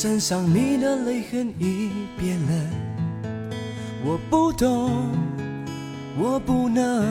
[0.00, 2.52] 身上你的泪痕已变了。
[4.04, 5.10] 我不懂，
[6.16, 7.04] 我不能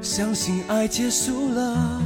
[0.00, 2.02] 相信爱结束了。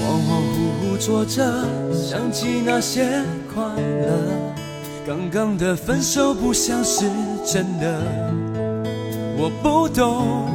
[0.00, 3.22] 恍恍惚惚坐着，想起那些
[3.54, 4.10] 快乐，
[5.06, 7.08] 刚刚的分手不像是
[7.46, 8.02] 真的。
[9.38, 10.50] 我不懂，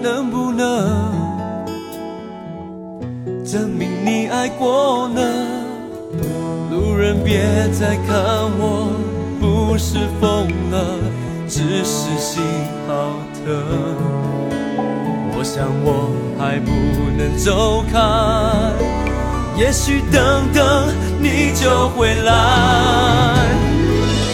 [0.00, 1.23] 能不能
[4.44, 5.22] 爱过呢？
[6.70, 7.40] 路人别
[7.72, 8.14] 再看
[8.58, 8.92] 我，
[9.40, 10.84] 不是疯了，
[11.48, 12.42] 只是心
[12.86, 13.46] 好疼。
[15.34, 16.70] 我想我还不
[17.16, 17.98] 能走开，
[19.58, 23.48] 也许等等你就回来。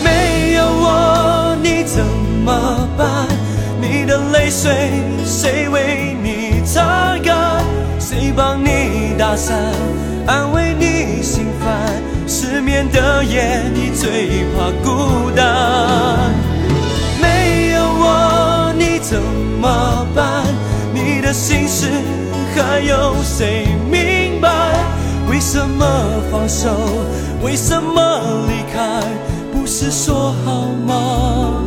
[0.03, 2.05] 没有我你怎
[2.44, 3.28] 么办？
[3.81, 4.91] 你的泪水
[5.25, 6.09] 谁为？
[8.41, 9.55] 帮你打伞，
[10.27, 12.03] 安慰你心烦？
[12.27, 15.45] 失眠的夜，你最怕孤单。
[17.21, 19.21] 没有我你怎
[19.61, 20.43] 么办？
[20.95, 21.87] 你的心事
[22.55, 24.49] 还有谁明白？
[25.29, 25.85] 为什么
[26.33, 26.71] 放手？
[27.43, 29.03] 为什么离开？
[29.53, 31.62] 不是说好吗？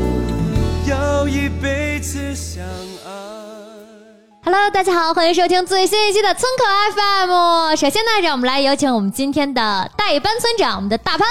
[4.55, 6.63] Hello，大家好，欢迎收听最新一期的村口
[6.95, 7.75] FM。
[7.75, 11.27] 首先呢，让我们来有请我们今天的代班村长，我们的大潘。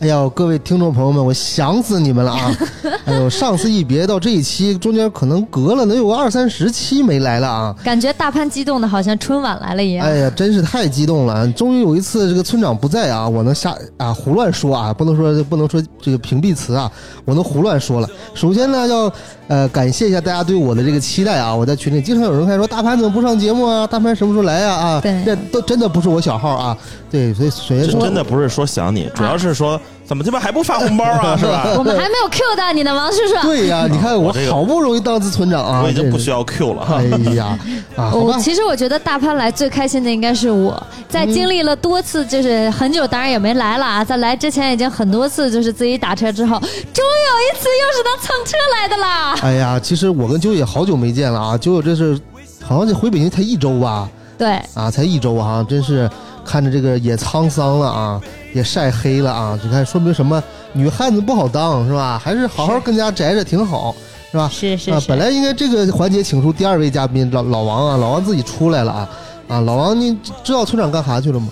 [0.00, 2.56] 哎呦，各位听众朋友们，我想死你们了啊！
[3.04, 7.74] 哎呦，上次一别到这一期，中间可能隔了能有个二三十期没来了啊！
[7.82, 10.06] 感觉大潘激动的好像春晚来了一样。
[10.06, 11.50] 哎呀，真是太激动了！
[11.52, 16.88] 终于有一次这个村长不在啊，我能瞎啊胡乱说啊，不能说不能说这个屏蔽词啊，
[17.24, 18.08] 我能胡乱说了。
[18.34, 19.12] 首先呢，要
[19.48, 21.52] 呃感谢一下大家对我的这个期待啊！
[21.52, 23.84] 我在群里经常有人开说大潘怎么不上节目啊？
[23.84, 24.72] 大潘什么时候来呀？
[24.74, 26.78] 啊，对这都真的不是我小号啊！
[27.10, 31.36] 对，所以首先说真的不是说想你，主要是说怎么这边还不发红包啊？
[31.38, 31.66] 是吧？
[31.76, 33.46] 我们还没有 Q 到你呢，王叔叔。
[33.46, 36.82] 对呀，你看我好不容易当次村长啊，我已经不需要 Q 了。
[36.90, 37.04] 哎
[37.34, 37.58] 呀，
[37.94, 49.34] 啊， 我其实我觉得大潘来最开心的应该是我，在经历了多次就是很久，当然也没来了啊，在来之前已经很多次就是自己打车之后，终于有一次又是能蹭车来的啦。
[49.42, 52.18] 哎呀，其实我跟九野好久没见了啊，九野这是
[52.64, 54.08] 好像这回北京才一周吧，
[54.38, 56.08] 对，啊，才一周啊，真是
[56.46, 58.20] 看着这个也沧桑了啊，
[58.52, 60.42] 也晒黑了啊，你看说明什么？
[60.72, 62.20] 女汉子不好当是吧？
[62.22, 63.94] 还是好好跟家宅着挺好。
[64.30, 64.44] 是吧？
[64.44, 69.08] 啊，是是啊本来应该这个环节请出第二位嘉宾老老王啊，老王自己出来了啊
[69.48, 70.14] 啊，老王，你
[70.44, 71.48] 知道村长干啥去了吗？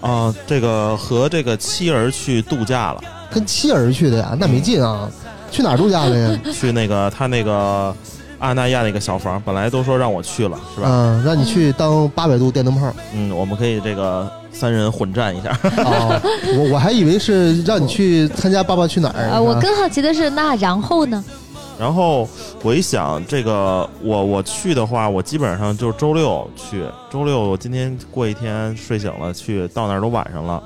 [0.00, 3.00] 啊，这个和这个妻儿去度假了，
[3.30, 5.10] 跟妻儿去的呀，那没劲啊，
[5.50, 6.38] 去哪儿度假了呀？
[6.54, 7.92] 去那个他那个
[8.38, 10.86] 阿那亚那个小房，本来都说让我去了，是吧？
[10.88, 12.92] 嗯，让你去当八百度电灯泡。
[13.12, 15.50] 嗯，我们可以这个三人混战一下。
[15.84, 16.20] 哦，
[16.58, 21.24] 我我还以为是让你去参加《爸爸去哪儿》啊，我更好奇的是，那然后呢？
[21.78, 22.28] 然后
[22.62, 26.84] 我一想，这个我我去的话，我基本上就是周六去。
[27.10, 30.62] 周六我今天过一天睡醒了去，到那儿都晚上了，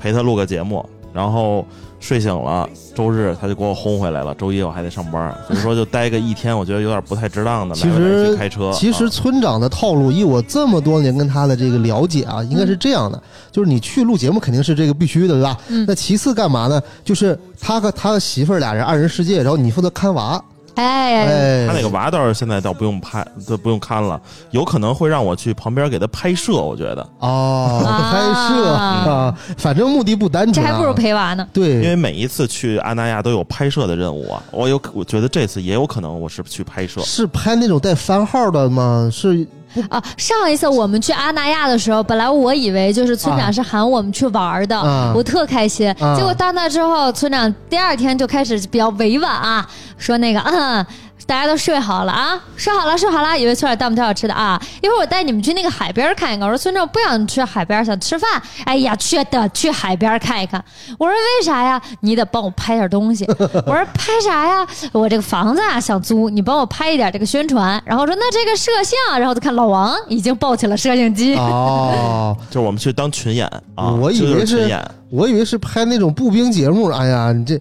[0.00, 1.64] 陪他录个节目，然后
[2.00, 7.74] 睡醒了，周日他就给我轰回来了，周一我还得上班，所以说就待个一天，我觉得有点不太值当的。
[7.74, 15.58] 其来来实开车，其实啊村长的套路，以我这么多年跟他的这个了解啊，应该是这样的，就是你去录节目肯定是这个必须的，对吧？
[15.68, 16.80] 嗯那其次干嘛呢？
[17.04, 20.42] 就是他和他的媳妇儿俩人二人世界，然后你负责看娃。
[20.78, 24.20] 哎，哎，他那个娃倒是现在倒不用拍，都不用看了，
[24.52, 27.02] 有可能会让我去旁边给他拍摄，我觉得。
[27.18, 31.44] 哦，啊拍摄啊，反正目的不单纯、啊，这还不如陪娃呢。
[31.52, 37.00] 对因为每一次去阿那亚都有拍摄的任务啊，我有我觉得这次也有可能我是去拍摄。
[37.00, 39.10] 是拍那种带番号的吗？
[39.12, 39.44] 是
[39.90, 45.90] 啊，上一次我们去阿那亚的时候，本来我以为就是村长是喊我们去玩的，啊我特开心。
[46.00, 50.84] 啊结果到那之后，村长第二天就开始比较委婉啊，说那个嗯。
[51.28, 56.48] 大家都睡好了啊，睡好了，睡好了，以为村长带我们挑好吃的啊，一会儿我带你们去那个海边看一看。
[56.48, 58.42] 我说村长不想去海边，想吃饭。
[58.64, 60.64] 哎呀，去的去海边看一看。
[60.98, 61.78] 我说为啥呀？
[62.00, 63.26] 你得帮我拍点东西。
[63.66, 64.66] 我说拍啥呀？
[64.90, 67.78] 我这个房子啊想租，你帮我拍一点这个宣传。
[67.84, 71.36] 然后说那这个摄像，然后就看老王已经抱起了摄像机。
[71.36, 74.82] 哦， 就是我们去当群演啊，我以为是群演。
[75.10, 76.88] 我以为是拍那种步兵节目。
[76.88, 77.60] 哎呀，你这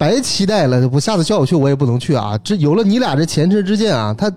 [0.00, 0.88] 白期待了！
[0.90, 2.38] 我下次叫我去，我也不能去啊。
[2.42, 4.32] 这有了你俩这前车之鉴啊，他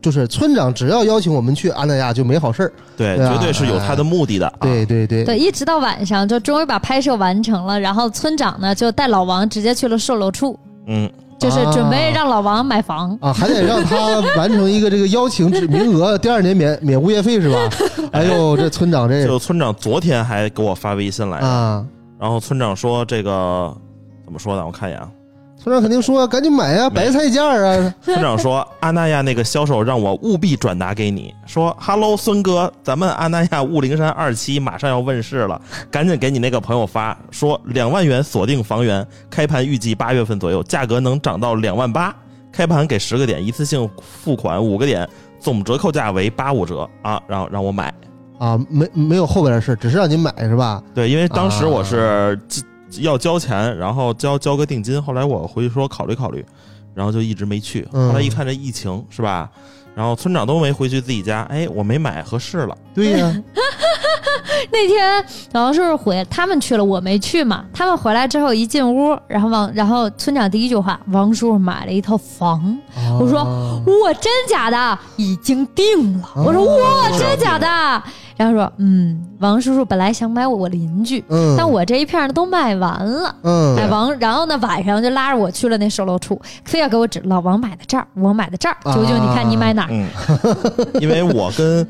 [0.00, 2.72] 就是村长，只要邀请我们去安那亚就没好事儿。
[2.96, 4.46] 对，对啊绝对是有他的目的的。
[4.46, 11.10] 啊对对对，对，一直到晚上就终于把拍摄完成了，然后村长呢就带老王直接去了售楼处，嗯，
[11.40, 13.18] 就是准备让老王买房。
[13.20, 17.58] 啊，还得让他完成一个这个邀请制名额，第二年免免物业费是吧？
[18.12, 21.84] 哎呦，这村长这就村长昨天还给我发微信来着，啊，
[22.16, 23.76] 然后村长说这个
[24.30, 24.64] 怎么说的？
[24.64, 25.10] 我看一眼啊。
[25.58, 35.60] 村长肯定说赶紧买呀，白菜价啊， 村长说：“阿那亚那个销售让我务必转达给你，说哈喽，孙哥，咱们阿那亚雾灵山二期马上要问世了，
[35.90, 42.14] 赶紧给你那个朋友发，说两万元锁定房源，开盘预计八月份左右，价格能涨到两万八，
[42.52, 45.06] 开盘给十个点，一次性付款五个点，
[45.40, 47.92] 总折扣价为八五折啊，然后让我买。
[48.38, 50.82] 啊，没没有后边的事，只是让你买是吧？
[50.94, 52.62] 对，因为当时我是交
[52.98, 56.44] 要交钱，然后交交个定金，后来我回去说考虑考虑，
[56.94, 57.86] 然后就一直没去。
[57.92, 59.50] 嗯后来一看这疫情是吧？
[59.94, 62.76] 然后村长都没回去自己家，哎，我没买合适了。
[62.94, 63.42] 对呀，
[64.72, 67.64] 那天老王叔叔回，他们去了，我没去嘛。
[67.72, 72.76] 他们回来之后一进屋，然后王，然后村长第一句话，王叔叔买了一套房。
[73.20, 74.98] 我说啊哇，真假的？
[75.16, 76.28] 已经定了。
[76.36, 77.66] 我说哦哇，真假的？
[78.36, 83.34] 然后说嗯，王叔叔本来想买我邻居，嗯，但我这一片呢都卖完了。
[83.42, 89.88] 嗯哎，王，然后呢，晚上就拉着我去了那售楼处，非要给我指老王买的这儿，我买的这儿，啊九九，你看你买哪儿？
[89.90, 90.08] 嗯，
[91.02, 91.86] 因为我跟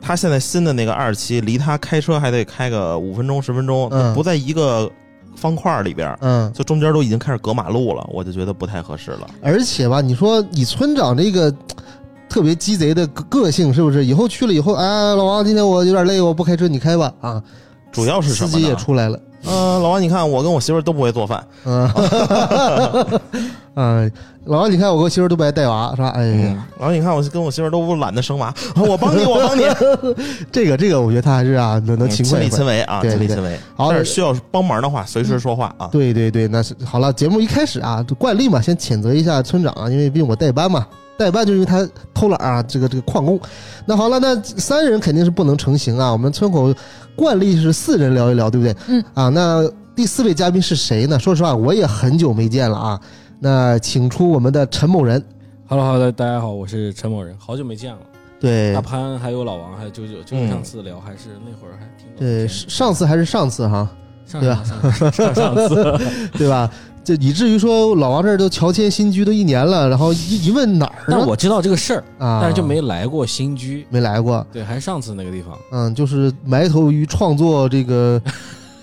[0.00, 4.90] 他现在新的那个二期，离他开车还得开个五分钟十分钟，嗯不在一个
[5.36, 9.26] 方块里边，嗯，就中间都已经开始隔马路了，我就觉得不太合适了。
[9.42, 11.54] 而且吧，你说你村长这个
[12.28, 14.04] 特别鸡贼的个个性是不是？
[14.04, 17.42] 以后去了以后，哎，老王，今天我有点累，我不开车，你开吧啊。
[17.92, 18.74] 主要是什司机也？
[18.76, 21.90] 出来了，嗯、老王，你看我跟我媳妇都不会做饭，嗯，
[23.74, 24.12] 嗯，
[24.46, 26.08] 老王，你看我跟我媳妇都不爱带娃，是吧？
[26.10, 29.62] 哎呀，老王你看我跟我媳妇都不懒得生娃， 我帮你， 我帮你，
[30.50, 33.60] 这个这个，我觉得他还是啊，能能勤亲力快一块亲为啊，对对亲力亲为。
[33.76, 35.88] 好但是需要帮忙的话，随时说话啊。
[35.92, 37.12] 对对对，那是好了。
[37.12, 40.86] 节目一开始啊，就惯例嘛，先谴责一下村长啊，因为毕竟我代班嘛，
[41.18, 43.38] 代班就因为他偷懒啊，这个这个旷工。
[43.84, 46.10] 那好了，那三人肯定是不能成行啊。
[46.10, 46.74] 我们村口
[47.14, 48.74] 惯例是四人聊一聊，对不对？
[48.88, 49.04] 嗯。
[49.12, 51.18] 啊，那第四位嘉宾是谁呢？
[51.18, 53.00] 说实话，我也很久没见了啊。
[53.42, 55.24] 那请出我们的陈某人。
[55.66, 57.98] Hello Hello，大家好，我是陈某人，好久没见了。
[58.38, 63.88] 对大潘还有老王还有九九，就是嗯上次聊还是那会儿还挺对，上次还是上次哈，
[64.26, 65.98] 上对吧上上次，
[66.36, 66.70] 对吧？
[67.02, 71.16] 就以至于说老王这儿都乔迁新居都一年了，然后一一问哪儿呢？
[71.18, 73.86] 但我知道这个事儿，啊，但是就没来过新居。
[73.88, 74.46] 没来过。
[74.52, 75.58] 对，还是上次那个地方。
[75.72, 78.20] 嗯，就是埋头于创作这个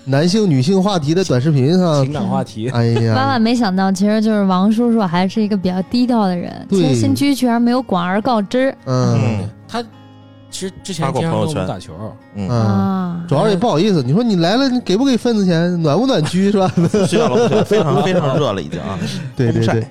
[0.08, 2.12] 男性、女性话题的短视频上情。
[2.12, 9.82] 感话题，哎呀万万，没想到，其实就是王叔叔还是一个比较低调的人，对其实新居居然没有广而告之嗯嗯他
[10.50, 11.92] 其实之前发过经常跟朋友圈我们打球，
[12.34, 13.26] 嗯。
[13.28, 15.80] 主要也不好意思，你说你来了，你给不给份子钱？
[15.82, 16.68] 暖不暖居是吧？
[17.66, 18.98] 非常非常热了已经啊。
[19.36, 19.86] 对对对。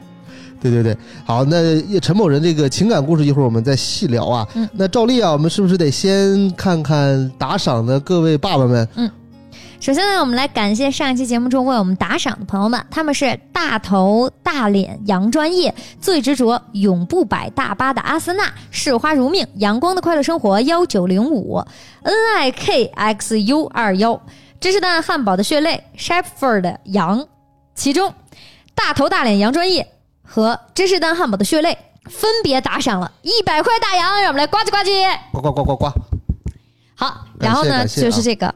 [0.59, 4.47] 对对对，好，那陈某人这个情感故事一会儿我们再细聊啊。
[4.55, 8.89] 嗯那照例啊，我们是不是得先看看打赏的各位爸爸们？
[9.79, 21.63] 首先呢，我们来感谢上一期节目中为我们打赏的朋友们，他们是大头、大脸、杨专业、最执着、永不摆大巴的阿森纳、视花如命、阳光的快乐生活幺九零五、
[22.01, 24.19] N I K X U 二幺、
[24.59, 27.25] 芝士蛋汉堡的血泪 Shepherd 羊，
[27.75, 28.13] 其中
[28.75, 29.87] 大头、大脸、杨专业
[30.23, 31.77] 和芝士蛋汉堡的血泪
[32.09, 35.17] 分别打赏了一百块大洋，让我们来呱唧呱唧。
[35.31, 35.91] 呱呱呱呱呱！
[36.95, 38.53] 好，然后呢就是这个，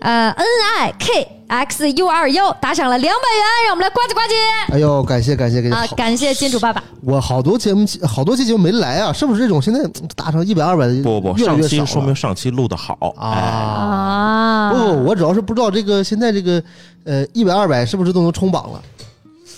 [0.00, 0.46] 呃，N
[0.78, 5.76] I K X U 二幺打赏了两百元，让我们来呱唧呱唧哎呦，感谢感谢感谢！
[5.76, 5.86] 啊！
[5.96, 6.82] 感谢金主爸爸。
[7.02, 9.80] 我好多节目好多期节目没来啊，是不是这种现在
[10.14, 13.32] 打赏一百二百的不不上期说明上期录的好啊。
[13.32, 16.62] 哎啊，不不，我主要是不知道这个现在这个
[17.04, 18.82] 呃一百二百是不是都能冲榜了？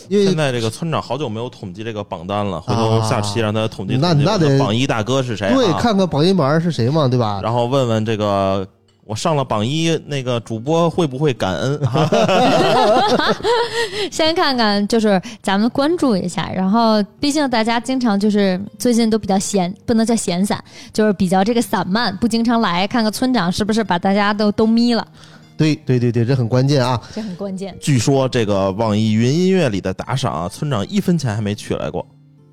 [0.08, 5.54] 因为现在这个村长好久没有统计这个榜单了，回头下期让他统计统计那那得榜一大哥是谁、啊？
[5.54, 7.40] 对，看看榜一榜二是谁嘛，对吧？
[7.42, 8.66] 然后问问这个
[9.08, 11.78] 我上了榜一，那个主播会不会感恩？
[11.80, 12.06] 哈、
[14.12, 20.62] 先看看，就是咱们关注一下，然后毕竟大家经常就是最近都比较闲，不能叫闲散，
[20.92, 25.08] 就是比较这个散漫，不经常来，看看村长是不是把大家都都眯了，
[25.56, 27.00] 对对对对，这很关键啊。
[27.14, 27.74] 这很关键。
[27.80, 32.06] 据说这个网易云音乐里的打赏啊，村长一分钱还没取来过，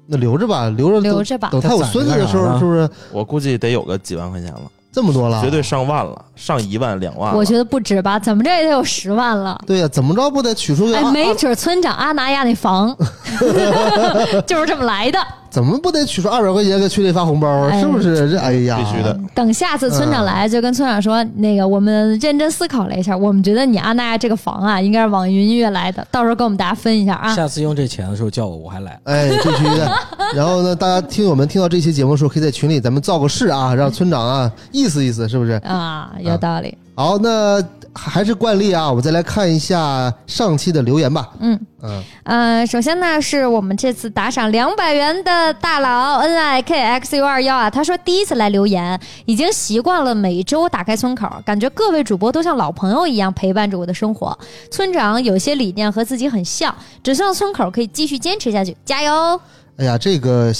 [0.07, 4.61] 那留着吧，留着留着吧等他有孙子的时候，是不是我估计得有个几万块钱了，
[4.95, 5.41] 这么多了？
[5.43, 7.35] 绝对上万了，上一万两万。
[7.35, 9.59] 我觉得不止吧，怎么着也得有十万了。
[9.67, 12.95] 对呀、怎么着不得取出个哎，没准村长阿拿亚那房
[14.47, 15.19] 就是这么来的。
[15.55, 17.69] 怎么不得取出二百块钱给群里发红包啊？
[17.71, 18.29] 哎是不是？
[18.29, 19.17] 这哎呀，必须的。
[19.33, 27.33] 等下次村长来，就跟村长说，那个我们认真思考了一下，我们觉得你阿那亚这个房啊，应该是网易云音乐来的，到时候跟我们大家分一下啊。
[27.33, 28.99] 下次用这钱的时候叫我，我还来。
[29.05, 29.89] 哎，必须的。
[30.35, 35.53] 然后呢，大家听友们听到这期节目的时候，可以在群里咱们造个势啊，让村长啊意思意思，是不是？
[35.63, 36.77] 啊，有道理。
[36.95, 37.63] 好，那
[37.95, 41.29] 还是惯例啊，我们再来看一下上期的留言吧。
[41.39, 54.37] 嗯嗯，呃，首先呢，是我们这次打赏两百元的大佬 N I K X U 二幺啊，他说第一次来留言，已经习惯了每周打开村口，感觉各位主播都像老朋友一样陪伴着我的生活。
[54.69, 59.39] 村长有些理念和自己很像，只希望村口可以继续坚持下去，加油！
[59.77, 60.51] 哎呀，这个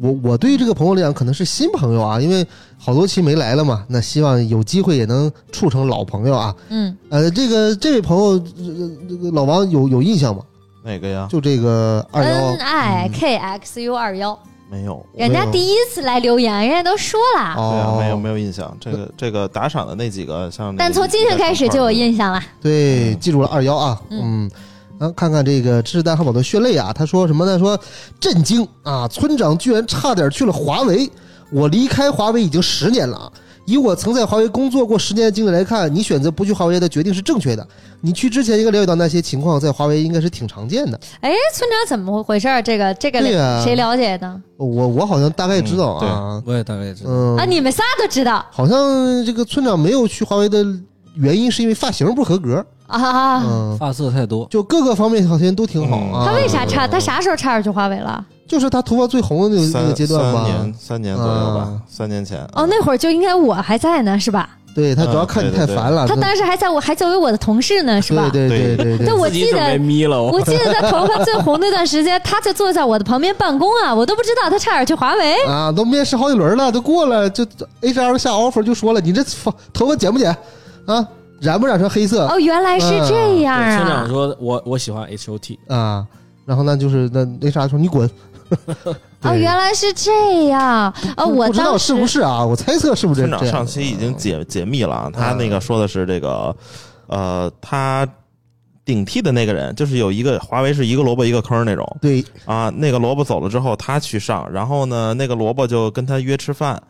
[0.00, 2.46] 我我对于这个朋友来讲可能是新朋友啊，因为
[2.78, 6.54] 好多期没来了嘛，那希望有机会也能处成老朋友啊。
[6.68, 10.42] 嗯，呃，这个这位朋友，呃这个老王有有印象吗？
[10.84, 11.26] 哪个呀？
[11.30, 14.38] 就这个二幺 N I K X U 二幺，
[14.70, 15.04] 没有。
[15.14, 18.76] 人家第一次来留言，人家都说了，对啊，哦，没有没有印象。
[18.78, 22.40] 这个这个打赏的那几个，像那个但从今天开始就有印象了。
[22.60, 24.48] 对，记住了二幺啊，嗯。
[24.98, 27.58] 啊，看看这个知识大汉堡的血泪啊，他说什么呢？
[27.58, 27.78] 说
[28.18, 31.10] 震惊啊，村长居然差点去了华为。
[31.50, 33.32] 我离开华为已经十年了啊，
[33.66, 37.66] 以我曾在华为工作过十年的经历来看，你选择不去华为的决定是正确的。
[38.00, 40.98] 你去之前应该了解到那些情况，在华为应该是挺常见的。
[41.20, 42.62] 哎，村长怎么回事儿？
[42.62, 43.20] 这个这个
[43.62, 47.10] 谁了解呢我我好像大概知道啊，我也大概知道。
[47.10, 47.44] 嗯啊？
[47.44, 50.64] 你们仨都知道好像这个村长没有去华为的
[51.14, 53.42] 原因是因为发型不合格，啊？
[53.42, 56.26] 嗯，发色太多，就各个方面好像都挺好啊。
[56.26, 56.86] 他为啥差？
[56.86, 58.24] 他啥时候差点去华为了？
[58.48, 60.44] 就是他头发最红的那个那个阶段吧三。
[60.44, 62.40] 年三年左右吧嗯，三年前。
[62.52, 64.50] 哦，那会儿就应该我还在呢，是吧？
[64.74, 66.06] 对他主要看你太烦了。
[66.06, 68.28] 他当时还在我还作为我的同事呢，是吧？
[68.30, 69.78] 对对对对对但我记得。
[69.78, 75.34] 眯了，我记得他头发最红那段时间，他就坐在我的旁边办公啊，我都不知道他差点去华为。
[75.46, 77.42] 啊，都面试好几轮了，都过了，就
[77.80, 80.30] HR 下 offer 就说了，你这发头发剪不剪
[80.86, 81.08] 啊？
[81.40, 84.08] 染不染成黑色哦，原来是这样啊村长啊！
[84.08, 86.06] 说我我喜欢 H O T，啊？
[86.44, 88.08] 然后呢就是那 HR 说你滚。
[89.22, 90.92] 哦，原来是这样。
[91.16, 92.44] 哦，我不知道是不是啊？
[92.44, 93.44] 我猜测是不是村这样？
[93.46, 96.54] 长上期已经解解密了啊，他那个说的是这个，
[97.08, 98.06] 呃，他
[98.84, 106.80] 顶替的那个人就是有一个华为是一个萝卜一个坑那种对啊，那个萝卜走了之后他去上，然后呢那个萝卜就跟他约吃饭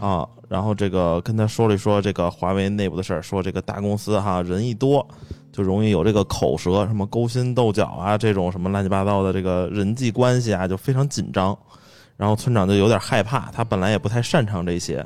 [0.00, 5.06] 啊，然后这个跟他说了一说这个华为内部的事儿，说这个大公司哈人一多。
[5.52, 11.58] 就容易有这个口舌，什么勾心斗角啊，这种什么乱七八糟的这个人际关系啊，就非常紧张。
[12.16, 15.04] 然后村长就有点害怕，他本来也不太擅长这些，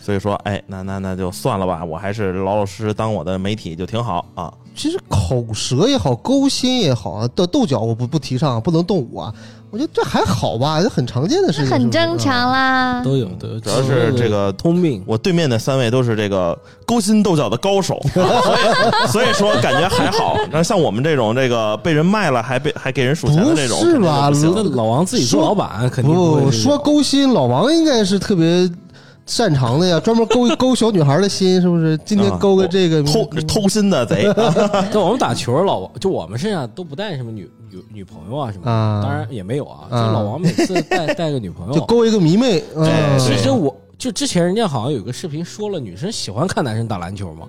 [0.00, 4.52] 所以说，哎，那那那就算了吧，我还是老老实实当我的媒体就挺好啊。
[4.74, 9.32] 其实口舌也好，勾心也好啊，斗斗角我不不提倡，不能动武啊。
[9.76, 12.50] 我觉得这还好吧，这很常见的事情，很正常。
[12.50, 13.02] 啦。
[13.04, 15.02] 都有都有，主要是这个通病。
[15.06, 20.34] 我对面的三位都是这个勾心斗角的高手， 所以所以说感觉还好。
[20.50, 24.30] 然后像我们这种这个被人卖了还被还给人数钱的这种，不是吧
[24.74, 28.66] 老王自己做老板，肯定不说勾心，老王应该是特别
[29.26, 31.98] 擅长的呀，专门勾勾小女孩的心，是不是？
[31.98, 34.22] 今天勾个这个偷偷心的贼。
[34.92, 39.88] 在我们打球，老王就我们身上都不带什么女女女朋友啊什么的，啊当然也没有啊。
[39.90, 42.62] 就啊老王每次带带个女朋友， 就勾一个迷妹，
[43.18, 47.46] 其实我就之前人家好像有个视频说了，女生喜欢看男生打篮球吗？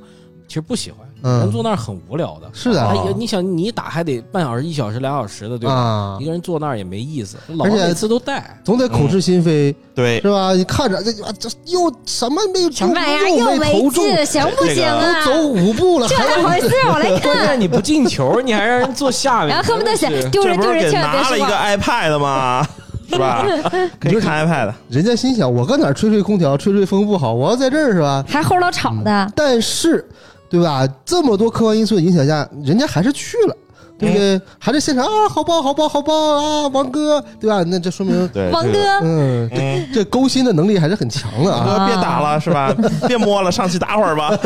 [0.48, 2.50] 其实不喜欢，嗯人坐那儿很无聊的。
[2.54, 5.74] 是的哎呀，你想你打还得半小时、一小时、两小时的，对吧？
[5.74, 7.38] 啊一，个人坐那儿也没意思。
[7.48, 10.54] 老而且王每次都带，总得口是心非，对是吧？
[10.54, 15.26] 你看着这啊这又什么没什么玩意儿又又没没投中，进，行不行啊？
[15.26, 16.70] 都走五步了，这还咋回事？
[16.92, 17.60] 我来关键看。
[17.60, 21.48] 你不进球，你还让人坐下面，然后恨不得想丢人丢人，不是给千万别拿了一个。
[21.48, 22.68] iPad 吗？
[23.10, 23.46] 是吧？
[24.02, 24.74] 可以看 iPad。
[24.90, 28.22] 人家心想，我搁哪吹吹空调，吹吹风不好，我要在这儿是吧？
[28.28, 30.06] 还齁老吵的，但是，
[30.50, 30.88] 对吧？
[31.06, 33.56] 这么多客观因素的影响下，人家还是去了。
[34.00, 34.40] 对不对？
[34.60, 37.64] 还在现场啊，好棒，好棒，好棒啊，王哥，对吧？
[37.64, 38.16] 那这说明，
[38.52, 41.66] 王哥，嗯，嗯，这勾心的能力还是很强的啊。
[41.66, 42.72] 哥别打了是吧？
[43.08, 44.38] 别摸了，上去打会儿吧。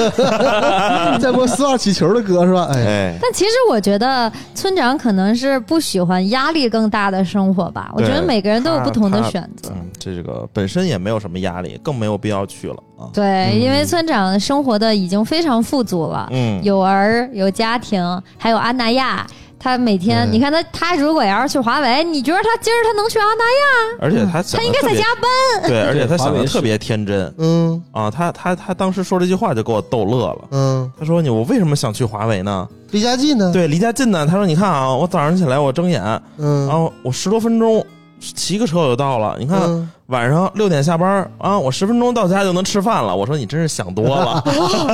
[1.20, 2.70] 再摸丝袜起球的歌是吧？
[2.72, 7.92] 哎，哎，但其实我觉得村长可能是不喜欢压力更大的生活吧。
[7.94, 9.70] 我觉得每个人都有不同的选择。
[9.76, 12.91] 嗯，这个本身也没有什么压力，更没有必要去了啊。
[13.14, 19.26] 对，因为村长生活的已经非常富足了，嗯，有儿有家庭，还有安那亚。
[19.64, 23.98] 他每天，你看他，他如果要是去华为，你觉得他今儿他能去安那亚？
[24.02, 28.10] 而且他他应该在加班， 对，而且他想的特别天真嗯啊。
[28.10, 30.40] 他他他当时说这句话就给我逗乐了。
[30.50, 32.68] 嗯，他说：“你我为什么想去华为呢？
[32.90, 33.52] 离家近呢？
[33.54, 34.26] 对，离家近呢。
[34.26, 36.02] 他说：你看啊，我早上起来我睁眼，
[36.40, 37.86] 嗯，然后我十多分钟
[38.22, 39.36] 骑个车我就到了。
[39.40, 43.16] 你看嗯晚上六点下班啊，我十分钟到家就能吃饭了。
[43.16, 44.44] 我说你真是想多了。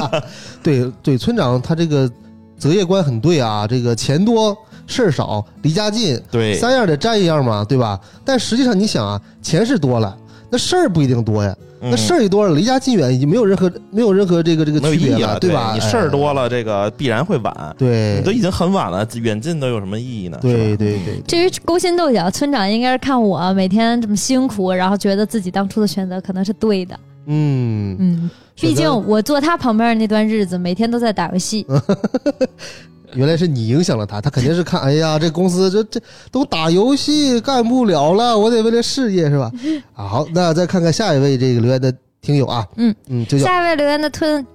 [0.63, 2.09] 对对，村长他这个
[2.57, 7.99] 择业观很对啊，这个钱多事儿少，离家近，对，三样得占一样嘛，对吧？
[8.23, 10.15] 但实际上你想啊，钱是多了，
[10.49, 11.55] 那事儿不一定多呀。
[11.79, 15.73] 那事儿儿一多了，离家近远已经没有任何没有任何这个这个区别意义了，对吧？
[15.73, 17.75] 你事儿哎多了，这个必然会晚。
[17.77, 20.37] 对你都已经很晚了，远近都有什么意义呢？
[20.41, 26.99] 对对对，至于勾心斗角，村长应该是看我每天这么辛苦，然后觉得自己当初的选择可能是对的。
[27.27, 31.65] 嗯，嗯，毕竟我坐他旁边那段日子，每天都在打游戏。
[33.13, 35.99] 原来是你影响了他，他肯定是看，哎呀，这公司这这
[36.31, 39.51] 都打游戏干不了了，我得为了事业是吧？
[39.93, 44.45] 啊 好，那再看看下一位这个留言的听友啊，嗯嗯，就下一位留言的吞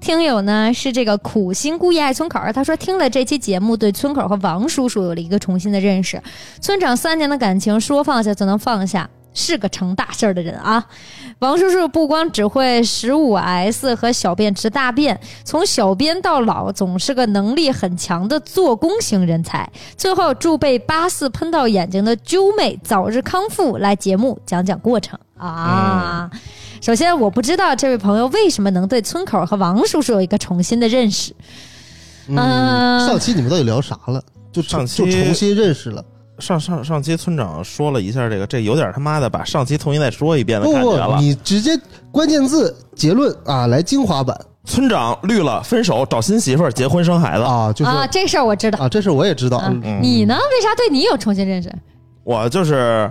[0.00, 6.20] 听友呢是这个苦心孤诣爱村口儿，他说听了这期节目，对村口和王叔叔有了一个重新的认识。
[6.60, 10.84] 村长三年的感情说放下就能放下，是个成大事儿的人啊。
[11.38, 19.70] 王叔叔不光只会十五 S 和小便池大便，从小编到老，总是个能力很强的做工型人才。
[19.96, 26.30] 最后祝被八四喷到眼睛的啾妹早日康复，来节目讲讲过程啊。
[26.80, 31.34] 首先，我不知道这位朋友为什么能对村口和王叔叔有一个重新的认识。
[32.28, 34.22] 嗯，嗯上期你们到底聊啥了？
[34.52, 36.04] 就上期就重新认识了。
[36.40, 41.20] 上上上期村长说了一下这个，这有点他妈的把上期重新再说一遍的不不感觉了，。
[41.20, 41.78] 你直接
[42.10, 47.44] 关键字结论啊，来精华版村长绿了，分手，找新媳妇儿，结婚生孩子。
[47.44, 48.78] 啊，就是啊，这事儿我知道。
[48.84, 49.58] 啊，这事我也知道。
[49.66, 50.34] 嗯嗯你呢？
[50.34, 51.72] 为啥对你有重新认识？
[52.24, 53.10] 我就是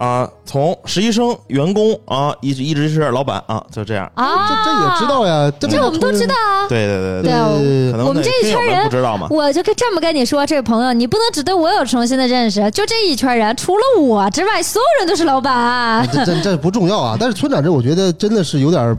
[0.00, 4.10] 啊、从实习生、员工啊，一直一直是老板啊，就这样。
[4.14, 6.34] 啊，这这也知道呀，这这我们都知道。
[6.34, 6.66] 啊。
[6.70, 9.26] 对对对对可能我们这一圈人不知道嘛。
[9.28, 15.54] 我就跟这么跟你说，这位朋友，你不能只对我有重新的认识，就这一圈人，除了我之外，所有人都是老板。
[15.54, 17.14] 啊这这这不重要啊。
[17.20, 18.98] 但是村长这，我觉得真的是有点，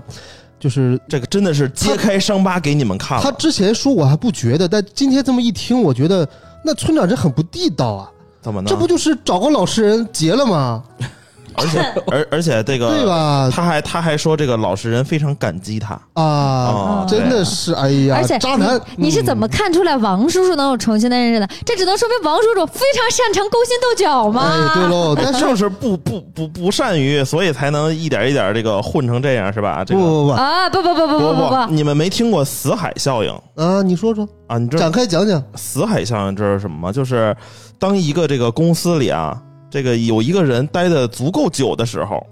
[0.59, 3.23] 就是这个真的是揭开伤疤给你们看了。
[3.23, 6.29] 他之前说我还不觉得，但今天这么一听，我觉得
[6.63, 8.10] 那村长这很不地道啊。
[8.41, 8.67] 怎么呢？
[8.69, 10.83] 这不就是找个老实人结了吗？
[11.53, 13.49] 而且而而且这个对吧？
[13.53, 15.93] 他还他还说这个老实人非常感激他。
[16.13, 21.47] 啊哦，真的是，哎呀，而且渣男，你你是怎么看出来王叔叔能有重新的认识的？
[21.65, 24.33] 这只能说明王叔叔非常擅长勾心斗角嗯？
[24.33, 24.71] 嘛。
[24.73, 29.83] 哎，对喽， 但是正是不不不不善于，所以才能一点一点这个混成这样，是吧？
[29.83, 34.57] 这个不不不啊，不不不不不不不，你们没听过死海效应啊，你说说，啊？
[34.57, 35.43] 你知道展开讲讲。
[35.55, 36.93] 死海效应这是什么吗？
[36.93, 37.35] 就是
[37.81, 42.23] 当一个这个公司里啊，这个有一个人待的足够久的时候，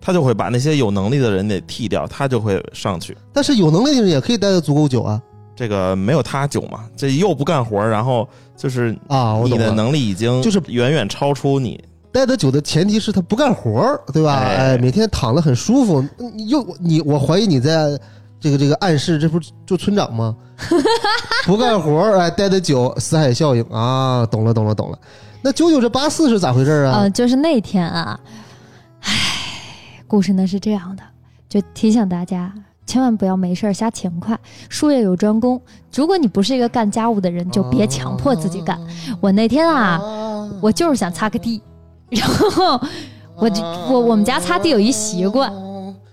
[0.00, 3.16] 他就会把那些有能力的人给替掉，他就会上去。
[3.32, 5.20] 但是有能力的人也可以待的足够久啊
[5.56, 9.34] 这个没有他久嘛，这又不干活，然后就是啊！
[9.34, 11.82] 我你的，能力已经就是远远超出你。
[12.12, 14.36] 待得久的前提是他不干活儿，对吧？
[14.36, 16.00] 哎哎，每天躺得很舒服。
[16.32, 17.98] 你又你，我怀疑你在
[18.42, 20.34] 这个这个暗示，这不是就村长吗？
[21.46, 24.26] 不干活儿，哎，待得久，死海效应啊！
[24.26, 24.98] 懂了，懂了，懂了。
[25.40, 27.02] 那九九这八四是咋回事儿啊？
[27.02, 28.18] 嗯，就是那天啊，
[29.02, 29.10] 唉，
[30.08, 31.02] 故事呢是这样的，
[31.48, 32.52] 就提醒大家。
[32.84, 35.58] 千万不要没事儿瞎勤快，术业有专攻。
[35.94, 38.78] 如果你不是一个干家务的人，就别强迫自己干。
[39.20, 40.00] 我那天啊，
[40.60, 41.62] 我就是想擦个地，
[42.10, 42.78] 然后
[43.36, 45.50] 我就我我们家擦地有一习惯，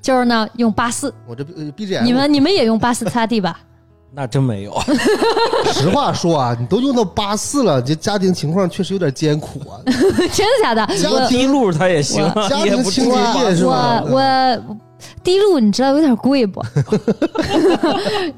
[0.09, 1.13] 就是呢用八四。
[1.27, 3.59] 我这呃 BGM，你们你们也用八四擦地吧？
[4.11, 4.75] 那真没有。
[5.71, 9.77] 实话说啊，你都用到八四了，这家庭情况确实有点艰苦啊。
[9.85, 10.83] 真的假的？
[10.97, 14.03] 家我滴露它也行啊，家庭也不清洁液是吧？
[14.07, 14.77] 我我
[15.23, 16.59] 滴露你知道有点贵不？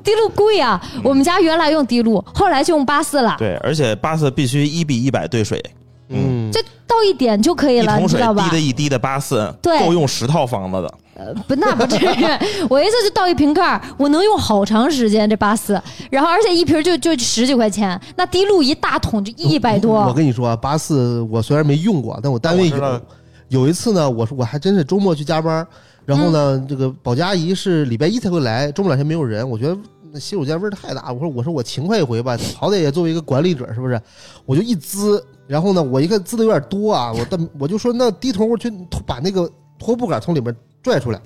[0.04, 0.78] 滴露贵啊！
[1.06, 3.38] 我们家原来用滴露，后来就用八四了。
[3.40, 5.64] 对，而且八四必须一比一百兑水。
[6.10, 8.52] 嗯，就倒一点就可以了，你知道吧滴？
[8.58, 10.94] 的一滴的八四，对够用十套房子的。
[11.48, 12.26] 不，那不至于。
[12.70, 20.14] 我一次就倒一瓶盖儿，我能用好长时间这八四，然后而且一瓶就就十几块钱，那滴露一大桶就一百多我多。
[20.14, 23.02] 跟你说啊，八四我虽然没用过，但我单位有。
[23.50, 25.68] 有一次呢，我说我还真是周末去加班，
[26.06, 29.78] 然后呢，这个保洁阿姨是礼拜一才会来，周末两天没有人，我觉得
[30.10, 34.02] 那洗手间味儿太大，我说我说我勤快一回吧，好歹也作为一个管理者是不是？
[34.46, 38.72] 我就一滋，然后呢，我一看滋的有点多啊，我但我就说那低头我去
[39.06, 41.22] 把那个拖布杆从里面拽出来，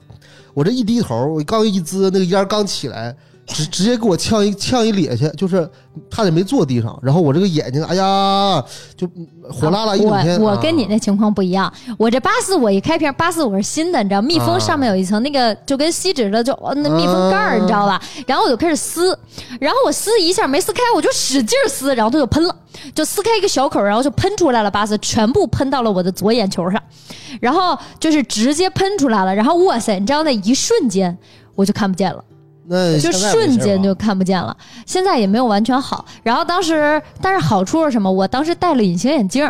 [0.53, 3.15] 我这一低头，我刚一滋，那个烟刚起来。
[3.47, 5.69] 直直接给我呛一呛一咧去，就是
[6.09, 8.63] 差点没坐地上，然后我这个眼睛，哎呀，
[8.97, 9.07] 就
[9.51, 10.39] 火辣辣一整天。
[10.41, 18.01] 我我啊跟你那情况不一样，我这八四我一开瓶，八四我是新的，你知道，密封上面有一层那个就跟锡纸的，就哦那密封盖你知道吧？
[18.25, 19.17] 然后我就开始撕，
[19.59, 22.55] 然后我撕一下没撕开，我就使劲撕，然后它就喷了，
[22.95, 26.81] 就撕开一个小口，然后就喷出来了，八四全部喷到了我的左眼球上，
[27.39, 31.15] 然后就是直接喷出来了，然后哇塞，你知道那一瞬间
[31.53, 32.23] 我就看不见了。
[32.67, 34.55] 那就瞬间就看不见了。
[34.85, 36.05] 现在也没有完全好。
[36.23, 38.11] 然后当时，但是好处是什么？
[38.11, 39.49] 我当时戴了隐形眼镜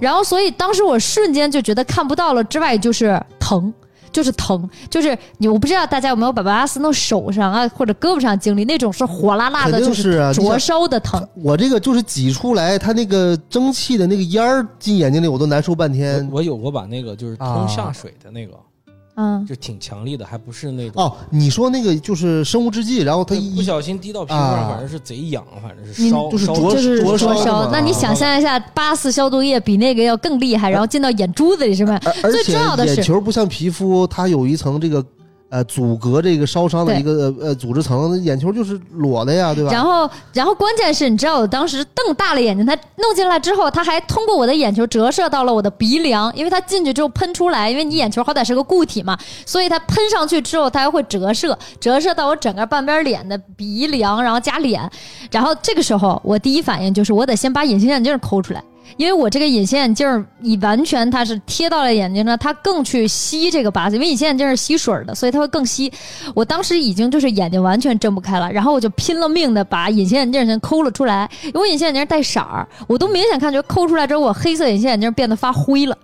[0.00, 3.72] 然后所以当时我瞬间就觉得看不到了，之外就是疼。
[4.12, 11.22] 就是疼，就是你，我不知道大家有没有把巴斯弄手上啊或者胳膊上经历那种是火辣辣的，就是灼烧的疼。
[11.34, 16.36] 我这个就是挤出来，它那个蒸汽的那个烟儿进眼睛里，我都难受半天我。
[16.36, 18.54] 我有过把那个就是通下水的那个，
[19.16, 27.70] 嗯，就挺强力的，还不是那种哦，你说那个就是生物制剂，然后它一不小心滴到皮肤啊上，反正是贼痒，反正是烧，烧就是灼就是灼烧烧。
[27.70, 31.98] 那你想象一下，八四消毒液比那个要更厉害，然后进到眼珠子里，是吧？
[32.04, 35.02] 而而且最重要的是眼球不像皮肤，它有一层这个
[35.56, 39.70] 呃阻隔这个烧伤的一个呃组织层，眼球就是裸的呀，对吧？
[39.72, 49.16] 然后，然后关键是，你知道我当时瞪大了眼睛，它弄进来之后，它还通过我的眼球折射到了我的鼻梁，因为它进去之后喷出来，因为你眼球好歹是个固体嘛，
[49.46, 54.90] 所以它喷上去之后，它还会折射，折射到我整个半边脸的鼻梁，然后加脸，
[55.30, 58.62] 然后这个时候我第一反应就是我得先把隐形眼镜抠出来。
[58.96, 65.92] 因为我这个隐形眼镜儿，你完全它是贴到了眼睛上，它更去吸这个八字，因为隐形眼镜是吸水的，所以它会更吸。
[66.34, 75.96] 我当时已经就是眼睛完全睁不开了，然后我就拼了命的把隐形眼镜先抠了出来，因为我隐形眼镜带色儿，我都明显看觉抠出来之后，我黑色隐形眼镜变得发灰了。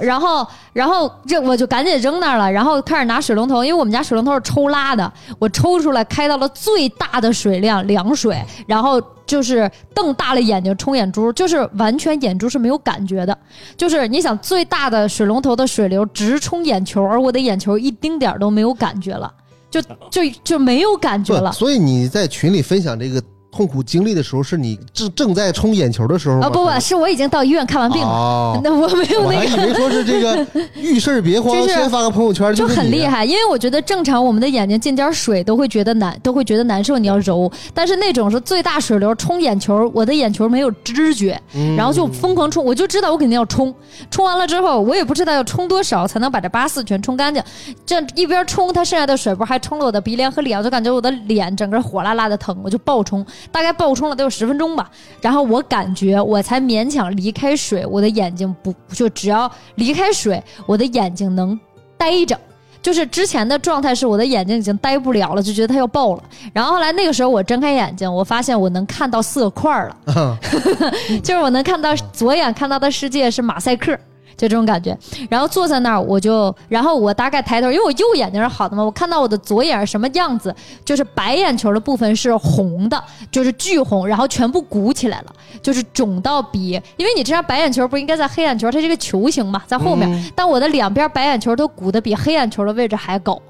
[0.00, 13.36] 然后，然后这我就赶紧扔那儿了，然后开始拿水龙头，因为我们家水龙头是抽拉的，我抽出来开到了最大的水量，凉水，然后就是瞪大了眼睛冲眼珠，就是完全眼珠是没有感觉的，
[13.76, 19.32] 就是你想最大的水龙头的水流直冲眼球，而我的眼球一丁点儿都没有感觉了，
[19.70, 21.52] 就就就没有感觉，了。
[21.52, 26.46] 所以你在群里分享这个痛苦经历的时候，是你正正在冲眼球的时候吗？
[26.46, 29.38] 啊不不，是我已经到医院看完病了，哦 那我没有那个。
[29.38, 37.52] 还以为说是这个 遇事儿别慌，就是先发个朋友圈就是很厉害，因为我觉得正常我们的眼睛进点水都会觉得难，都会觉得难受，你要揉。
[37.74, 43.74] 但是那种是最大水流冲眼球，我的眼球没有知觉，嗯然后就疯狂冲，我就知道我肯定要冲。
[44.10, 47.42] 冲完了之后，我也不知道要冲多少才能把这八四全冲干净。
[47.84, 54.90] 这一边冲，它剩下的水不还冲了我的鼻梁和脸，我就感觉我的脸整个火辣辣的疼，我就暴冲，大概爆冲了得有十分钟吧。
[55.20, 61.58] 然后我感觉我才勉强离开水，我的眼睛不就只要离开水，我的眼睛能
[61.96, 62.38] 呆着。
[62.80, 66.22] 就是之前的状态是我的眼睛已经呆不了了，就觉得它要爆了。
[66.52, 70.38] 然后后来那个时候我睁开眼睛，我发现我能看到色块了，
[71.22, 73.96] 就是我能看到 左眼看到的世界是马赛克。
[74.42, 74.96] 就这种感觉，
[75.30, 80.52] 然后坐在那儿，我就，然后我大概抬头，因为我右眼睛是好的嘛，我看到我的左眼是什么样子，
[80.84, 83.00] 就是白眼球的部分是红的，
[83.30, 93.40] 就是巨红，然后全部鼓起来了，就是肿到比，因为你这张白眼球不应该在黑眼球，它是一个球形嘛，在后面，但我的两边白眼球都鼓的比黑眼球的位置还高，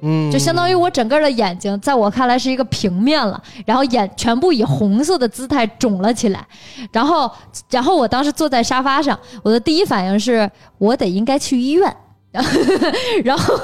[0.00, 6.46] 嗯，就相当于我整个的眼睛，在我看来是一个平面了，然后眼全部以红色的姿态肿了起来，
[6.92, 7.30] 然后，
[7.70, 11.96] 然后我当时坐在沙发上，我的第一反应是我得应该去医院，
[13.24, 13.54] 然后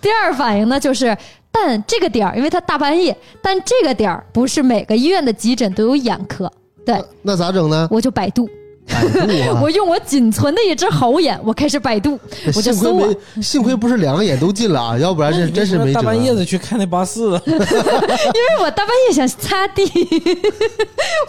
[0.00, 1.16] 第二反应呢就是，
[1.50, 6.50] 但这个点儿，因为它大半夜，但这个点儿不是每个医院的急诊都有眼科，
[6.86, 6.94] 对。
[6.94, 7.88] 那那咋整呢？
[7.90, 8.48] 我就百度
[8.88, 9.00] 啊
[9.62, 12.18] 我用我仅存的一只好眼，我开始百度，
[12.54, 16.00] 我就幸亏搜啊，幸亏不是两个眼都进了啊， 要不然是真是没辙。
[16.00, 19.84] 大半夜的去看那八四， 因为我大半夜想擦地，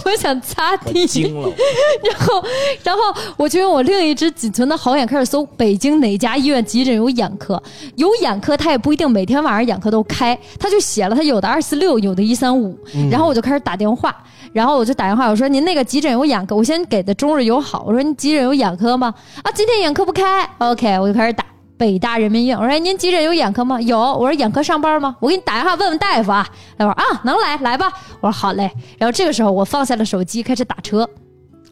[0.05, 1.49] 我想擦地，惊了。
[2.03, 2.43] 然后，
[2.83, 3.01] 然后
[3.37, 7.61] 我就用我另一只仅存的好眼开始搜北京哪家医院急诊有眼科，
[7.95, 12.77] 有眼科他也不一定每天晚上眼科都开，他就写了他有的二四六，有的一三五，
[13.11, 14.15] 然后我就开始打电话。
[14.51, 19.13] 然后我就打电话，我说您那个急诊有眼科，我先给的中日友好，我说你急诊有眼科吗？
[19.43, 20.43] 啊，今天眼科不开。
[20.57, 21.45] OK，我就开始打
[21.77, 22.57] 北大人民医院。
[22.57, 23.79] 我说您急诊有眼科吗？
[23.81, 23.99] 有。
[23.99, 25.15] 我说眼科上班吗？
[25.19, 26.47] 我给你打电话问问大夫啊。
[26.77, 27.91] 他说啊，能来来吧。
[28.21, 28.71] 我说好嘞。
[28.97, 31.07] 然后这个时候我放下了手机，开始打车。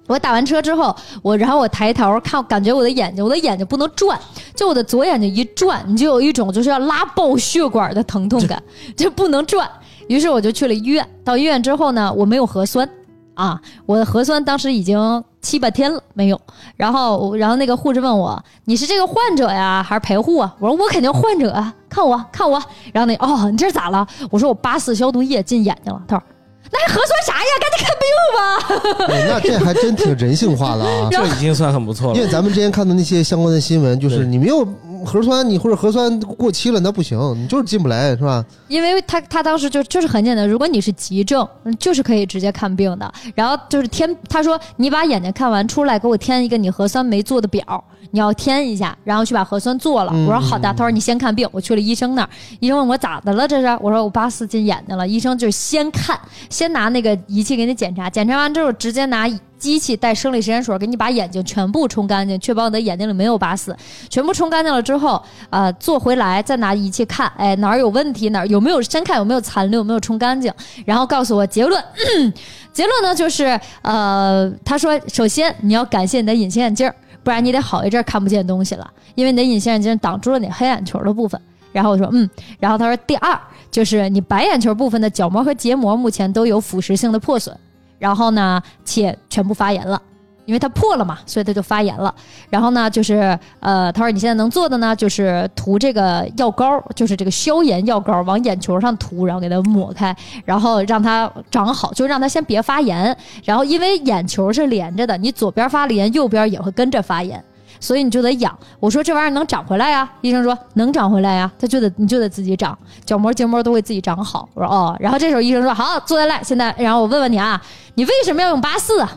[0.07, 4.19] 我打完车之后，我然后我抬头看，感觉我的眼睛，我的眼睛不能转，
[4.53, 8.61] 就我的左眼睛一转，你就有一种就是要拉爆血管的疼痛感，
[8.97, 9.69] 就不能转。
[10.09, 11.07] 于是我就去了医院。
[11.23, 12.89] 到医院之后呢，我没有核酸
[13.33, 16.39] 啊，我的核酸当时已经七八天了没有。
[16.75, 22.61] 然后，然后那个护士问我：“你是这个患者呀，还是陪护啊？”我说：“我肯定患者啊，看我，看我。”
[22.93, 24.07] 然后那哦，你这是咋了？
[24.29, 26.23] 我说：“我八四消毒液进眼睛了。”他说。
[26.71, 27.49] 那还核酸啥呀？
[27.59, 28.05] 赶紧看病
[28.37, 29.07] 吧！
[29.07, 31.09] 对那这还真挺人性化的啊。
[31.11, 32.15] 这已经算很不错了。
[32.17, 34.65] 因为咱们之前看的那些相关的新闻，就是你没有
[35.05, 38.43] 核酸，你或者核酸过期了，那不行，你就是进不来，是吧？
[38.67, 43.11] 因为他他当时就就是很简单，如果你是急症，嗯就是可以直接看病的。
[43.35, 50.11] 然后就是填，他说你把眼睛看完出来，给我填一个你核酸没做的表，你要填一下，然后去把核酸做了。
[50.13, 53.67] 嗯我说好的，他说你先看病，我去了医生那儿，医生问我咋的了这是？
[53.81, 56.19] 我说我八四进眼睛了，医生就是先看，
[56.49, 59.27] 先拿那个仪器给你检查，检查完之后直接拿。
[59.61, 63.77] 机器带生理食盐水给你把眼睛全部冲干净，确保你的眼睛里没有八四。
[64.09, 65.21] 全部冲干净了之后，
[65.51, 70.51] 呃，做回来再拿仪器看，哎，哪儿有问题，哪儿有没有先看有没有残留，有没有冲干净，
[70.83, 71.79] 然后告诉我结论。
[72.73, 81.39] 结论呢就是，呃，他说，首先你要感谢你的隐形眼镜儿，不然你得好一阵看不见东西了，因为你的隐形眼镜挡住了你黑眼球的部分。
[81.71, 82.29] 然后我说，嗯，
[82.59, 87.55] 然后他说，第二就是你白眼球部分的角膜和结膜目前都有腐蚀性的破损，
[87.97, 90.01] 然后呢，且全部发炎了。
[90.45, 92.13] 因为它破了嘛，所以它就发炎了。
[92.49, 103.15] 然后呢，就是呃，他说你现在能做的呢，就是涂这个药膏，就是这个消炎药膏，往眼球上涂，然后给它抹开，然后让它长好，就让它先别发炎。
[103.45, 107.43] 然后因为眼球是连着的，你左边发了炎，右边也会跟着发炎，
[107.79, 108.57] 所以你就得养。
[108.79, 110.09] 我说这玩意儿能长回来呀？
[110.21, 114.49] 医生说能长回来呀，它就得你就得自己长，角膜结膜都会自己长好。
[114.53, 117.61] 我说哦，然后这时候医生说好，坐下来，现在然后我问问你啊，
[117.95, 119.11] 你为什么要用八四啊？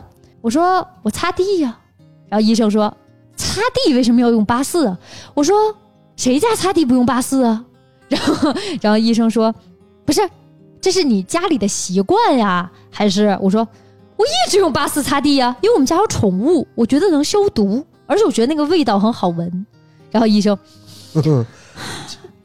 [0.45, 1.75] 我说我擦地呀、
[2.29, 2.95] 然后医生说
[3.35, 4.95] 擦地为什么要用八四啊？
[5.33, 5.75] 我说
[6.15, 7.65] 谁家擦地不用八四啊？
[8.07, 9.51] 然后然后医生说
[10.05, 10.21] 不是，
[10.79, 12.71] 这是你家里的习惯呀？
[12.91, 13.67] 还是我说
[14.15, 19.65] 我一直用八四擦地呀，因为我们家有宠物，我觉得能消毒，而且我觉得那个味道很好闻。
[20.11, 20.55] 然后医生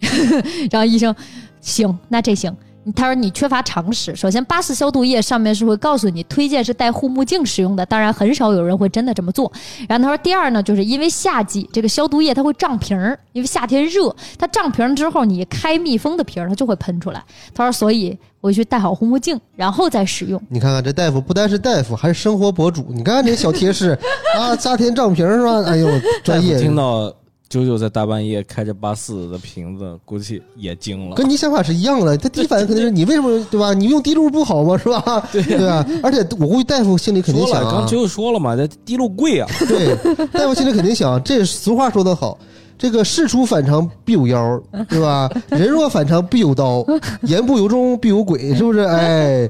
[0.72, 1.14] 然后医生，
[1.60, 2.56] 行，那这行。
[2.94, 4.14] 他说你缺乏常识。
[4.16, 9.50] 首先，八四消毒液上面是会告诉你推荐是戴护目镜使用的，当然很少有人会真的这么做。
[9.88, 17.22] 然后他说第二呢，就是因为夏季这个消毒液它会胀瓶儿，因为夏天热，它胀瓶儿之后你开密封的瓶儿它就会喷出来。
[17.54, 20.40] 他说所以回去戴好护目镜，然后再使用。
[20.48, 22.86] 你看看这大夫不单是大夫，还是生活博主。
[22.88, 23.90] 你看看这小贴士
[24.38, 25.62] 啊，夏天胀瓶是吧？
[25.66, 25.88] 哎呦，
[26.24, 26.58] 专业。
[26.58, 27.12] 听到
[27.50, 31.16] 九九在大半夜开着八四的瓶子，估计也惊了。
[31.16, 33.74] 跟你想法是一样的，他第一反应肯定是你为什么对吧？
[33.74, 34.78] 你用滴露不好吗？
[34.78, 35.28] 是吧？
[35.32, 35.84] 对对啊？
[36.00, 39.48] 而且我估计大夫心里肯定想啊刚，九九说了嘛，这滴露贵啊。
[39.66, 42.38] 对，大夫心里肯定想，这俗话说得好，
[42.80, 45.28] 这个事出反常必有妖，对吧？
[45.50, 46.82] 人若反常必有刀，
[47.22, 48.80] 言不由衷必有鬼，是不是？
[48.80, 49.46] 哎，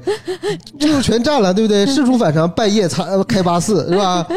[0.77, 1.85] 这就全占了，对不对？
[1.87, 4.27] 事出反常，半夜擦开八四，是吧？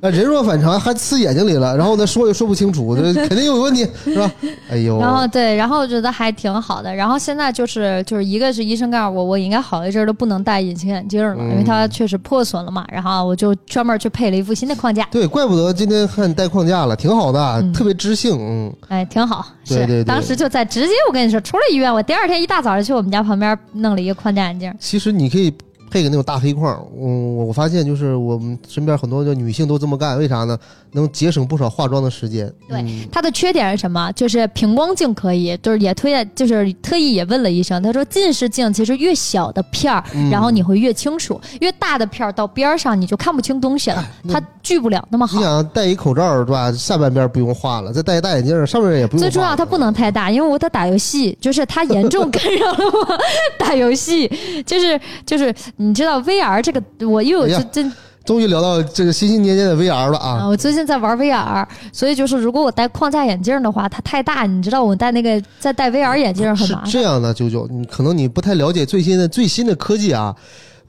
[0.00, 4.28] 啊，人若反常还刺眼睛里了，然后呢说也说不清楚，这 肯定又有问题，是吧？
[4.68, 6.92] 哎呦，然后对，然后我觉得还挺好的。
[6.92, 12.84] 然后现在就是就是一个是医生告诉我，我应该好一阵儿都不能戴隐形眼镜了，因为它确实破损了嘛。
[12.90, 19.46] 然后我就专门去配了一副新的框架，对，怪不得今天看你戴框架了，挺好的，嗯特别知性，嗯，哎，挺好。
[19.64, 24.74] 是，对对对当时就在直接我跟你说，出了医院，我第二天一大早就去我们家旁边弄了一个框架眼镜。
[24.78, 25.52] 其实你可以
[25.90, 30.56] 配个那种大黑框，嗯，我我发现就是我们身边很多的女性都这么干，为啥呢？
[30.92, 32.52] 能节省不少化妆的时间。
[32.68, 34.10] 对嗯它的缺点是什么？
[34.12, 45.44] 就是平光镜可以，就是也推荐，就是特意也问了医生，他说近视镜其实越小的片儿，嗯然后你会越清楚，越大的片儿到边儿上你就看不清东西了，它聚不了那么好你。
[45.44, 46.72] 想戴一口罩是吧？
[46.72, 49.20] 下半边不用画了，再戴一大眼镜，上面也不用。
[49.20, 53.18] 最重要，它不能太大，因为我在打游戏，就是它严重 干扰了我
[53.58, 54.28] 打游戏。
[54.66, 57.90] 就是就是，你知道 VR 这个，我因为我哎呀就真
[58.22, 60.40] 终于聊到这个心心念念的 VR 了啊！
[60.40, 66.90] 啊，我最近在玩 VR，所以就是如果我戴框架眼镜的话，它太大，你知道我戴那个再戴 VR 眼镜很麻烦。
[66.90, 70.36] 这样的，九九，你可能你不太了解最新的最新的科技啊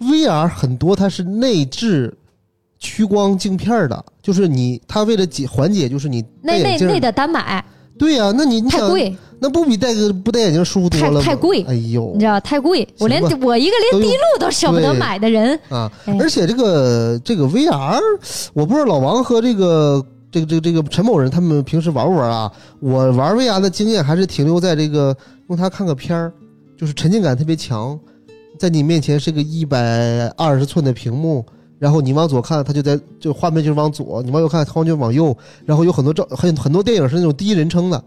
[0.02, 2.14] ，VR 很多它是内置
[2.78, 7.64] 屈光镜片的，就是你它为了解缓解，就是你戴那眼镜那那得单买，
[8.02, 9.16] 对呀、那你你想太贵。
[9.38, 11.22] 那不比戴个不戴眼镜舒服多了吗？
[11.22, 16.18] 太太贵哎呦你知道太贵，我连我一个连滴露都舍不得买的人，啊哎！
[16.20, 18.00] 而且这个这个 VR，
[18.54, 22.52] 我不知道老王和这个这个这个这个陈某人他们平时玩不玩啊？
[22.80, 25.16] 我玩 VR 的经验还是停留在这个
[25.50, 26.34] 用它看个片儿，
[26.76, 28.00] 就是沉浸感特别强，
[28.58, 31.46] 在你面前是个一百二十寸的屏幕。
[31.82, 35.36] 然后你往左看，它就在就画面就是往左；你往右看，画面就往右。
[35.66, 38.04] 然后有很多照很很多电影是那种第一人称的，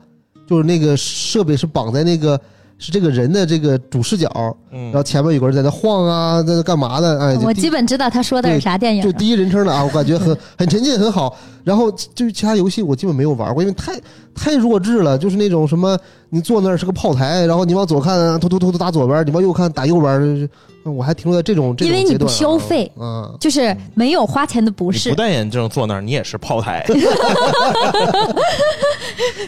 [0.46, 2.40] 就是那个设备是绑在那个
[2.78, 4.28] 是这个人的这个主视角，
[4.70, 7.18] 嗯然后前面有个人在那晃啊，在那干嘛的？
[7.20, 9.02] 哎，我基本知道他说的是啥电影。
[9.02, 11.36] 就第一人称的啊，我感觉很很沉浸，很好。
[11.62, 13.92] 然后就是其他游戏我基本没有玩过，因为太
[14.34, 20.48] 太弱智了，就是那种什么你坐那儿是个炮台，然后你往左看，突突突突打左边，你往右看打右边，就是
[20.84, 23.32] 我还停留在这种这因为你不消费啊。
[23.40, 26.84] 就是没有花钱的不是不，戴眼镜坐那儿，你也是炮台。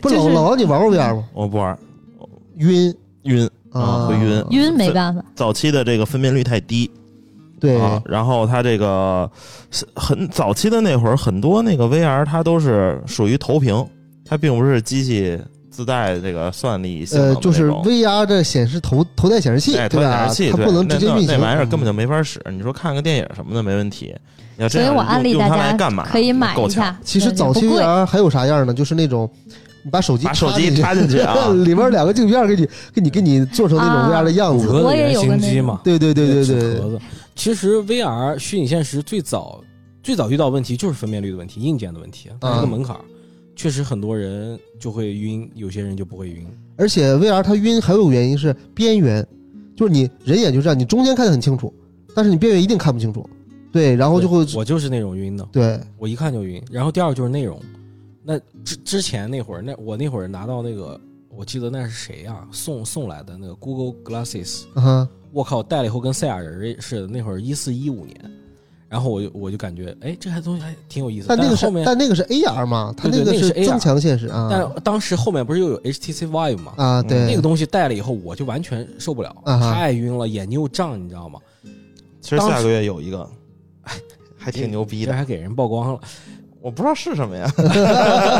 [0.00, 1.24] 不就是老老王，你玩过 VR 吗？
[1.34, 1.76] 我不玩，
[2.58, 2.94] 晕
[3.26, 4.44] 晕啊，会晕。
[4.50, 5.22] 晕没办法。
[5.34, 6.90] 早期的这个分辨率太低
[7.58, 9.30] 对，啊，然后它这个
[9.94, 13.84] 很早期的那会儿，很多那个 VR 它都是属于投屏，
[14.24, 15.38] 它并不是机器
[15.70, 20.28] 自带这个算力呃，就是 VR 的显示头头戴显示器，哎，头对吧？
[20.28, 22.40] 显示器，它不能直接运行，那那那玩意儿根本就就没法使。
[22.50, 24.14] 你说看个电影什么的没问题，
[24.56, 26.06] 你要这样所以我安利用大家用它来干嘛？
[26.10, 26.98] 可以买够呛一下。
[27.02, 28.74] 其实早期 VR 还有啥样呢？
[28.74, 29.30] 就是那种
[29.86, 34.66] 你把手机把手机插进去啊 里边两个镜片给你给你给你做成那种啊 VR 的样子。
[34.66, 37.00] 原型有个那种机嘛，对对对对对纸壳子。
[37.36, 39.62] 其实 VR 虚拟现实最早
[40.02, 43.00] 最早遇到问题就是分辨率的问题，硬件的问题，它是个门槛儿。
[43.54, 46.44] 确实很多人就会晕，有些人就不会晕。
[46.76, 49.24] 而且 VR 它晕还有个原因是边缘，
[49.76, 51.72] 就是你人眼就这样，你中间看得很清楚，
[52.12, 53.24] 但是你边缘一定看不清楚。
[53.70, 56.60] 对，然后就会我就是那种晕的，对我一看就晕。
[56.72, 57.60] 然后第二个就是内容，
[58.28, 64.64] 那之之前那会儿，那我那会儿拿到那个，我记得那是谁呀、送送来的那个 Google Glasses，
[65.32, 67.06] 我靠，戴了以后跟赛亚人似的。
[67.06, 68.18] 那会儿一四一五年，
[68.88, 71.28] 然后我就我就感觉，哎，这还东西还挺有意思。
[71.28, 74.48] 但那个是后面，但那个是 AR 嘛，它个对对那个是 AR 增强现实啊。
[74.50, 76.72] 但当时后面不是又有 HTC Vive 嘛？
[76.78, 81.38] 啊，对，那个东西戴了以后，我就完全受不了，啊太晕了，眼睛又胀，你知道吗？
[82.20, 83.28] 其实下个月有一个，
[84.36, 86.00] 还挺牛逼的，这还给人曝光了。
[86.66, 87.48] 我不知道是什么呀。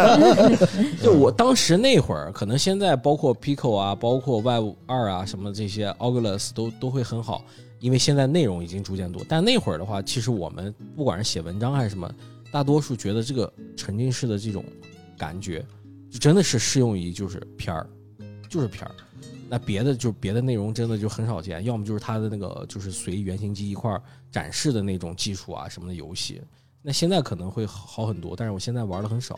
[1.01, 7.45] 就我当时那会儿，可能现在包括 Pico 啊，包括 Vive 二啊，什么这些 Oculus 都都会很好，
[7.79, 9.25] 因为现在内容已经逐渐多。
[9.29, 12.13] 但那会儿的话，其实我们不管是写文章还是什么，
[12.51, 14.65] 大多数觉得这个沉浸式的这种
[15.17, 15.65] 感觉，
[16.11, 17.87] 就真的是适用于就是片儿，
[18.51, 18.91] 就是片儿。
[19.49, 23.97] 那别的就别的内容真的就很少见，要么就是它的那个就是随原型机一块
[24.33, 26.43] 展示的那种技术啊什么的游戏。
[26.87, 29.37] 那现在可能会好很多，但是我现在玩的很少。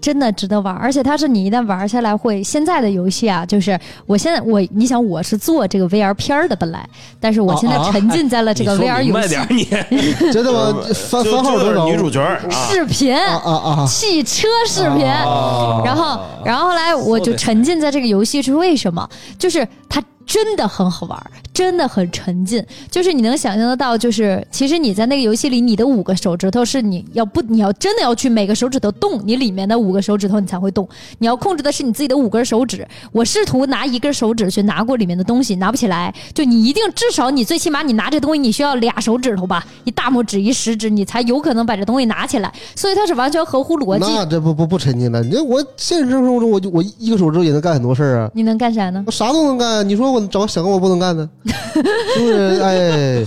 [0.00, 6.88] 真的值得玩，而且它是你一旦玩下来会，现在的游戏啊，就是我现在我你想我是做这个 VR 片儿的本来，
[7.20, 10.32] 但是我现在沉浸在了这个 VR 游戏明白点儿你。
[10.32, 10.80] 真的吗？
[10.94, 11.84] 番就番号多少？
[11.84, 13.50] 就是女主角啊，视频、啊啊
[13.82, 13.86] 啊！
[13.86, 15.06] 汽车视频。
[15.06, 19.06] 哦然后，然后后来我就沉浸在这个游戏是为什么？
[19.38, 22.62] 就是它真的很好玩，真的很沉浸。
[22.90, 30.86] 就是你能想象得到，就是其实你在那个游戏里，你的五个手指头是你要不你要真的要去每个手指头动，你里面的五个手指头你才会动。
[31.18, 32.86] 你要控制的是你自己的五根手指。
[33.12, 36.12] 我试图拿一根手指去拿过里面的东西，拿不起来。
[36.34, 42.52] 就你一定至少你最起码你拿这东西，你需要俩手指头吧，一大拇指一食指，你才有可能把这东西拿起来。
[42.74, 44.12] 所以它是完全合乎逻辑。
[44.12, 45.22] 那这不不不沉浸了。
[45.22, 49.04] 你这我现实生活中，我就我一个手指头也能干很多事儿啊，你能干啥呢？
[49.06, 49.88] 我啥都能干。
[49.88, 52.60] 你说我找想个我不能干的， 是不是？
[52.62, 53.26] 哎，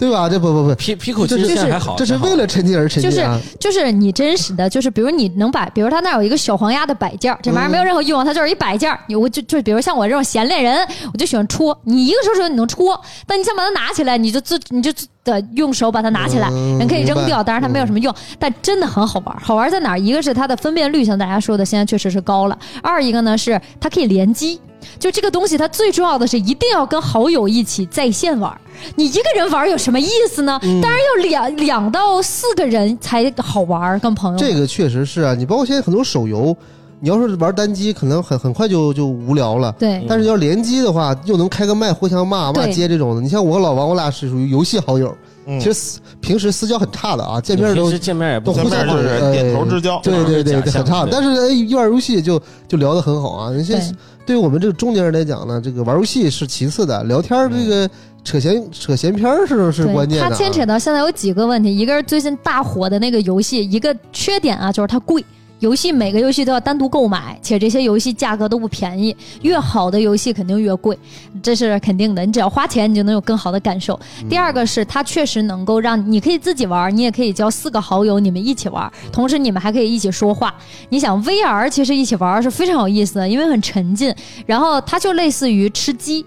[0.00, 0.28] 对吧？
[0.30, 3.38] 这不不不，P Pico 其这是实现在还好，这是为了沉浸而沉浸啊。
[3.60, 8.98] 就是你真实的，就是比如你能把，比如他那有一个小黄鸭的摆件，这玩意儿没有任何欲望，它就是一摆件。
[9.06, 10.78] 你我就就比如像我这种闲练人，
[11.12, 11.78] 我就喜欢戳。
[11.84, 19.36] 你一个手指头你能戳，但你想把它拿起来，你就自你就自的用手把它拿起来，嗯人可以扔掉，当然它没有什么用，但真的很好玩。
[19.38, 20.00] 好玩在哪儿？
[20.00, 24.58] 一个是它的分辨率，像大家说的，现在确实是高了；二一个呢是它可以联机。
[24.98, 28.50] 就这个东西，它最重要的是一定要跟好友一起在线玩。
[28.96, 30.58] 你一个人玩有什么意思呢？
[30.62, 34.38] 嗯当然要两两到四个人才好玩儿，跟朋友。
[34.38, 36.56] 这个确实是啊，你包括现在很多手游，
[37.00, 39.74] 你要是玩单机，可能很很快就就无聊了。
[39.78, 43.20] 对但是要联机的话，又能开个麦互相骂骂街这种的。
[43.20, 45.14] 你像我和老王，我俩是属于游戏好友，
[45.46, 51.06] 嗯其实平时私交很差的啊，见面都见面也不都互相就是点头之交，对对对，很差。
[51.10, 53.50] 但是哎一玩游戏就就聊得很好啊。
[53.52, 57.90] 你现对对于我们这个中年人来讲呢，这个玩游戏是其次的，聊天这个
[58.22, 60.28] 扯闲扯闲篇儿是是关键的啊。
[60.28, 65.24] 它牵扯到现在有几个问题，一个是最近大火的那个游戏，一个缺点啊就是它贵。
[65.58, 70.98] 游戏每个游戏都要单独购买，且这些游戏价格都不便宜，越好的游戏肯定越贵，
[71.42, 72.24] 这是肯定的。
[72.24, 74.00] 你只要花钱，你就能有更好的感受。
[74.26, 80.54] 第二个是它确实能够让你可以自己玩，你也可以交四个好友，你们一起玩，同时你们还可以一起说话。
[80.88, 84.14] 你想 VR 其实一起玩是非常有意思的，因为很沉浸，
[84.46, 86.24] 然后它就类似于吃鸡。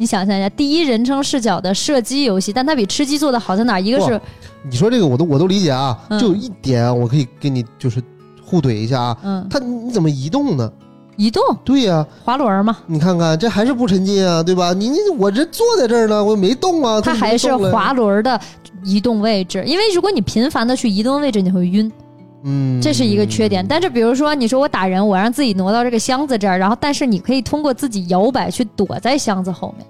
[0.00, 3.80] 你想象一下，第一人称视角的射击游戏，但它比吃鸡做的好在哪儿？
[3.80, 4.18] 一个是
[4.62, 6.18] 你说这个我都我都理解啊，嗯。
[6.18, 8.02] 就有一点啊我可以给你就是
[8.42, 9.46] 互怼一下啊，嗯。
[9.50, 10.72] 它你怎么移动呢？
[11.16, 11.42] 移动？
[11.66, 14.72] 对呀、滑轮嘛，你看看这还是不沉浸啊，对吧？
[14.72, 18.40] 你你我这坐在这儿呢，我没动啊，它还是滑轮的
[18.82, 21.92] 移动位置，因为如果你频繁的去移动位置，你会晕，
[22.42, 23.66] 嗯，这是一个缺点。
[23.66, 29.86] 但是比如说，你说我打人，我让自己挪到这个箱子这儿，然后但是你可以通过自己摇摆去躲在箱子后面，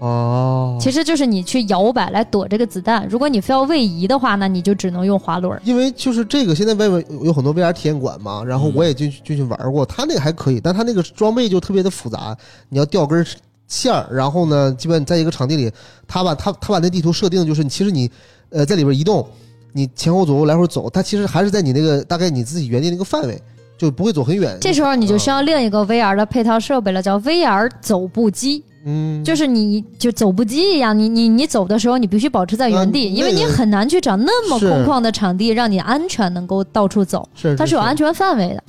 [0.00, 3.06] 哦，其实就是你去摇摆来躲这个子弹。
[3.08, 5.60] 如果你非要位移的话，那你就只能用滑轮。
[5.64, 12.36] 因为就是这个，现在外面有很多 VR 体验馆嘛，然后我也进去进去玩过，它那个还可以，但它那个装备就特别的复杂，
[12.68, 13.24] 你要吊根
[13.68, 15.70] 线儿，然后呢，基本在一个场地里，
[16.06, 18.10] 他把他他把那地图设定就是，其实你
[18.50, 19.26] 呃在里边移动，
[19.72, 23.40] 你前后左右来回走，它其实还是在你那个大概你自己原地那个范围，
[23.78, 24.56] 就不会走很远。
[24.60, 28.62] 这时候你就需要另一个 VR 的配套设备了，叫 VR 走步机。
[28.84, 37.28] 嗯，就是你就走步机一样，你你你走的时候，你必须保持在原地，嗯因为你很难去找那么空旷的场地，让你安全能够到处走。
[37.34, 38.64] 是它是有安全范围的。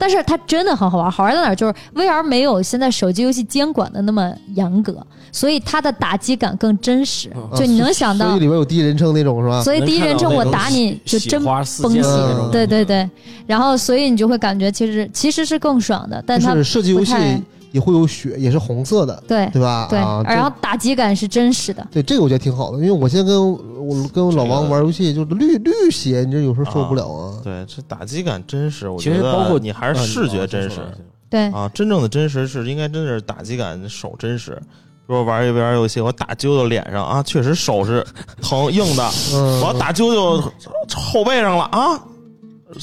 [0.00, 1.54] 但是它真的很好玩，好玩在哪儿？
[1.54, 4.96] 就是 VR 没有现在手机游戏监管的那么严格，
[5.30, 7.30] 所以它的打击感更真实。
[7.34, 9.62] 嗯就你能想到所以，里面有第一人称那种是吧？
[9.62, 12.02] 所以第一人称我打你就真崩血
[12.50, 13.08] 对对对。
[13.46, 17.42] 然后所以你就会感觉其实其实是更爽的，但它就是射击游戏不太
[17.72, 19.86] 也会有血，也是红色的，对对吧？
[19.90, 21.86] 对啊，，然后打击感是真实的。
[21.90, 27.38] 对这个我觉得挺好的，因为我现在跟我跟我老王玩游戏，就是绿绿血，你这有时候受不了啊。
[27.42, 30.80] 对，这打击感真实，我觉得实包括你还是视觉真实
[31.28, 34.60] 对，啊，真正的真实是应该真的是打击感手真实。
[35.06, 38.04] 比如我玩一 VR 游戏，我打啾啾脸上啊，确实手是
[38.40, 40.50] 疼硬的，嗯，我要打啾啾
[40.94, 42.00] 后背上了啊，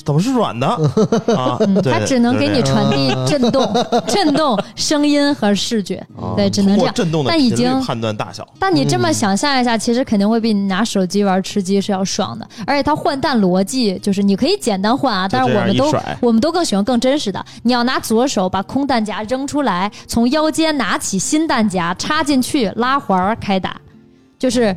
[0.04, 0.68] 怎么是软的
[1.36, 1.58] 啊？
[1.62, 3.74] 嗯，对它只能给你传递震动、
[4.08, 5.96] 震动、声音和视觉。
[6.20, 8.48] 啊对只能这样震动的但已经判断大小。
[8.60, 12.48] 但你这么嗯想象一下，其实肯定会比你拿手机玩吃鸡是要爽的。
[12.66, 17.44] 而且它换弹逻辑就是你可以简单换啊，但是我们都我们都更喜欢更真实的。
[17.64, 23.80] 你要拿左手把空弹夹扔出来，从腰间拿起新弹夹插进去，拉环儿开打，
[24.38, 24.76] 就是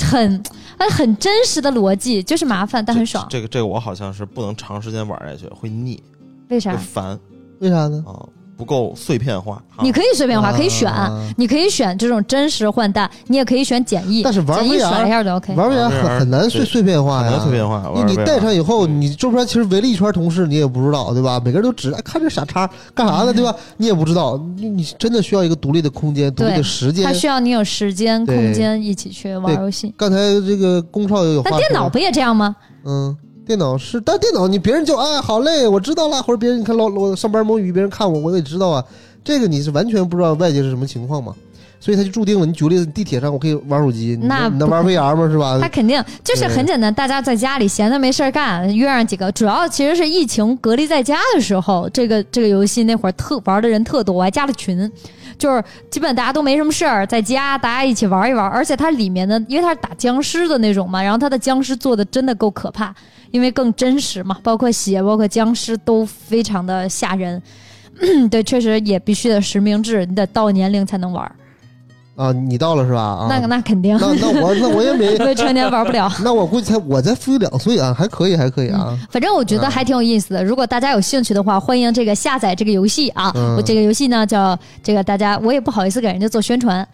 [0.00, 0.42] 很
[0.78, 3.26] 呃很真实的逻辑，就是麻烦但很爽。
[3.28, 6.02] 这个这个我好像是不能长时间玩下去，会腻，
[6.48, 6.78] 为啥会？
[6.78, 7.18] 烦
[7.60, 8.04] 为啥呢？
[8.06, 8.14] 啊，
[8.58, 9.54] 不够碎片化。
[9.54, 15.54] 啊你可以碎片化，可以选啊，你可以选这种真实换弹，你也可以选简易，但是玩简易 VR 甩一下就 OK。
[15.54, 21.40] 玩 VR 很很难碎碎片化呀，很难碎片化你你戴上以后，你周边其实围了一圈同事，你也不知道，对吧？
[21.44, 23.54] 每个人都只哎看这傻叉干啥呢，对吧？
[23.78, 27.12] 你也不知道，你你真的需要一个独立的空间、独立的时间它。
[27.12, 29.94] 需要你有时间、空间一起去玩游戏。
[29.96, 32.56] 刚才这个龚少也有但电脑不也这样吗？
[32.84, 33.16] 嗯，
[33.48, 38.84] 电脑是，但电脑你别人就哎好累，我知道了，或者别人你看老我上班摸鱼，别人看我我也知道啊，
[39.24, 41.34] 这个你是完全不知道外界是什么情况嘛，
[41.80, 45.26] 所以他就注定了，你举个例子，地铁上我可以玩手机，你那能你能玩 VR 吗？
[45.30, 45.58] 是吧？
[45.62, 54.90] 他肯定就是很简单，大家在家里闲的没事儿干，约上几个，主要其实是疫情隔离在家的时候，这个这个游戏那会儿特玩的人特多，我还加了群。
[55.38, 62.92] 就是基本大家都没什么事儿，在家大家一起玩一玩，而且它里面的，因为它是打僵尸的那种嘛，然后它的僵尸做的真的够可怕，
[63.30, 67.40] 因为更真实嘛，包括血，包括僵尸都非常的吓人。
[68.30, 71.34] 对，确实也必须得实名制，你得到年龄才能玩儿，
[72.14, 73.00] 啊，你到了是吧？
[73.00, 76.08] 啊，那个那肯定，那那我那我也没， 未成年玩不了。
[76.22, 78.96] 那我估计才我才负两岁啊，还可以还可以啊。
[79.10, 80.44] 反正我觉得还挺有意思的。
[80.44, 83.32] 如果大家有兴趣的话，欢迎这个下载这个游戏啊。
[83.34, 86.86] 嗯我这个游戏呢叫这个大家，我也不好意思给人家做宣传。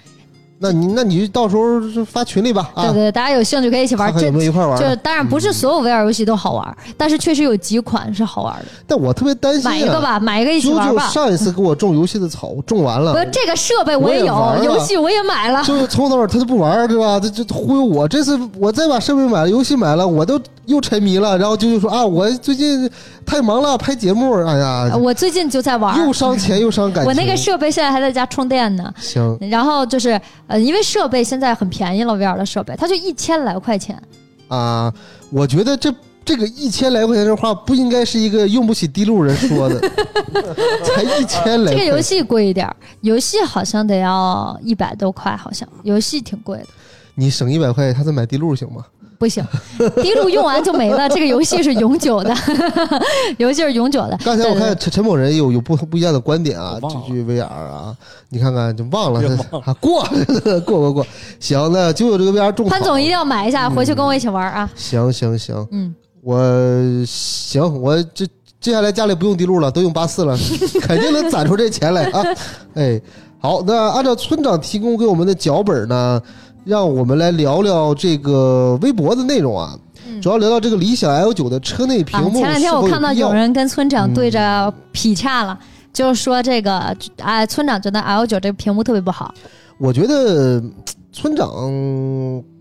[0.64, 4.10] 那你那你就到时候就发群里吧啊，对对，大家有兴趣可以一起玩。
[4.10, 4.88] 看看有没有这一块玩的。
[4.88, 8.64] 这当然不是所有 VR 游戏都好玩，但是确实有几款是好玩的。
[8.86, 11.08] 但我特别担心、啊，买一个吧，买一个一起啾啾玩吧。
[11.08, 15.62] 上一次给我种游戏的草，种完了不，，这个设备我也有，游戏我也买了。
[15.64, 17.20] 就是从头到尾他就不玩，对吧？
[17.20, 18.08] 他就忽悠我。
[18.08, 21.36] 这次我再把设备买了，游戏买了，我都又沉迷了。
[21.36, 22.88] 然后啾啾说啊，我最近
[23.26, 25.98] 太忙了，拍节目，哎呀，我最近就在玩。
[25.98, 27.06] 又伤钱又伤感情。
[27.06, 28.92] 我那个设备现在还在家充电呢。
[28.98, 34.00] 行然后就是呃，因为设备现在很便宜了，VR 的设备它就一千来块钱。
[34.48, 34.92] 啊，
[35.30, 35.94] 我觉得这。
[36.26, 39.78] 这个一千来块钱的话，不应该是一个用不起地路人说的，
[40.82, 41.70] 才一千来。
[41.70, 42.66] 这个游戏贵一点，
[43.02, 46.66] 游戏好像得要一百多块，好像游戏挺贵的。
[47.14, 48.82] 你省一百块，他再买地路行吗？
[49.24, 49.42] 不不行，
[50.02, 51.08] 滴露用完就没了。
[51.08, 52.34] 这个游戏是永久的，
[53.38, 54.18] 游戏是永久的。
[54.22, 57.96] 刚才我看陈陈某人有有不不一样的观点啊，这句 VR 啊，
[58.28, 59.22] 你看看就忘了
[59.80, 60.06] 过
[60.66, 61.06] 过过过，
[61.40, 64.68] 行，那就有这个 VR 种潘总一定要买一下，回去跟我一起玩啊。
[64.74, 66.38] 行行行，嗯，我
[67.06, 68.26] 行，我这
[68.60, 70.36] 接下来家里不用滴露了，都用八四了，
[70.82, 72.22] 肯定能攒出这钱来啊！
[72.74, 73.00] 哎，
[73.38, 76.20] 好，那按照村长提供给我们的脚本呢，
[76.64, 79.78] 让我们来聊聊这个微博的内容啊。
[80.06, 85.58] 嗯主要聊聊这个理想 L 九的车内屏啊，幕、前两天我看到有人跟村长对着嗯劈叉了，
[85.92, 89.34] 就是说这个，哎，村长觉得 L 九这个屏幕特别不好。
[89.78, 90.62] 我觉得
[91.12, 91.50] 村长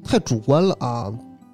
[0.03, 1.11] 太主观了啊！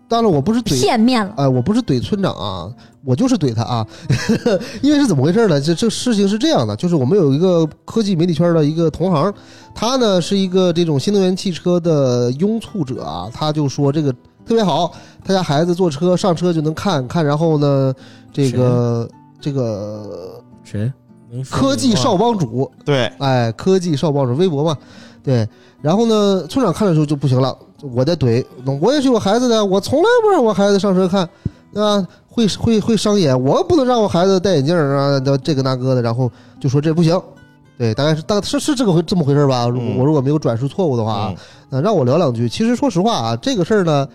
[0.10, 1.34] 当然，我不是怼片面了。
[1.38, 2.68] 哎，我不是怼村长啊，
[3.05, 3.88] 我就是怼他啊，
[4.82, 5.62] 因为是怎么回事呢？
[5.62, 9.32] 这这事情是这样的，就是我们有一个科技媒体圈的一个同行，
[9.76, 14.12] 他呢是一个这种新能源汽车的拥簇者啊，他就说这个
[14.43, 14.91] 特别好，
[15.24, 17.93] 他家孩子坐车上车就能看看，然后呢，
[18.34, 19.07] 这个
[19.39, 20.91] 这个谁？
[21.51, 24.76] 科技少帮主，对，哎，科技少帮主微博嘛，
[25.24, 25.47] 对。
[25.80, 27.55] 然后呢，村长看的时候就不行了，
[27.93, 28.43] 我在怼，
[28.82, 31.27] 我也是有孩子的，我从来不让我孩子上车看，
[31.73, 32.05] 对吧？
[32.27, 37.19] 会会会伤眼，我不能让我孩子戴眼镜啊，这个那个的，然后就说这不行。
[37.77, 39.67] 对，大概是大是是这个回这么回事吧？
[39.67, 41.38] 如果嗯我如果没有转述错误的话，嗯
[41.69, 42.49] 那让我聊两句。
[42.49, 44.07] 其实说实话啊，这个事儿呢，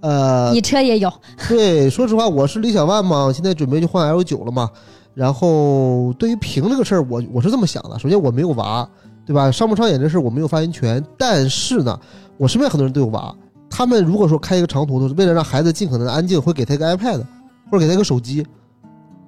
[0.00, 1.12] 呃，你车也有，
[1.48, 4.70] 对，说实话，我是理想 ONE 嘛，现在准备去换 L 九了嘛。
[5.12, 7.98] 然后对于屏这个事儿，我我是这么想的。
[7.98, 8.88] 首先我没有娃，
[9.26, 9.50] 对吧？
[9.50, 11.04] 伤不伤眼这事儿我没有发言权。
[11.18, 11.98] 但是呢，
[12.40, 13.36] 我身边很多人都有娃，
[13.68, 17.22] 他们如果说开一个长途的，为了让孩子尽可能的安静，会给他一个 iPad，
[17.70, 18.42] 或者给他一个手机。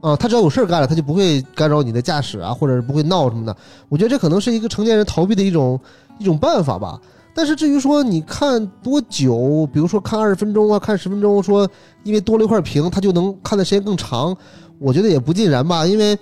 [0.01, 3.55] 啊，他只要有事儿干了，他就不会干扰你的驾驶啊，或者是不会闹什么的。
[3.91, 5.79] 我觉得这可能是一个成年人逃避的一种
[6.19, 6.99] 一种办法吧。
[7.35, 11.69] 但是至于说你看多久，比如说看二十分钟啊，看十分钟，说
[12.05, 14.35] 因为多了一块屏，它就能看的时间更长，
[14.79, 15.87] 我觉得也不尽然吧。
[15.87, 16.19] 因为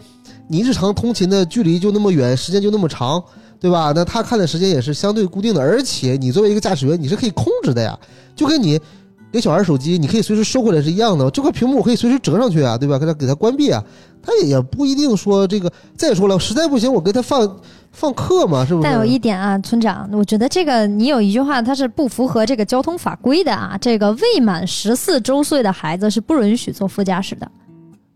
[0.48, 3.22] 你日常通勤的距离就那么远，时间就那么长，
[3.60, 3.92] 对吧？
[3.94, 7.98] 那他看的时间也是相对固定的，而且你作为一个驾驶员，你是可以控制的呀，
[8.34, 8.80] 就跟你
[9.30, 11.30] 给小孩手机，你可以随时收回来是一样的。
[11.30, 12.98] 这块屏幕我可以随时折上去啊，对吧？
[12.98, 13.84] 给他给他关闭啊，
[14.22, 15.70] 他也不一定说这个。
[15.96, 17.60] 再说了，实在不行我给他放
[17.92, 18.84] 放课嘛，是不是？
[18.84, 23.76] 但有一点啊，村长，我觉得这个你有一句话，它是不符合这个交通法规的啊。
[23.80, 27.48] 这个未满十四周岁的孩子是不允许坐副驾驶的，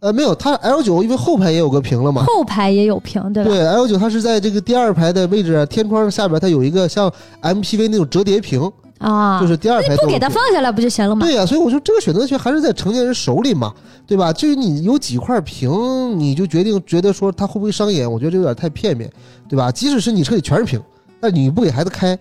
[0.04, 2.26] 呃没有，它 L 九因为后排也有个屏了嘛。
[2.26, 3.48] 后排也有屏，对吧？
[3.48, 11.24] 对，L 九它是在这个第二排的位置，天窗下边它有一个像 MPV 那种折叠屏，啊，就是第二排那不给他都有屏放下来不就行了吗？
[11.24, 13.72] 对呀、所以我说这个选择权还是在成年人手里嘛，
[14.06, 14.30] 对吧？
[14.30, 15.70] 至于你有几块屏，
[16.18, 19.10] 你就决定觉得说它会不会伤眼，我觉得这有点太片面，
[19.48, 19.72] 对吧？
[19.72, 20.78] 即使是你车里全是屏，
[21.18, 22.18] 那你不给孩子开，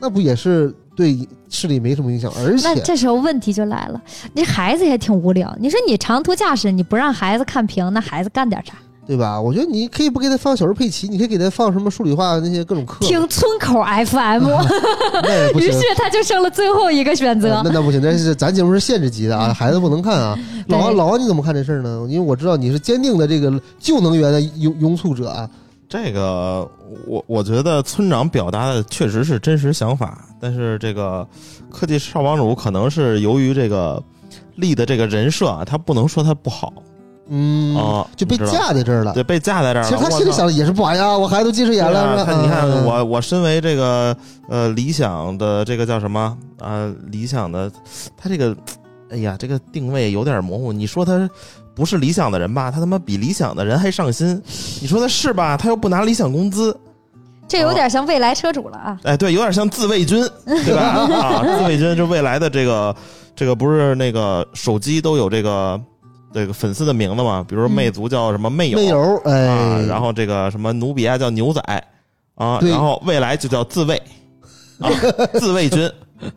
[0.00, 2.32] 那不也是对视力没什么影响？
[2.38, 4.00] 而那且，这时候问题就来了，
[4.32, 5.54] 你孩子也挺无聊。
[5.60, 8.72] 你说你长途驾驶，你不让孩子看屏，那孩子干点啥？
[9.06, 9.40] 对吧？
[9.40, 14.48] 我觉得你可以不给他放小猪佩奇，你可以给他放什么数理化那些各种课，听村口 FM，
[15.60, 15.78] 于是。
[15.96, 17.70] 他就剩了最后一个选择那。
[17.70, 20.36] 那不行，那是咱节目是限制级的啊，孩子不能看啊。
[20.66, 22.04] 老王，老王你怎么看这事儿呢？
[22.08, 25.48] 因为我知道你是坚定的这个旧能源的拥拥簇者啊。
[25.88, 26.68] 这个
[27.06, 31.26] 我我觉得村长表达的确实是真实想法，但是这个
[31.70, 34.02] 科技少帮主可能是由于这个
[34.56, 36.72] 立的这个人设啊，他不能说他不好
[37.28, 39.12] 嗯，啊，就被架在这儿了。
[39.12, 39.88] 对被架在这儿了。
[39.88, 42.24] 其实他心里想的也是不好呀，我孩子都近视眼了。
[42.40, 44.16] 你看嗯我我身为这个
[44.48, 47.70] 呃理想的这个叫什么啊、理想的
[48.16, 48.56] 他这个
[49.10, 50.72] 哎呀这个定位有点模糊。
[50.72, 51.28] 你说他
[51.76, 52.70] 不是理想的人吧？
[52.70, 54.42] 他他妈比理想的人还上心。
[54.80, 55.56] 你说他是吧？
[55.56, 56.76] 他又不拿理想工资。
[57.46, 58.98] 这有点像未来车主了啊！
[59.04, 60.82] 哎，对，有点像自卫军， 对吧？
[60.82, 62.96] 啊，自卫军就未来的这个
[63.36, 65.80] 这个不是那个手机都有这个
[66.32, 67.44] 这个粉丝的名字嘛？
[67.48, 71.60] 比如说嗯魅族叫什么魅友，哎，啊，然后这个什么努比亚叫牛仔
[72.34, 74.02] 啊，然后未来就叫自卫
[74.80, 74.90] 啊，
[75.34, 75.88] 自卫军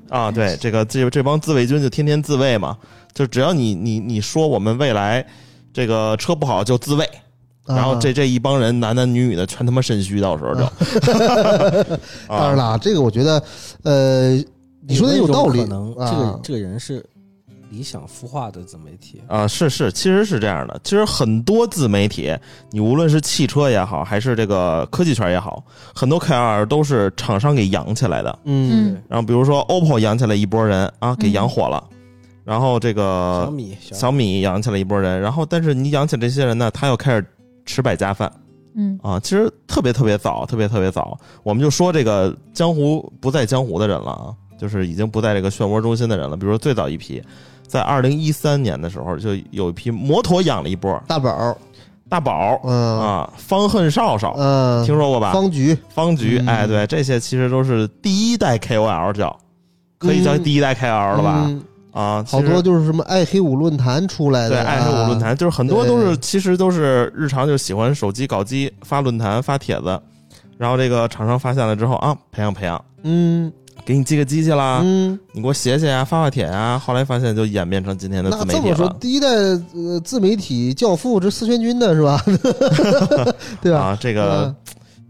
[0.10, 2.78] 啊，对，这个这这帮自卫军就天天自卫嘛，
[3.14, 5.26] 就只要你你你说我们未来
[5.74, 7.07] 这个车不好就自卫。
[7.66, 10.62] 然后这啊这一帮人男男女女的全他妈肾虚，到时候就，
[12.28, 13.43] 当然啊，了，这个我觉得，
[13.84, 14.32] 呃，
[14.88, 16.39] 你说的有道理可能这啊个。
[16.41, 17.05] 这个人是
[17.70, 20.82] 理想孵化的自媒体，啊，是是，其实是这样的。
[20.84, 22.36] 其实很多自媒体，
[22.72, 28.39] 你无论是汽车也好，还是这个科技圈也好，很多 KOL 都是厂商给养起来的。
[28.45, 31.84] 嗯，然后比如说 OPPO 养起来一波人啊，给养火了。
[32.50, 34.41] 然后这个小米小米。
[34.41, 37.24] 养起来一波人，然后但是你养起这些人呢，他又开始
[37.64, 38.32] 吃百家饭。
[38.74, 39.00] 嗯。
[39.04, 39.20] 啊。
[39.20, 46.36] 其实特别特别早，特别特别早，我们就说这个江湖不在江湖的人了啊，就是已经不在这个漩涡中心的人了。
[46.36, 47.22] 比如说最早一批，
[47.68, 51.00] 在二零一三年的时候，就有一批摩托养了一波。
[51.08, 51.56] 大宝，
[52.10, 53.00] 大宝嗯。
[53.00, 55.32] 啊，方恨少少，嗯，听说过吧？
[55.34, 56.47] 方局，方局，嗯。
[56.47, 59.38] 哎，对，这些其实都是第一代 KOL 叫，
[60.00, 60.43] 可以叫嗯。
[60.43, 61.43] 第一代 KOL 了吧？
[61.45, 61.62] 嗯
[61.92, 70.00] 啊，好多就是什么爱黑五论坛出来的，对，爱黑五论坛就是很多都是其实都是日常就喜欢手机搞机发论坛发帖子，
[70.58, 73.52] 然后这个厂商发现了之后啊，培养培养，嗯
[73.86, 82.22] 给你寄个机器啦，嗯，你给我写写啊，发发帖啊，后来发现就演变成今天的自媒这么说，第一代呃自媒体教父这四千军的是吧？
[83.62, 83.80] 对吧？
[83.80, 84.56] 啊，这个嗯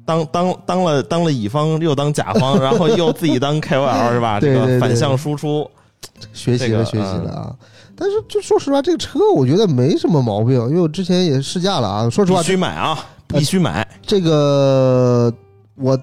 [0.06, 4.40] 当当当了当了乙方又当甲方，然后又自己当 KOL 是吧？
[4.42, 5.70] 这对对对个反向输出，
[6.34, 7.56] 学习了学习了啊！
[7.96, 12.10] 但是就说实话，这个车我觉得没什么毛病，因为我之前也试驾了啊。
[12.10, 12.98] 说实话必，须买啊，
[13.28, 13.88] 必须买。
[14.02, 15.34] 这个
[15.76, 16.00] 我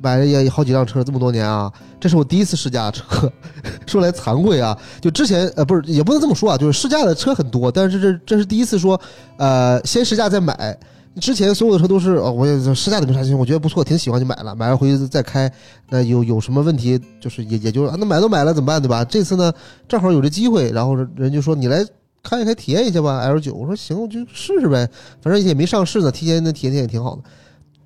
[0.00, 3.04] 买了也好几辆车，这么多年啊，这是我第一次试驾车。
[3.86, 9.00] 说来惭愧啊，就之前呃不是也不能这么说啊，就是试驾的车很多，但是这这是第一次说
[9.38, 10.78] 呃先试驾再买。
[11.20, 15.50] 之前所有的车都是哦，我也试驾的没啥心，我觉得不错，挺喜欢就买了，买了回去再开。
[15.88, 19.04] 那有有什么问题，就是也也就，那买都买了怎么办，对吧？
[19.04, 19.52] 这次呢，
[19.88, 21.84] 正好有这机会，然后人就说你来
[22.22, 23.54] 开一开，体验一下吧，L 九。
[23.54, 24.88] 我说行，我就试试呗，
[25.20, 27.22] 反正也没上市呢，提前的体验体验也挺好的，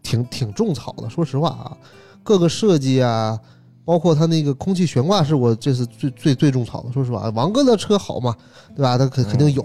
[0.02, 1.08] 挺挺种草的。
[1.08, 1.76] 说实话啊，
[2.22, 3.38] 各个设计啊，
[3.84, 6.92] 包括它那个空气悬挂是我这次最最最种草的。
[6.92, 8.34] 说实话，王哥的车好嘛，
[8.76, 8.96] 对吧？
[8.96, 9.64] 他肯肯定有。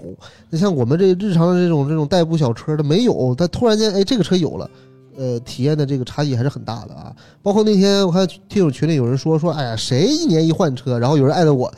[0.50, 4.68] 那像我们这日常的这种这种代步小车的没有，他突然间哎这个车有了。
[5.20, 7.12] 呃，体验的这个差异还是很大的啊！
[7.42, 11.68] 包括那天我看听友群里有人说说，哎呀，谁一年一换车，然后有人艾特我，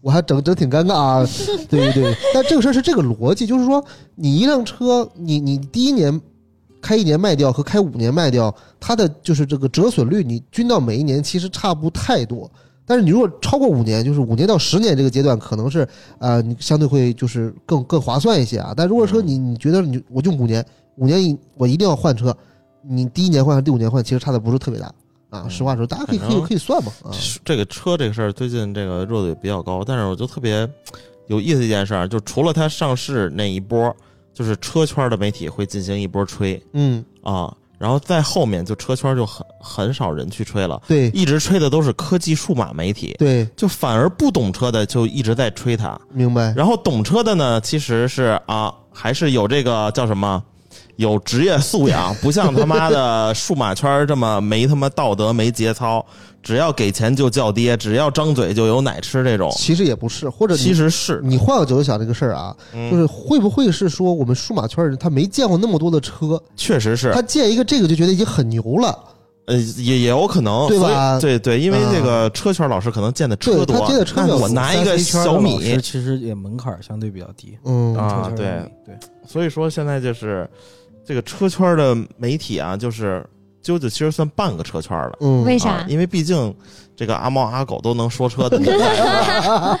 [0.00, 1.24] 我还整整挺尴尬啊。
[1.70, 3.84] 对对对，但这个事儿是这个逻辑，就是说
[4.16, 6.20] 你一辆车，你你第一年
[6.80, 12.50] 开一年卖掉和开五年卖掉，它的就是这个折损率，你均到每一年其实差不太多。
[12.86, 15.86] 但是你如果超过五年，就是五年到十年这个阶段，可能是
[16.18, 18.72] 呃你相对会就是更更划算一些啊。
[18.74, 20.64] 但如果说你你觉得你我就五年，
[20.96, 22.34] 五年一我一定要换车，
[22.82, 24.86] 你第一年换和第五年换其实差的不是特别大
[25.28, 25.42] 啊。
[25.44, 27.12] 嗯实话说，大家可以可以可以算嘛啊。
[27.44, 30.66] 这个车这个事儿，最近这个热度也比较高，但是我就特别
[31.26, 33.94] 有意思一件事儿，就除了它上市那一波，
[34.38, 46.54] 就是车圈的媒体会进行一波吹嗯，啊，然后在后面就车圈就很很少人去吹了，对一直吹的都是科技数码媒体，对，就反而不懂车的就一直在吹它，明白。
[46.56, 50.40] 然后懂车的呢，其实是啊，还是有这个叫什么？
[50.98, 56.04] 有职业素养，不像他妈的数码圈这么没他妈道德、没节操，
[56.42, 59.48] 只要给钱就叫爹，只要张嘴就有奶吃这种。
[59.56, 62.90] 其实也不是，或者你其实是，你换个角度想这个事儿啊，嗯。
[62.90, 67.12] 就是会不会是说我们数码圈人他没见过那么多的车，确实是。
[67.12, 68.98] 他，见一个这个就觉得已经很牛了，
[69.46, 71.20] 呃，也也有可能，对吧？
[71.20, 77.94] 对对，因为这个车圈老师可能见的车对多，他见的车我拿一个 3C 圈的小米，其实也门槛相对比较低嗯。
[77.94, 80.48] 啊对对，所以说现在就是
[81.08, 83.24] 这个车圈的媒体啊，就是
[83.62, 85.16] 啾啾其实算半个车圈了。
[85.20, 85.86] 嗯，为啥啊？
[85.88, 86.54] 因为毕竟
[86.94, 88.98] 这个阿猫阿狗都能说车的年代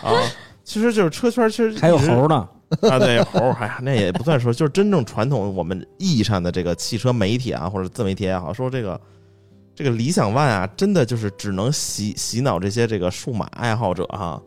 [0.64, 2.48] 其实就是车圈，其实还有猴呢，
[2.80, 8.98] 啊，对猴，哎呀，那也不算说，就是真正传统我们意义上的这个汽车媒体啊，或者自媒体也好，说这个
[9.74, 14.40] 这个理想 ONE 啊，真的就是只能洗洗脑这些这个数码爱好者哈。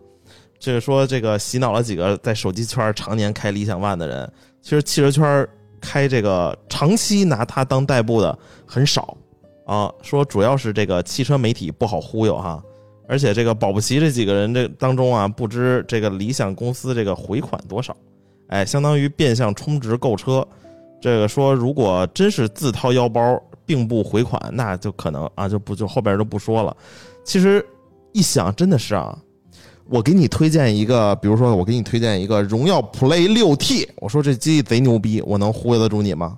[0.58, 5.48] 这个说，这个洗脑了几个在手机圈常年开理想 ONE 的人，其实汽车圈
[5.82, 9.18] 开这个长期拿它当代步的很少
[9.66, 9.92] 啊。
[10.02, 12.64] 说主要是这个汽车媒体不好忽悠哈。
[13.08, 17.94] 而且这个保不齐这几个人这当中啊，不知这个理想公司这个回款多少，
[18.48, 20.48] 哎，相当于变相充值购车。
[21.02, 26.74] 这个说如果真是自掏腰包并不回款，那就可能啊就不就后边就不说了。
[27.26, 27.66] 其实
[28.14, 29.18] 一想真的是啊，
[29.92, 36.38] 我给你推荐一个，比如说我给你推荐一个荣耀 Play 六 T，我说这机器贼牛逼，我能忽悠得住你吗？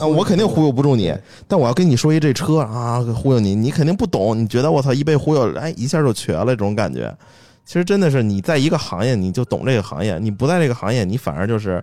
[0.00, 1.14] 啊，我肯定忽悠不住你，
[1.46, 7.16] 但我要跟你说一这车啊，忽悠你，你肯定不懂，你觉得我操一被忽悠，哎，一下就瘸了这种感觉。
[7.64, 11.80] 其实真的是你在一个行业，你就懂这个行业；你不在这个行业，你反而就是，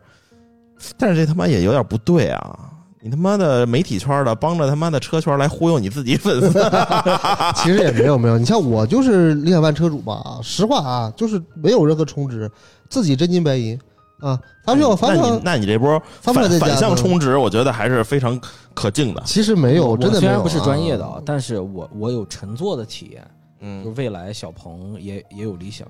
[0.98, 2.60] 但是这他妈也有点不对啊！
[3.02, 6.60] 你他妈的媒体圈的帮着他妈的车圈来忽悠你自己粉丝，
[7.56, 12.52] 其实也没有没有，你像我就是理想 ONE 车主吧，实话啊，就是没有任何充值，
[12.90, 13.80] 自己真金白银
[14.20, 18.38] 啊，发票发票那你那你这波发不了反反向充值，我觉得还是非常
[18.74, 19.24] 可敬的。
[19.26, 20.36] 其实没有，我真的没有、啊。
[20.36, 23.30] 虽然不是专业的啊，但是我我有乘坐的体验，就
[23.62, 25.88] 嗯就未来小鹏也也有理想，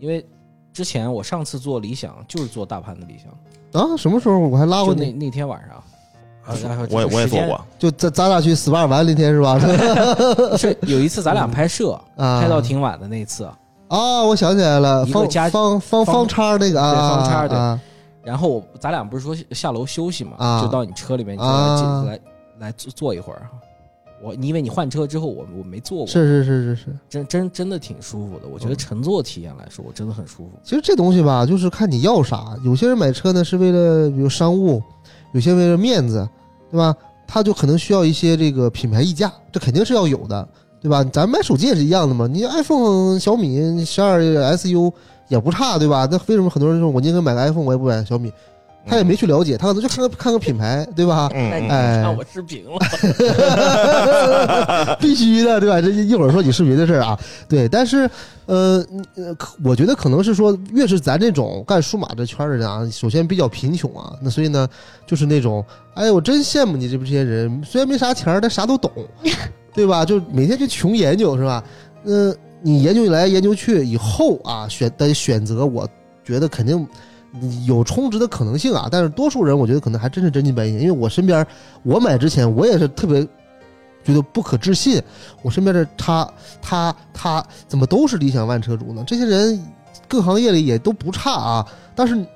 [0.00, 0.26] 因为
[0.72, 5.12] 之前我上次坐理想就是坐大盘的理想，啊，什么时候我还拉过你？
[5.12, 5.80] 那那天晚上，
[6.90, 9.58] 我也我也这个时间做过，就咱咱俩去 SPA 玩那天是吧？
[10.56, 13.44] 是有一次咱俩拍摄，啊，拍到挺晚的那次，
[13.88, 17.80] 啊，我想起来了，方方方方方叉那个啊，对方叉对啊
[18.24, 22.20] 然后我咱俩不是说下楼休息嘛，啊就到你车里面，你说啊来进来
[22.58, 23.46] 来坐坐一会儿。
[24.20, 26.96] 我你以为你换车之后，我我没坐过，是是是是是。
[27.08, 28.48] 真真真的挺舒服的。
[28.52, 30.50] 我觉得嗯乘坐体验来说，我真的很舒服。
[30.64, 32.56] 其实这东西吧，就是看你要啥。
[32.64, 34.82] 有些人买车呢是为了比如商务，
[35.32, 36.28] 有些为了面子，
[36.70, 36.94] 对吧？
[37.26, 40.48] 他就可能需要一些这个品牌溢价，这肯定是要有的，
[40.80, 41.04] 对吧？
[41.04, 42.26] 咱买手机也是一样的嘛。
[42.26, 44.20] 你 iPhone、小米十二
[44.56, 44.92] SU
[45.28, 46.08] 也不差，对吧？
[46.10, 48.32] 那为什么很多人说我宁可买个 iPhone，我也不买小米？
[48.88, 51.28] 他也没去了解，他可能就看个看个品牌，对吧？
[51.34, 52.78] 嗯，那你嗯哎看我视频了，
[55.00, 55.80] 必须的，对吧？
[55.80, 57.18] 这一会儿说你视频的事儿啊，
[57.48, 57.68] 对。
[57.68, 58.08] 但是，
[58.46, 58.84] 呃，
[59.16, 64.68] 呃，可我觉得可能是说，越是咱这种干数码这圈的人啊，首先比较贫穷啊，那所以呢，
[65.06, 65.64] 就是那种，
[65.94, 68.90] 哎，我真羡慕你这这些人，虽然没啥钱儿，但啥都懂，
[69.74, 70.04] 对吧？
[70.04, 71.62] 就每天就穷研究，是吧？
[72.04, 75.86] 嗯、你研究来研究去以后啊，选的选择，我
[76.24, 76.86] 觉得肯定。
[77.66, 81.46] 有充值的可能性啊，但是多数人我觉得可能还真是真金白银，因为我身边
[81.82, 83.22] 我买之前我也是特别
[84.02, 85.00] 觉得不可置信，
[85.42, 86.26] 我身边的他
[86.62, 89.04] 他他怎么都是理想 ONE 车主呢？
[89.06, 89.62] 这些人
[90.08, 91.66] 各行业里也都不差啊。
[91.94, 92.26] 但是，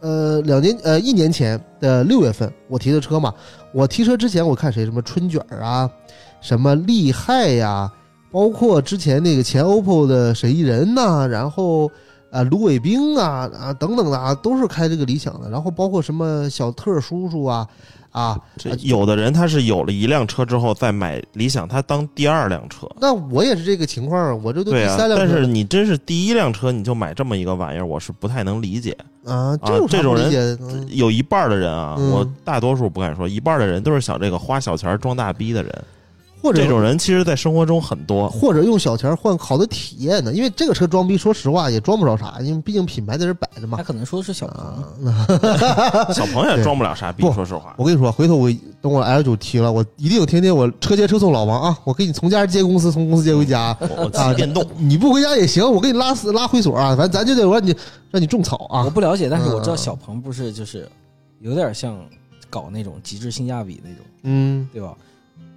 [0.00, 3.32] 呃，两年呃一年前的六月份我提的车嘛，
[3.72, 5.88] 我提车之前我看谁什么春卷啊，
[6.40, 7.88] 什么厉害呀、
[8.32, 11.88] 包括之前那个前 OPPO 的沈一人呐、然后。
[12.30, 17.66] 啊，卢伟冰啊啊等等的啊，都是开这个理想的，然后包括什么小特叔叔啊
[18.12, 22.88] 啊，这有的人他是有了一辆车之后再买理想，他当第二辆车。
[23.00, 25.16] 那我也是这个情况啊，我这都第三辆车了。
[25.16, 28.96] 但是你真是第一辆车你就买这么一个玩意儿，我是不太能理解。
[29.24, 29.56] 啊，
[29.88, 35.84] 这种人有一半的人啊，嗯我大多数不敢说，一半的人都是想这个花小钱装大逼的人。
[36.42, 38.28] 或者这种人其实，在生活中很多。
[38.28, 40.32] 或者用小钱换好的体验呢？
[40.32, 43.84] 因为这个车装逼，说实话也装不着啥，因为毕竟品牌在这摆着嘛他。
[43.84, 47.74] 可能说的是小鹏啊， 小鹏也装不了啥逼不，说实话。
[47.76, 53.76] 我跟你说，回头我等我 L 九提了，我一定天天我车接车送老王啊，我给你从家接公司，从公司接回家。
[53.80, 57.76] 我我啊骑电动，你不回家也行，我给你拉死拉会所啊，反正咱就得让你
[58.10, 58.90] 让你种草啊我。
[58.90, 60.88] 不了解，但是我知道嗯小鹏不是就是
[61.40, 61.98] 有点像
[62.48, 64.94] 搞那种极致性价比那种，嗯，对吧？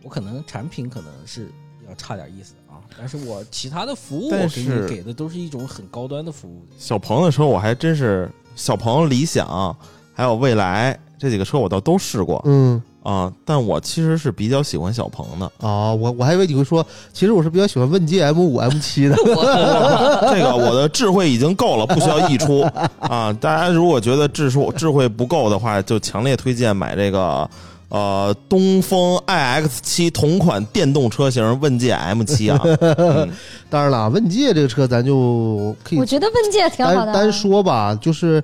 [0.03, 1.49] 我可能产品可能是
[1.87, 6.65] 要差点意思啊，但是我其他的服务但我给你是给的都是一种很高端的服务。
[6.77, 9.75] 小鹏的车我还真是，小鹏、理想
[10.13, 15.45] 还有蔚来这几个车我倒都试过嗯啊，但我其实是比较喜欢小鹏的。
[15.59, 19.15] 啊，我我还以为你会说，其实我是比较喜欢问界 M 五 M 七的。
[20.31, 22.61] 这个我的智慧已经够了，不需要溢出
[22.99, 23.33] 啊！
[23.33, 27.49] 大家如果觉得智数智慧不够的话，就强烈推荐买这个
[27.93, 32.59] 呃东风 iX 七同款电动车型问界 M 七啊。
[32.97, 33.29] 嗯
[33.69, 37.05] 当然了，问界这个车咱就可以我觉得问界挺好的啊。
[37.05, 38.43] 单单说吧，就是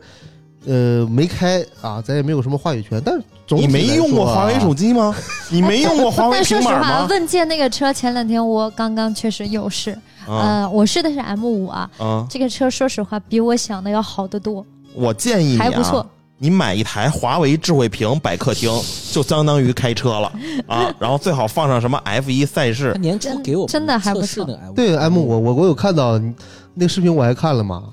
[0.65, 3.01] 呃没开啊，咱也没有什么话语权。
[3.03, 5.15] 但是总体你没用过华为手机吗？
[5.49, 7.07] 你没用过华为但说平板 实话，吗？
[7.09, 9.91] 问界那个车前两天我刚刚确实有试，
[10.27, 12.27] 啊呃，我试的是 M 五啊，啊！
[12.29, 16.07] 这个车说实话比我想的要好得多，我建议你还不错啊，。
[16.41, 18.71] 你买一台华为智慧屏摆客厅，
[19.11, 20.31] 就相当于开车了
[20.67, 20.89] 啊！
[20.97, 26.33] 然后最好放上什么 F 一赛事，年初真给我们真的还不错测试的 M，对 M 我，我我有看到你
[26.73, 27.83] 那个视频，我还看了嘛，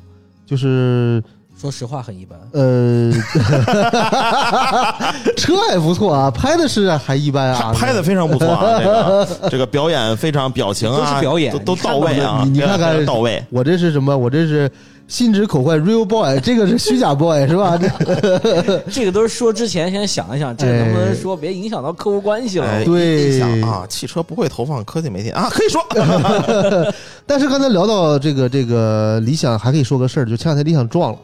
[0.47, 1.21] 就是
[1.59, 2.39] 说实话很一般。
[2.53, 3.11] 呃，
[5.37, 8.79] 车还不错啊，拍的是还一般啊，拍的非常不错啊！
[8.79, 12.43] 这个这个表演非常，表情啊都是表演都都到位啊！
[12.45, 13.43] 你你看看到位。
[13.51, 14.17] 我这是什么？
[14.17, 14.71] 我这是
[15.09, 17.79] 心直口快 real boy，这个是虚假 boy 是吧？
[17.79, 17.89] 这
[18.93, 22.67] 这个都是说之前先想一想，这个能不能说，别影响到客户关系了。
[22.67, 25.81] 哎，对一想啊，汽车不会投放科技媒体啊，可以说
[27.25, 31.19] 但是刚才聊到这个这个理想，还可以说个事儿，就前两天理想撞了。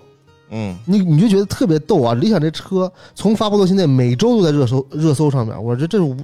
[0.54, 2.12] 嗯，你你就觉得特别逗啊！
[2.14, 6.14] 理想这车从发布到现在，每周都在热搜热搜上面，我这这种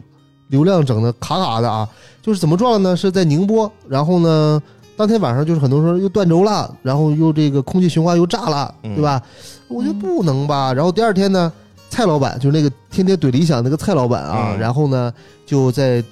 [0.49, 1.89] 流量整的卡卡的啊！
[2.21, 2.97] 就是怎么撞的呢？
[2.97, 4.63] 是在宁波，然后呢，
[4.99, 9.23] 当天晚上就是很多人说又断轴了，然后又这个空气循环又炸了，嗯对吧？
[9.67, 10.75] 我觉得不能吧。
[10.75, 11.51] 然后第二天呢，
[11.89, 15.11] 蔡老板就是那个天天怼理想那个蔡老板啊，嗯然后呢
[15.47, 16.05] 就在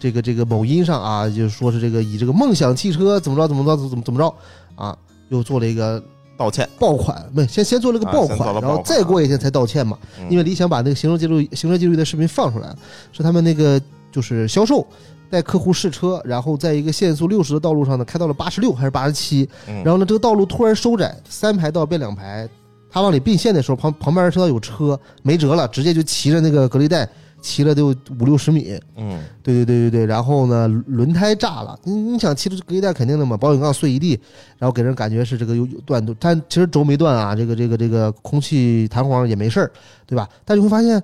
[0.00, 4.34] 这个这个某音上啊，就说是这个以这个梦想汽车怎么着怎么着怎么怎么着
[4.74, 4.96] 啊，
[5.28, 6.02] 又做了一个
[6.36, 9.98] 道歉，爆款，没先先做了个啊爆款，先做了爆款然后再过一天才道歉嘛。
[10.18, 10.26] 嗯。
[10.30, 12.74] 因为李想把那个行车记录行车记录仪的视频放出来，
[13.12, 13.80] 是他们那个
[14.10, 14.86] 就是销售
[15.30, 19.82] 带客户试车，然后在一个限速六十的道路上呢开到了八十六还是八十七，嗯。
[19.84, 22.48] 然后呢这个道路突然收窄，三排道变两排，
[22.90, 27.08] 他往里并线的时候，旁旁边车道有车没辙了，直接就骑着那个隔离带
[27.42, 34.18] 骑了得有五六十米，嗯，对对对对对，然后呢，轮胎炸了，你你想骑着隔一代肯定的嘛，保险杠碎一地，
[34.56, 39.70] 然后给人感觉是这个有有断度，但其实轴没断啊，这个这个这个空气弹簧也没事儿，
[40.06, 40.28] 对吧？
[40.44, 41.02] 但你会发现，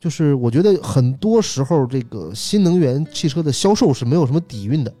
[0.00, 4.92] 就是我觉得很多时候这个新能源汽车的销售是没有什么底蕴的，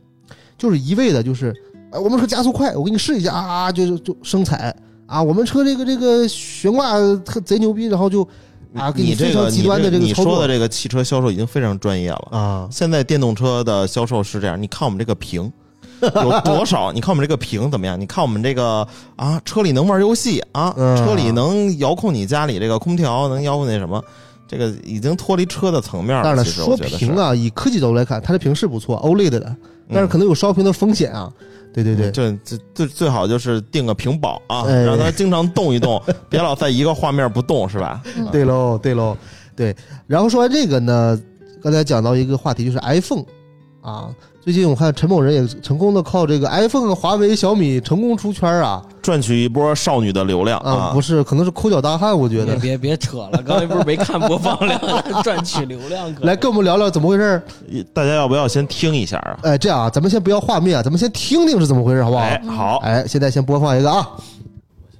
[0.58, 1.54] 就是一味的就是，
[1.90, 8.26] 哎，我们车加速快，我给你试一下啊，就就就生踩啊，我们车这个这个悬挂特贼牛逼，然后就
[8.76, 12.28] 啊给你这个非常极端的这你个操作说的这个汽车销售已经非常专业了。
[12.30, 15.50] 啊，现在电动车的销售是这样，你看我们这个屏
[16.00, 16.92] 有多少？
[16.92, 17.98] 你看我们这个屏怎么样？
[17.98, 24.02] 你看我们这个啊，车里能玩游戏啊，嗯车里能遥控你家里这个空调，能遥控那什么，
[24.46, 26.22] 这个已经脱离车的层面了。
[26.22, 29.56] 当然了，其实说屏，啊，以科技角度来看，它的屏是不错，OLED 的，
[29.90, 31.32] 但是可能有烧屏的风险啊。
[31.84, 38.02] 对对对，这这最最好就是定个屏保啊，哎让它经常动一动， 别老在一个画面不动，是吧？
[38.16, 39.16] 嗯对喽，对喽，
[39.54, 39.76] 对。
[40.06, 41.20] 然后说完这个呢，
[41.62, 43.24] 刚才讲到一个话题，就是 iPhone
[43.82, 44.10] 啊。
[44.46, 50.92] 最近我看陈某人也成功的靠这个 iPhone、华为、小米成功出圈啊赚取一波少女的流量啊！
[50.94, 52.52] 不是，可能是抠脚大汉，我觉得。
[52.52, 54.80] 别别别扯了，刚才不是没看播放量，
[55.24, 57.42] 赚取流量来跟我们聊聊怎么回事儿？
[57.92, 59.36] 大家要不要先听一下啊？
[59.42, 62.22] 哎，这样啊，咱们先不要画面啊，咱们先听听是怎么回事，好不好？
[62.22, 64.08] 哎，好，哎，现在先播放一个啊。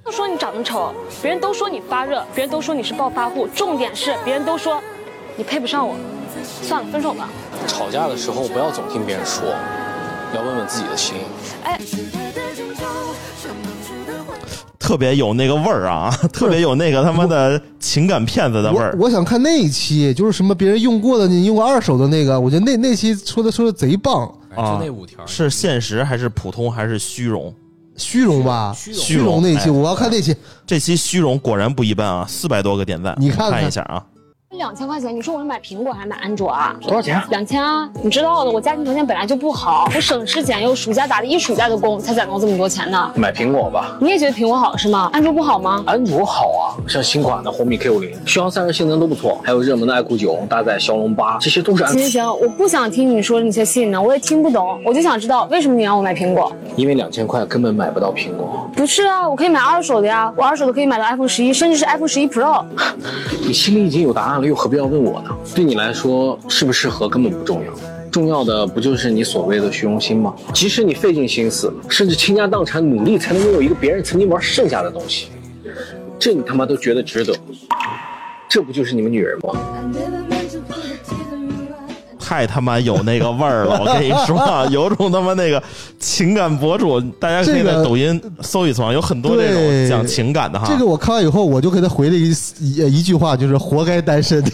[0.04, 0.92] 都说你长得丑，
[1.22, 4.80] 别人都说你发热，别人都说你是暴发户，重点是别人都说
[5.36, 5.94] 你配不上我。
[6.62, 7.28] 算了，分手吧。
[7.66, 9.54] 吵架的时候不要总听别人说，
[10.34, 11.16] 要问问自己的心。
[11.64, 11.78] 哎，
[14.78, 19.10] 特别有那个味儿啊， 特别有那个他妈的情感骗子的味儿我。
[19.10, 27.52] 想看那一期，就是什么别人用过的，你用过二手的那个，我觉得那那期说的说的贼棒，就那五条是现实还是普通还是虚荣？
[27.96, 30.36] 虚荣吧，虚荣虚荣那期，哎我要看那期。
[30.66, 34.04] 这期虚荣果然不一般啊，四百多个点赞，你看一下啊。
[34.56, 36.74] 两千块钱，你说我是买苹果还是买安卓啊？
[36.82, 37.22] 多少钱？
[37.30, 37.88] 两千啊！
[38.02, 43.10] 你知道的，我家庭条件本来就不好，我省吃俭用，暑假打了一暑假的工，才攒到这么多钱呢。
[43.14, 45.10] 买苹果吧，你也觉得苹果好是吗？
[45.12, 45.84] 安卓不好吗？
[45.86, 56.50] 安卓好啊，像新款的红米 K 5 0续航散热性能都不错，还有热门的 iQOO 9搭载骁龙八，这些都是安行行行，我不想听你说那些性能，我也听不懂，我就想知道为什么你让我买苹果？
[56.76, 58.68] 因为两千块根本买不到苹果。
[58.74, 62.64] 不是啊，我可以买二手的呀，我二手的可以买到 iPhone 十一，甚至是 iPhone 十一 Pro。
[63.46, 65.30] 你心里已经有答案了，又何必要问我呢？
[65.54, 67.72] 对你来说，适不适合根本不重要，
[68.10, 70.34] 重要的不就是你所谓的虚荣心吗？
[70.54, 75.28] 即使你费尽心思，甚至倾家荡产，努力才能拥有一个别人曾经玩剩下的东西，
[76.18, 77.34] 这你他妈都觉得值得？
[78.48, 79.52] 这不就是你们女人吗？
[82.26, 83.78] 太他妈有那个味儿了！
[83.78, 85.62] 我跟你说啊， 有种他妈那个
[86.00, 90.66] 情感博主，大家可以在抖音搜一搜啊，有很多这种讲情感的哈。
[90.68, 94.42] 这个我看完以后，我就给他回了一一一句话，就是活该单身。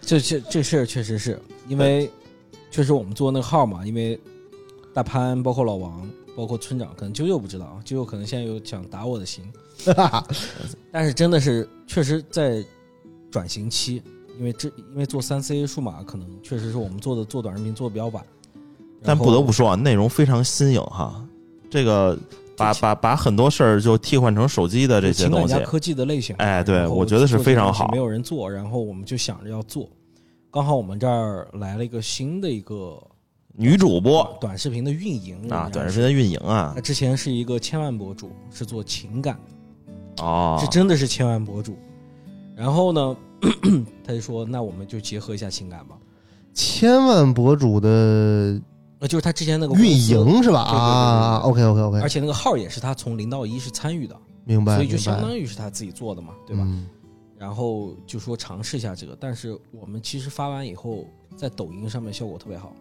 [0.00, 1.36] 这这这事儿确实是
[1.66, 2.08] 因为，
[2.70, 4.16] 确实我们做那个号嘛，因为
[4.94, 9.42] 大潘包括老王包括村长，可能啾啾不知道啊，啾啾可能现在有想打我的心，
[10.92, 12.62] 但是真的是确实在
[13.30, 14.02] 转型期，
[14.42, 18.24] 因为这因为做三 C 数码可能确实是我们做的做短视频做的比较晚，
[19.00, 21.24] 但不得不说啊，内容非常新颖哈。
[21.70, 22.18] 这个
[22.56, 29.88] 把把把很多事儿就替换成手机的这些东西科技的类型，哎对我觉得是非常好没有人做，然后我们就想着要做，
[30.50, 33.00] 刚好我们这儿来了一个新的一个
[33.54, 36.02] 女主播短视频的运营啊，短视频。
[36.02, 39.38] 的运营啊她，之前是一个千万博主，是做情感
[40.16, 41.76] 的，哦，这真的是千万博主。
[42.54, 43.16] 然后呢，
[44.06, 45.96] 他就说：“那我们就结合一下情感吧。
[46.54, 47.88] 千万博主的
[49.00, 50.60] 呃，就是他之前那个运营是吧？
[50.60, 56.62] 啊，OK OK OK，而且那个号也是他从零到一是参与的，明白，所以就相当于是他自己做的嘛，对吧？
[56.66, 56.86] 嗯
[57.38, 61.04] 然后就说尝试一下这个，但是我们其实发完以后，
[61.36, 62.72] 在抖音上面效果特别好，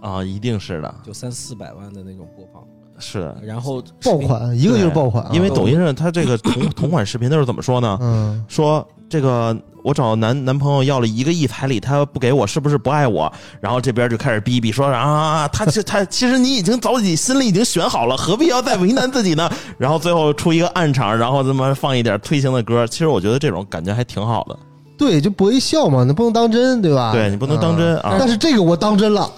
[0.00, 2.64] 啊，一定是的，就三四百万的那种播放。
[2.98, 7.98] 是的，然后爆款，一个就是爆款啊，因为抖音上它这个同 同款视频都是怎么说呢？
[8.00, 13.32] 嗯，说这个我找男男朋友要了一个亿彩礼，他不给我，是不是不爱我？
[13.60, 19.50] 然后这边就开始逼逼说啊，他其他其实你已经早已心里已经选好了，何必要再为难自己呢？
[19.78, 24.58] 然后最后出一个暗场，然后这么放一点推行的歌，其实我觉得这种感觉还挺好的。
[24.96, 27.12] 对，就博一笑嘛，你不能当真，对吧？
[27.12, 29.30] 对你不能当真啊但是这个我当真了，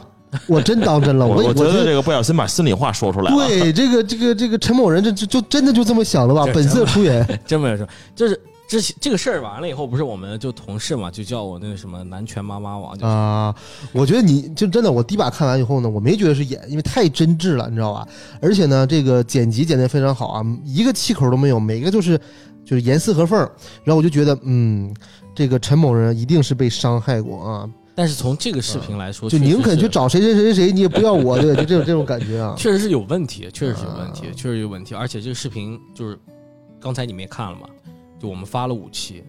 [0.46, 3.36] 我真当真了，我我我觉得这个个不小心把心里话说出来了。
[3.36, 6.46] 对这个这个这个陈某人，这就就真的就这么想的吧？
[6.54, 7.86] 本色出演， 真没有说，
[8.16, 8.40] 就是
[8.70, 13.52] 之前这个事儿完了以后，不是我们就同事嘛，就叫我那个什么男权妈妈王，就啊，
[13.90, 18.06] 我觉得你就真的，我第一把看完以后呢，我没觉得是演，因为太真挚了，你知道吧？
[18.40, 22.16] 而且呢，这个剪辑剪得非常好啊，一个气口都没有，每个就是
[22.64, 23.36] 就是严丝合缝。
[23.82, 24.94] 然后我就觉得，嗯，
[25.34, 32.54] 这个陈某人一定是被伤害过啊，但是从这个视频来说，就宁肯去找谁谁谁谁谁，你也不要我，对，就这种这种感觉啊。
[32.56, 34.94] 确实是有问题，确实是有问题，啊确实有问题。
[34.94, 36.16] 而且这个视频就是
[36.80, 37.68] 刚才你们也看了嘛，
[38.20, 39.24] 就我们发了五期，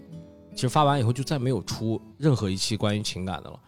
[0.54, 3.60] 其实发完以后就再没有出任何一期关于情感的了。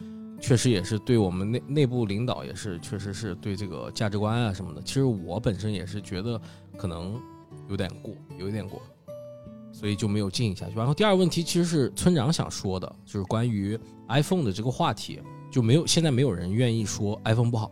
[0.42, 4.82] 确实也是对我们内内部领导也是，确实是对这个价值观啊什么的。
[4.82, 6.40] 其实我本身也是觉得
[6.78, 7.18] 可能
[7.70, 8.82] 有点过，有一点过，
[9.72, 10.76] 所以就没有进行下去。
[10.76, 17.72] 然后第二个问题其实是村长想说的，就是关于 iPhone 的这个话题，就没有现在没有人愿意说 iPhone 不好。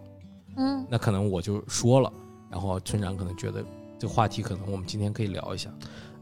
[0.56, 2.14] 嗯，那可能我就说了，
[2.50, 3.62] 然后村长可能觉得
[4.00, 5.70] 这个话题可能我们今天可以聊一下。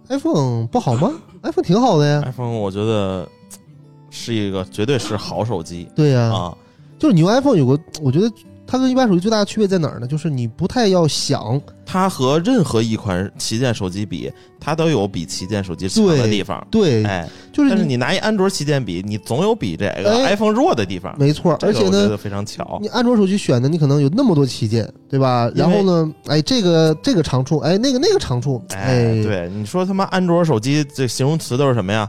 [0.10, 1.12] iPhone 不好吗？
[1.43, 2.22] iPhone 挺好的呀。
[2.26, 3.28] iPhone 我觉得
[4.10, 6.57] 是一个绝对是好手机对呀、啊，
[6.97, 8.30] 就是你用 iPhone 有个，我觉得
[8.70, 10.05] 它跟一般手机最大的区别在哪儿呢？
[10.05, 16.63] 就是你不太要想，它和任何一款旗舰手机比，它都有比旗舰手机强的地方。
[16.70, 21.15] 对，哎，就是你但是你拿一安卓旗舰比，你总有比这个哎 iPhone 弱的地方。
[21.17, 22.88] 没错，而且呢非常巧你。
[22.89, 25.51] 安卓手机选的你可能有那么多旗舰，对吧？
[25.55, 32.07] 然后呢，哎，这个这个长处，哎，那个那个长处，哎，对，你说他妈安卓手机这形容词都是什么呀？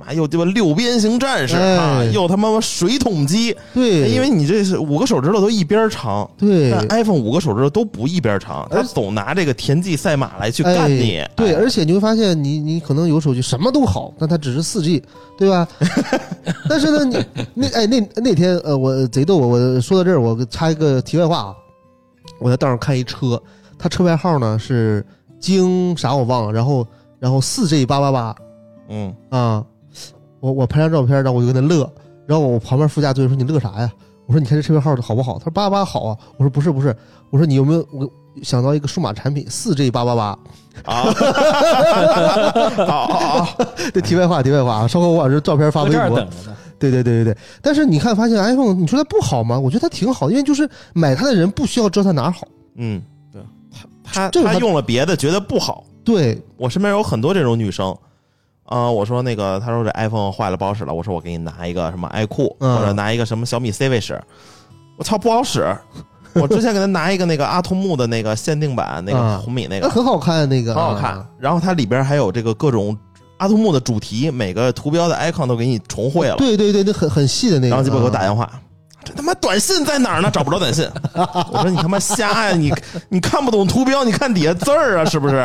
[0.00, 11.18] 妈又鸡巴六边形战士啊，哎又他妈水桶机，对，因为你这是五个手指头都一边长，对但 iPhone 五个手指头都不一边长，他总拿这个田忌赛马来去干你。
[11.18, 15.02] 哎对，哎而且你会发现你，你可能有手机什么都好，但它只是四 G，
[15.38, 15.68] 对吧？
[16.68, 17.24] 但是呢，你
[17.54, 21.54] 那哎那那天呃，我贼逗，我我说到这儿，我插一个题外话啊，
[22.40, 23.40] 我在道上看一车，
[23.78, 25.04] 它车牌号呢是
[25.38, 26.86] 京啥我忘了，然后
[27.18, 28.34] 然后四 G 八八八
[28.88, 29.64] 嗯，啊，
[30.40, 31.90] 我我拍张照片，然后我就跟他乐，
[32.26, 33.90] 然后我旁边副驾座说你乐啥呀？
[34.26, 35.38] 我说你看这车牌号好不好？
[35.38, 36.16] 他说八八八好啊。
[36.36, 36.94] 我说不是不是，
[37.30, 38.08] 我说你有没有我
[38.42, 40.38] 想到一个数码产品四 G 八八八？
[40.86, 41.02] 啊，
[42.86, 46.16] 好好好，这题外话，题外话啊，稍后我把这照片发微博
[46.78, 49.58] 对对对对对，但是你看，发现 iPhone，你说它不好吗？
[49.58, 52.46] 我觉得它挺好，因为就是买它的人不需要知道它哪儿好。
[52.76, 53.42] 嗯，对
[54.02, 57.94] 他他用了别的觉得不好，对，我身边有很多这种女生。
[58.70, 64.18] 啊、我说那个，他说这 iPhone 坏了不好使了，我说我给你拿一个什么爱酷，嗯或者拿一个什么小米 C 位使，
[64.96, 65.66] 我操不好使。
[66.32, 71.26] 我之前给他拿一个那个阿童木的那个限定版，那个啊红米那个，那很好看那个，很好看啊。。
[71.40, 72.96] 然后它里边还有这个各种
[73.38, 76.36] 阿童木的主题，每个图标的 icon 都给你重绘了。
[76.36, 77.70] 对对对，那很很细的那个。
[77.70, 78.48] 然后鸡巴给我打啊电话，
[79.04, 80.30] 这他妈短信在哪儿呢？
[80.32, 80.88] 找不着短信。
[81.14, 82.56] 我说你他妈瞎呀！
[82.56, 82.72] 你
[83.08, 85.36] 你看不懂图标，你看底下字儿啊，是不是？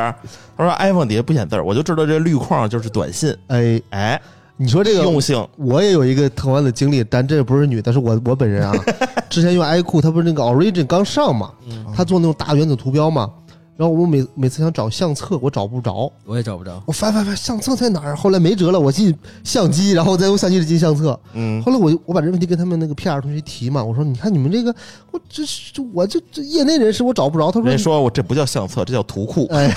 [0.57, 3.35] 他说 iPhone 底下不显字儿，我就知道这绿框就是短信。
[3.47, 4.21] 哎，哎，
[4.57, 8.73] 你说这个用性我也有一个同样的经历，但这不是女，但是我我本人啊，
[9.29, 13.29] 之前用 iQOO，它不是那个 Origin 刚上嘛，嗯它做那种大原子图标嘛，
[13.77, 16.81] 然后我每每次想找相册，我找不着，我也找不着。
[16.85, 18.15] 我翻翻翻相册在哪儿？
[18.15, 19.13] 后来没辙了，我进
[19.43, 21.19] 相机，然后再用相机里进相册。
[21.33, 24.73] 嗯，后来我我把这问题跟他们那个 PR 同学提嘛，我说你看你们这个，
[25.11, 27.51] 我这是我这这业内人士我找不着。
[27.51, 29.45] 他说人家说我这不叫相册，这叫图库。
[29.51, 29.75] 哎，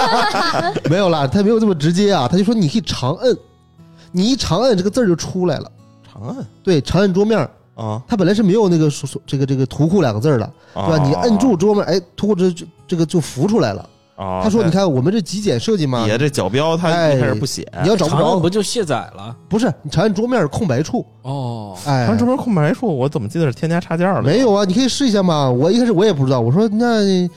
[0.88, 3.36] 没有啦，他没有这么直接啊，他就说你可以长摁，
[4.10, 5.70] 你一长摁这个字儿就出来了。
[6.10, 10.98] 长按对，长摁桌面儿，啊，它本来是没有那个说说这个这个图库两个字儿的，对吧？
[11.06, 13.88] 你摁住桌面，哎，图库这这这个就浮出来了。
[14.16, 19.36] 啊，他说你看我们这极简设计嘛底，下这角标他哎一开始不写，你要找不着长按不，就卸载了？
[19.48, 24.20] 不是你长按桌面儿空白处，哦，哎，长按桌面空白处，我怎么记得是添加插件了？
[24.20, 25.48] 没有啊，你可以试一下嘛。
[25.48, 27.28] 我一开始我也不知道，我说那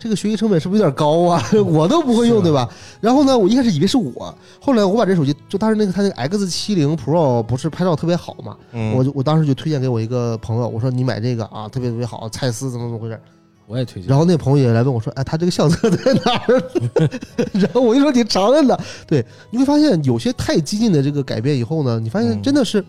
[0.00, 1.40] 这个学习成本是不是有点高啊？
[1.66, 2.68] 我都不会用，对吧？
[3.00, 13.20] 然后呢，我一开始以为是我，后来我把这手机就当时那个它那个 X 七零 Pro 不是拍照特别好嘛，嗯，我就我当时就推荐给我一个朋友，我说你买这个啊，特别特别好，蔡司怎么怎么回事？
[13.66, 14.08] 我也推荐。
[14.08, 16.62] 然后那朋友也来问我说，哎，他这个相册 在哪儿？
[17.54, 22.84] 然后我就说你长摁的，对，你会发现有些太激进的这个改变以后呢，你发现嗯真的是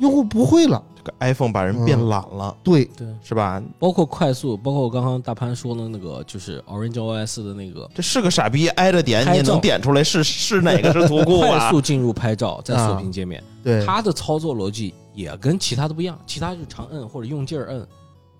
[0.00, 2.86] 用户不会了，这个 iPhone 把人变懒了，对。
[2.96, 3.62] 对，是吧？
[3.78, 7.88] 包括快速，包括我刚刚大潘说的那个，就是 Orange OS 的那个。
[7.94, 11.68] 这是个傻逼，挨着点你也能点出来是是哪个是图库快啊？
[11.70, 17.86] 速进入拍照，在锁屏界面，对，它的操作逻辑也跟其他的不一样，其他就长摁或者用劲儿摁，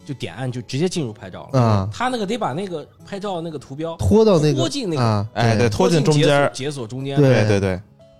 [0.06, 1.60] 就点按就直接进入拍照了。
[1.60, 7.16] 啊，他那个得把那个拍照那个图标拖到那个拖进那个啊，哎，对，拖进中解锁间儿，解锁中间。
[7.20, 7.34] 对。
[7.44, 7.70] 对对对，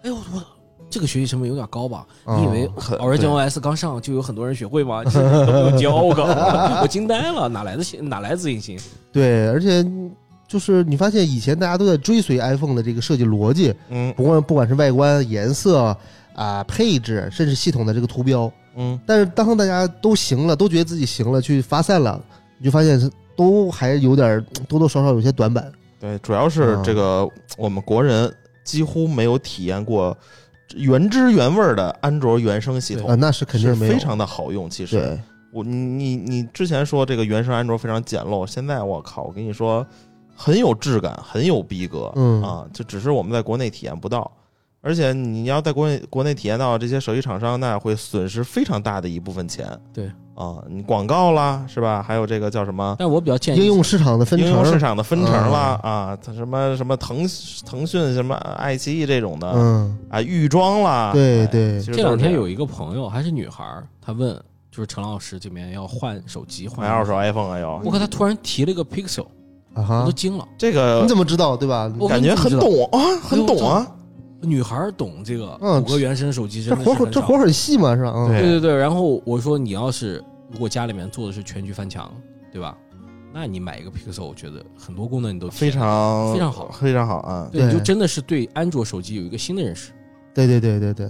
[0.03, 0.43] 哎呦我
[0.91, 2.05] 这个学习成本有点高吧？
[2.25, 5.05] 哦你以为很 Orange 对 OS 刚上就有很多人学会吗？
[5.05, 6.15] 其实都不用教我，
[6.83, 8.79] 我惊呆了，哪来的信哪来自信心？
[9.13, 9.85] 对，而且
[10.49, 15.97] 就是你发现以前大家都在追随 iPhone 的这个设计逻辑，嗯不管不管是外观、颜色
[16.35, 22.21] 啊、配置，甚至系统的这个图标，嗯，但是当大家都行了，都觉得自己行了，去发散了，
[22.59, 25.71] 你就发现是都还有点多多少少有些短板。
[26.01, 28.33] 对，主要是嗯这个我们国人
[28.65, 30.17] 几乎没有体验过
[30.77, 34.69] 原汁原味儿的安卓原生系啊，统，那是肯定没有，是非常的好用。
[34.69, 35.19] 其实，
[35.53, 39.87] 我你你你之前说这个原生安卓非常简陋，现在我靠，我跟你说
[40.35, 44.31] 很有质感，很有逼格，嗯啊，就只是我们在国内体验不到。
[44.83, 49.69] 而且你要在国内国内体验到这些手机厂商，那会损失非常大的一部分钱。
[49.93, 50.11] 对
[50.41, 52.03] 啊，你广告啦，是吧？
[52.03, 52.97] 还有这个叫什么？
[52.99, 54.49] 但我比较建议应用市场的分成。
[54.49, 57.29] 应用市，场的分成啦，啊，它什么什么腾
[57.67, 63.63] 腾讯什么爱奇艺这种的，嗯，啊，预装啦，哎对对这两天有一个朋友还是女孩，
[64.01, 64.35] 她问
[64.71, 69.27] 就是陈老师这边要换手机换二手 iPhone 啊，有我看她突然提了个 Pixel，
[69.75, 70.05] 我啊哈。
[70.07, 70.49] 都，惊了。
[70.57, 71.93] 这个你怎么知道对吧？
[71.99, 73.87] 我感觉很懂啊，很懂啊。
[74.43, 75.83] 女孩懂这个嗯。
[75.83, 78.27] 谷歌原生手机这真的是很少活儿这活很细嘛，是吧？
[78.29, 82.13] 对对对，然后我说你要是如果家里面做的是全局翻墙，
[82.53, 82.77] 对吧？
[83.33, 87.49] 那你买一个 Pixel，我觉得很多功能你都非常非常好非常好啊！
[87.53, 89.93] 对，你就真的是对安卓手机有一个新的认识。
[90.35, 91.09] 对对对对对，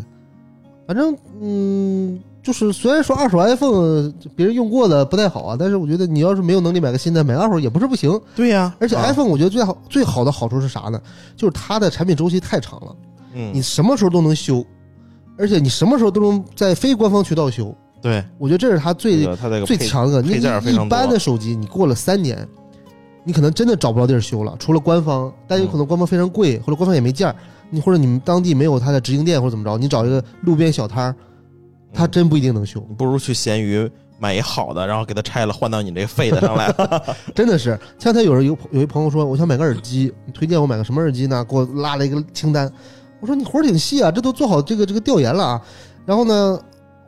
[0.87, 8.21] 反正嗯，就是虽然说二手 iPhone 别人用过的不太好啊，但是我觉得你要是没有能力买个新的，买个二手也不是不行。
[8.37, 11.01] 对呀，而且啊 iPhone 我觉得最好最好的好处是啥呢？
[11.35, 12.97] 就是它的产品周期太长了，
[13.33, 14.63] 嗯你，什么时候都能修，
[15.39, 17.75] 而且你什么时候都能在非官方渠道修。
[18.03, 20.23] 对，我觉得这是它最它这个最强的。
[20.23, 22.47] 你配件儿非常一般的手机，你过了三年，
[23.25, 27.37] 你可能真的找不着地儿修了，除了官方，但有可能官方非常贵，或者官方也没件儿，
[27.69, 31.15] 你或者你们当地没有它的直营店或者怎么着，你找一个路边小摊儿，
[31.93, 36.75] 他真不一定能修，你不如去闲鱼买一好的，然后给它拆了换到你这个废的上来。
[37.35, 37.79] 真的是。
[37.99, 41.45] 前两天有人有有一朋友说，我想买个耳机，你推荐我买个什么耳机呢？
[41.45, 42.71] 给我拉了一个清单。
[43.21, 45.63] 我说你活儿挺细啊，这都做好这个这个调研了啊。
[46.07, 46.59] 然后呢，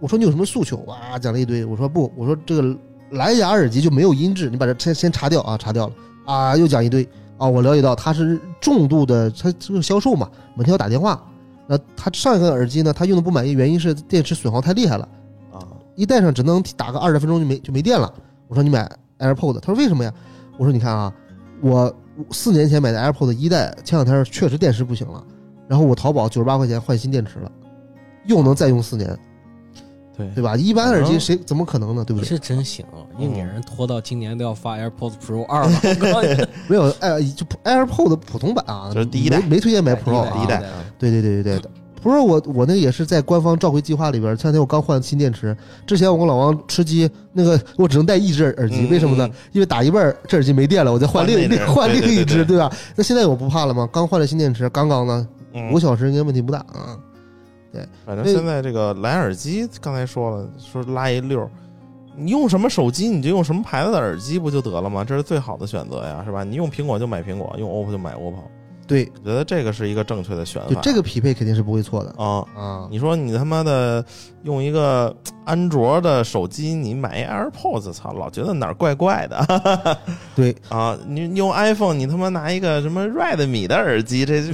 [0.03, 0.79] 我说你有什么诉求？
[0.79, 1.65] 哇，讲了一堆。
[1.65, 2.77] 我说不，我说这个
[3.11, 5.95] 蓝牙耳机就没有音质，你把这先先查掉啊，查掉了
[6.27, 7.47] 啊，又讲一堆啊。
[7.47, 11.25] 我了解到他是重度的，他这个销售嘛，每天要打电话。
[11.69, 15.09] 那他上一个耳机呢，他用的不满意，原因是电池损耗太厉害了。
[15.53, 15.63] 啊，
[15.95, 18.13] 一戴上只能打个二十分钟就没就没电了。
[18.49, 18.91] 我说你买
[19.21, 20.13] AirPod，他说为什么呀？
[20.59, 21.15] 我说你看啊，
[21.61, 21.95] 我
[22.33, 25.25] 四年前买的 AirPod 一代，前两天确实电池不行了，
[25.69, 27.53] 然后我淘宝九十八块钱换新电池了，
[28.27, 29.17] 又能再用四年，
[30.17, 30.57] 对对吧？
[30.57, 32.05] 一般耳机谁怎么可能呢？
[32.05, 32.23] 对不对？
[32.23, 32.85] 你是真行，
[33.19, 36.49] 硬给人拖到今年都要发 AirPods Pro 二了。
[36.69, 41.71] 没有，哎，就 AirPods 普通版啊，这是第一代没没推荐买 Pro 啊，第一代啊对对对对对。
[42.03, 45.57] Pro 我我那个也是在官方召回计划里边，前两天我刚换新电池。
[45.87, 49.29] 之前我跟老王吃鸡，那个我只能带一只耳机，嗯为什么呢？
[49.53, 52.71] 因为打一半这耳机没电了，我再换另换另一只，对对吧？
[52.97, 53.89] 那现在我不怕了吗？
[53.93, 56.99] 刚换了新电池，刚刚呢，嗯五小时应该问题不大啊。
[58.05, 61.51] 反正现在这个蓝牙耳机，刚才说了，说拉一溜儿，
[62.17, 65.05] 你用什么手机你就用什么牌子的耳机不就得了吗？
[65.05, 66.45] 这是最好的选择呀，是吧？
[66.45, 68.43] 你用苹果就买苹果，用 OPPO 就买 OPPO，
[68.87, 70.69] 对，我觉得这个是一个正确的选法。
[70.69, 72.89] 就这个匹配肯定是不会错的啊，啊。
[72.91, 74.05] 你说你他妈的
[74.43, 75.15] 用一个
[75.45, 79.99] 安卓的手机，你买一 AirPods，操，老觉得哪儿怪怪的
[80.35, 80.99] 对，啊！
[81.07, 84.53] 你用 iPhone，你他妈拿一个什么 Redmi 的耳机，这就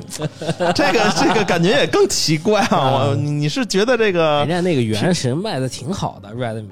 [0.74, 3.06] 这个这个感觉也更奇怪啊！
[3.08, 6.68] 我你你是觉得这个人家那个原神卖的挺好的，Redmi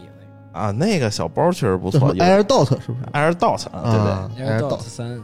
[0.52, 4.46] 那啊那个小包确实不叫什么错有 AirDot 是不是？AirDot 啊，对对。
[4.46, 5.20] AirDot AirDot 三，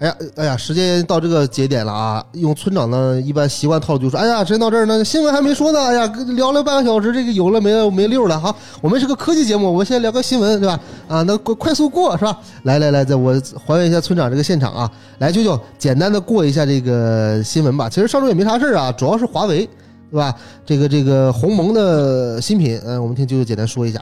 [0.00, 2.24] 哎呀，哎呀，时间到这个节点了啊！
[2.32, 5.78] 用村长呢，一般习惯套路就说：“哎呀，时间到这儿呢，新闻还没说呢。
[5.78, 8.40] 哎呀，聊了半个小时，这个有了没没溜了。
[8.40, 10.80] 好，我们是个科技节目，我们先聊个新闻，对吧？
[11.06, 12.40] 啊，那快快速过是吧？
[12.62, 14.90] 来来来，在我还原一下村长这个现场啊！
[15.18, 17.86] 来，舅舅，简单的过一下这个新闻吧。
[17.86, 19.68] 其实上周也没啥事儿啊，主要是华为，
[20.10, 20.34] 对吧？
[20.64, 24.00] 这个这个鸿蒙的新品，嗯、我们听舅舅简单说一下。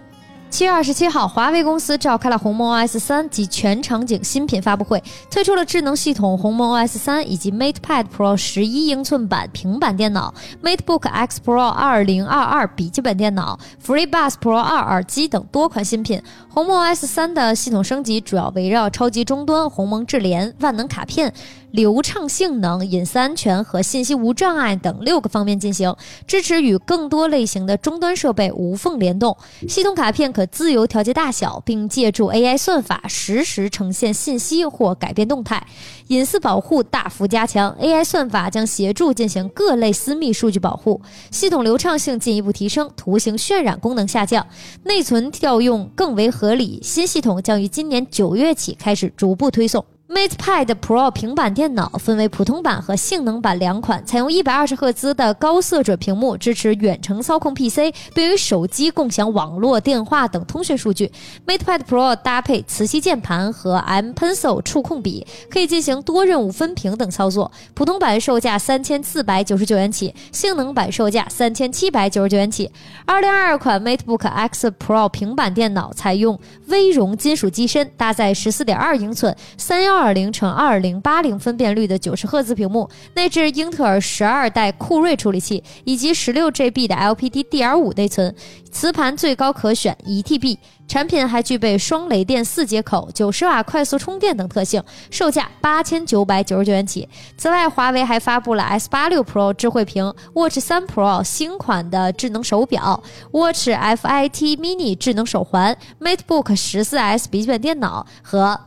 [0.50, 10.32] 七月二十七号，华为公司召开了鸿蒙 OS 三及全场景新品发布会，推出了智能系统鸿蒙 OS 三以及 MatePad Pro 十一英寸版平板电脑、
[10.62, 16.20] MateBook X Pro 二零二二笔记本电脑、FreeBuds Pro 二耳机等多款新品。
[16.48, 21.32] 鸿蒙 OS 三的系统升级主要围绕超级终端、鸿蒙智联、万能卡片、
[21.78, 25.94] 流畅性能、隐私安全和信息无障碍等六个方面进行，
[26.26, 29.36] 支持与更多类型的终端设备无缝联动。
[29.68, 35.64] 系统卡片可自由调节大小，并借助 AI 算法实时呈现信息或改变动态。
[36.08, 41.00] 隐私保护大幅加强，AI 算法将协助进行各类私密数据保护。
[41.30, 44.44] 系统流畅性进一步提升，图形渲染功能下降，
[44.82, 46.80] 内存调用更为合理。
[46.82, 49.84] 新系统将于今年九月起开始逐步推送。
[50.08, 61.12] MatePad Pro 平板电脑分为普通版和性能版两款，采用一百二十赫兹的高色准屏幕，支持远程操控 PC，并与手机共享网络、电话等通讯数据。
[61.46, 67.52] MatePad Pro 搭配磁吸键盘和 M Pencil 触控笔，可以进行多任务分屏等操作。
[67.74, 72.72] 普通版售价三千四百九十九元起，性能版售价三千七百九十九元起。
[73.04, 88.32] 二零二二款 MateBook X Pro 平板电脑采用微融金属机身，搭载十四点二英寸、三幺二零乘二零八零分辨率的九十赫兹屏幕，内置英特尔十二代酷睿处理器以及十六 GB 的 LPDDR5 内存，
[88.70, 90.56] 磁盘最高可选一 TB。
[90.86, 97.06] 产品还具备双雷电四接口、九十瓦快速充电等特性，售价八千九百九十九元起。
[97.36, 103.02] 此外，华为还发布了 S 八六 Pro 智慧屏、Watch 三 Pro 新款的智能手表、
[103.32, 108.58] Watch FIT Mini 智能手环、MateBook 十四 S 笔记本电脑和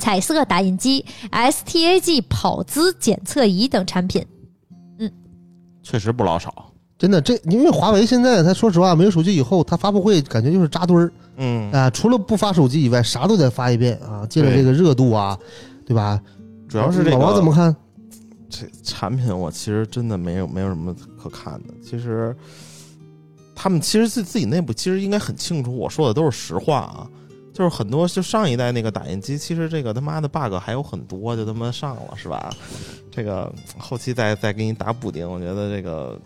[0.00, 4.26] 彩色打印机、STAG 跑姿检测仪等产品。
[4.98, 5.08] 嗯
[5.82, 6.72] 确实不老少。
[6.98, 15.38] 真的，这因为华为现在，他说实话，没有手机以后，他发布会感觉就是扎堆儿嗯，啊，除了不发手机以外，啥都得发一遍啊，借着这个热度啊，
[15.86, 16.20] 对吧？
[16.68, 17.74] 主要是这个老王怎么看？
[18.50, 21.72] 这产品，我其实真的没有没有什么可看的。
[21.82, 22.36] 其实
[23.56, 27.08] 他们其实自自己内部其实应该很清楚，我说的都是实话啊。
[27.60, 32.50] 就是很多就上一代那个打印机，其实这个他妈的 bug 还有很多，就他妈上了是吧？
[33.10, 36.18] 这个后期再再给你打补丁，我觉得这个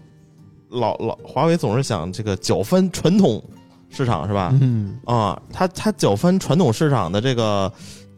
[0.68, 3.42] 老老华为总是想这个搅翻传统
[3.90, 4.56] 市场是吧？
[4.60, 7.72] 嗯，啊，他他搅翻传统市场的这个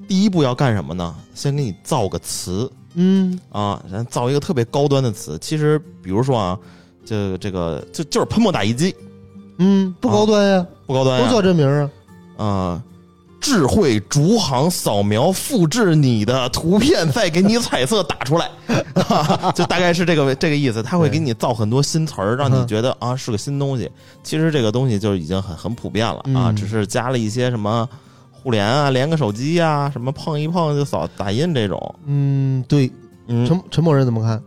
[0.06, 1.14] 第一步要干什么呢？
[1.34, 5.38] 先给你造个词嗯啊，然后造一个特别高端的词。
[5.40, 6.58] 其实比如说啊，
[7.06, 8.94] 就这个就就是喷墨打印机，
[9.56, 11.90] 嗯，不高端呀，不高端呀、都叫这名儿啊。
[12.36, 12.82] 啊，
[13.46, 18.50] 智慧逐行扫描复制你的图片，再给你彩色打出来，
[19.54, 20.82] 就大概是这个这个意思。
[20.82, 23.88] 他会给你造很多新词儿，让你嗯觉得啊是个新东西。
[24.24, 27.88] 其实这个东西就已经很很普遍了啊，嗯只是加了一些什么
[28.32, 31.94] 互联啊，连个手机啊，什么碰一碰就扫打印这种。
[32.04, 32.90] 嗯，对，
[33.28, 34.42] 嗯陈陈某人怎么看？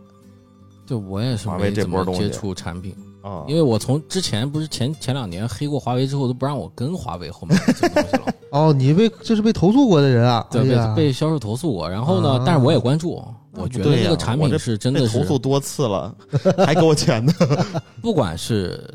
[0.86, 10.46] 就我也是华为没怎这波东西么接触产品，啊，因为我从之前不是前前两年黑过华为之后，都不让我跟华为后面这东西了， 哦，你被这是被投诉过的人啊？
[10.50, 11.88] 对，被被销售投诉过。
[11.88, 13.22] 然后呢啊，但是我也关注，
[13.52, 16.14] 我觉得这个产品是真的投诉多次了，
[16.58, 17.32] 还给我钱呢。
[18.00, 18.92] 不管是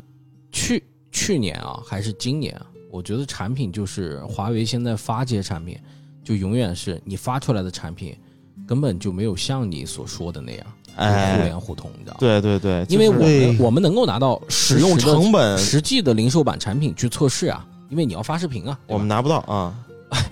[0.50, 5.78] 去去年啊，还是今年啊，我觉得产品就是华为现在发这些产品，
[6.24, 8.16] 就永远是你发出来的产品，
[8.66, 10.66] 根本就没有像你所说的那样，
[10.96, 12.18] 互哎，联互通，你知道吗？
[12.20, 19.74] 对对对，因为我们我们能够拿到使用成本实际的零售版产品去测试啊，因为你要发视频啊，我们拿不到啊。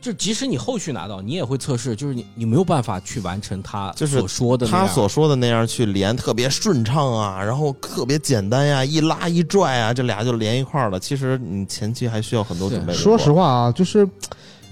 [0.00, 11.00] 就即使你后续拿到，你也会测试，就是你你没有办法去完成他就是所说的那他所说的那样去连，特别顺畅啊，然后特别简单呀、一拉一拽啊，这俩就连一块儿了。
[11.00, 12.92] 其实你前期还需要很多准备。
[12.92, 14.06] 说实，话啊，就是，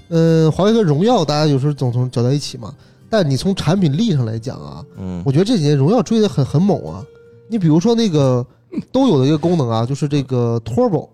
[0.09, 2.71] 嗯、华为和荣耀大家有时候总总搅在一起嘛。
[3.13, 5.23] 但你从产品力上来讲啊，嗯。
[5.27, 7.05] 我觉得这几年荣耀追的很很猛啊。
[7.47, 8.45] 你比如说那个
[8.91, 11.11] 都有的一个功能啊，就是这个 Turbo，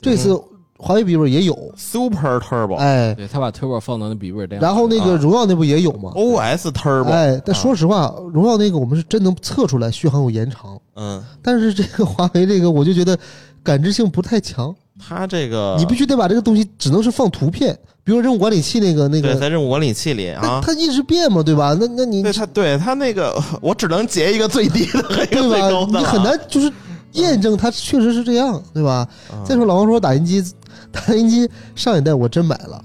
[0.00, 0.40] 这次
[0.78, 5.16] 华为笔记本也有，，Super Turbo、哎，对他把 Turbo 放到那笔记本电脑，然后那个啊。
[5.16, 7.58] 荣耀那不也有吗？OS Turbo，哎，但啊。
[7.58, 13.18] 说实话，荣耀那个我们是真能测出来续航有延长，嗯，但是这个华为这个我就觉得
[13.64, 20.60] 感知性不太强，它这个你必须得把这个东西只能是放图片，比如任务管理器那个那对个，在任务管理器里啊。
[20.64, 21.76] 它一直变嘛，对吧？
[21.78, 25.92] 那那你对它，对它那个，我只能截一个最低的和一个对最高吧？
[25.92, 26.72] 的，你很难就是
[27.12, 29.06] 验证它确实是这样，对吧？
[29.30, 29.44] 啊。
[29.44, 30.42] 再说老王说打印机，
[30.90, 32.82] 打印机上一代我真买了，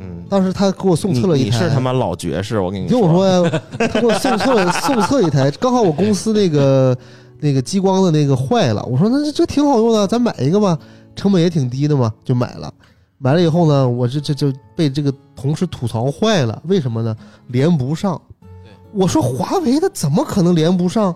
[0.00, 6.96] 嗯，当时他给我送测了一台，你是他妈老爵士，我跟你说听我说呀，他给我送测 送测一台，刚好我公司那个
[7.40, 10.78] 那个激光的那个坏了，我说那这这挺好用的，咱买一个吧，
[11.18, 12.72] 成本也挺低的嘛，就买了。
[13.18, 17.16] 买了以后呢，我这这就被这个同事吐槽坏了，为什么呢？
[17.48, 18.20] 连不上。
[18.40, 21.12] 对，我说华为它怎么可能连不上？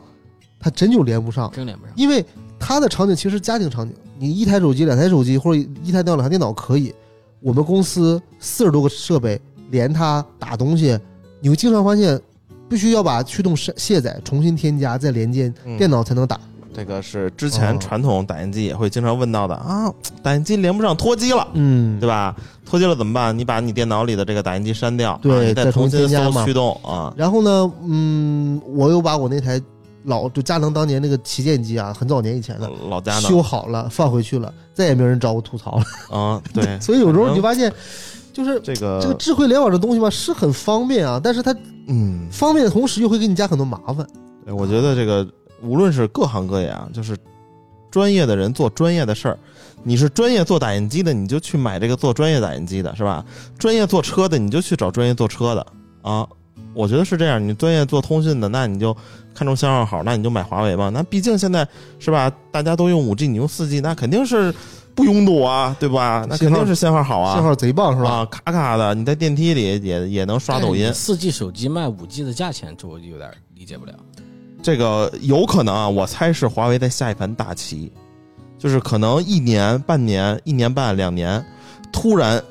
[0.59, 1.95] 它真就连不上，真连不上。
[1.97, 2.25] 因为
[2.59, 6.93] 它的场景其实是家庭场景，你一台手机、两台手机或者一台电脑、两台电脑可以。
[7.41, 10.99] 我们公司四十多个设备连它打东西，
[11.41, 12.21] 你会经常发现
[12.69, 16.41] 必须要把驱动卸卸载、重新添加再连接嗯电脑才能打。
[16.75, 19.93] 这个是之前哦传统打印机也会经常问到的啊，
[20.23, 21.47] 打印机连不上脱机了。
[21.53, 22.35] 嗯，对吧？
[22.65, 23.37] 脱机了怎么办？
[23.37, 27.13] 你把你电脑里的这个打印机删掉，对再再重重新搜驱动啊。
[27.17, 29.61] 然后呢，嗯，我又把我那台
[30.05, 35.85] 老就佳能当年那个旗舰机啊，很早年以前的老佳能修好了放回去了，再也没有人找我吐槽了。
[36.17, 37.71] 啊，对， 所以有时候你发现，
[38.33, 41.55] 就是这个这个智慧联网这东西吧，是很方便啊，但是它
[41.89, 44.07] 嗯，方便的同时又会给你加很多麻烦。
[44.45, 45.25] 对我觉得这个
[45.63, 47.17] 无论是各行各业啊，就是
[47.91, 49.39] 专业的人做专业的事儿。
[49.85, 53.25] 你是专业做打印机的，你就去买这个做专业打印机的，是吧？
[53.59, 55.67] 专业做车的，你就去找专业做车的
[56.03, 56.29] 啊。
[56.75, 57.43] 我觉得是这样。
[57.47, 58.97] 你专业做通讯的，那你就
[59.35, 60.89] 看中信号好，那你就买华为吧。
[60.91, 61.67] 那毕竟现在
[61.99, 64.55] 是吧，大家都用五 G，你用四 G，那肯定是
[64.95, 66.25] 不拥堵啊，对吧？
[66.29, 68.11] 那肯定是信号好啊，信号贼棒是吧？
[68.11, 70.93] 啊，卡卡的，你在电梯里也也能刷抖音。
[70.95, 73.93] 四 G 手机卖五 G 的价钱，这我就有点理解不了。
[74.63, 77.91] 这个有可能啊，我猜是华为在下一盘大棋，
[78.57, 81.45] 就是可能一年、半年、一年半、两年，
[81.93, 82.43] 突然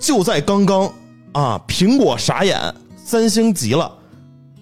[0.00, 0.90] 就在刚刚
[1.32, 3.92] 啊，苹果傻眼，三星急了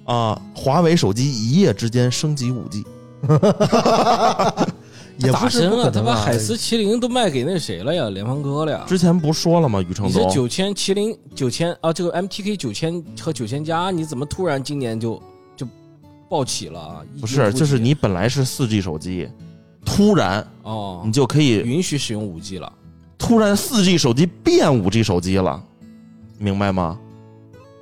[0.04, 2.84] 啊，华为手机一夜之间升级五 G，
[5.18, 8.08] 也不是打深啊，他把海思麒麟都卖给那谁了呀？
[8.10, 8.84] 联发哥了呀？
[8.88, 9.80] 之前不说了吗？
[9.80, 15.22] 宇承你这东九千麒麟九千啊，这个 MTK 九千和九千加，你怎么突然今年就就
[16.30, 17.02] 暴起了啊？
[17.20, 19.28] 不是，就是你本来是四 G 手机，
[19.84, 22.72] 突然哦你，就可以允许使用五 G 了。
[23.18, 25.60] 突然四 G 手机变五 G 手机了，
[26.38, 26.96] 明白吗？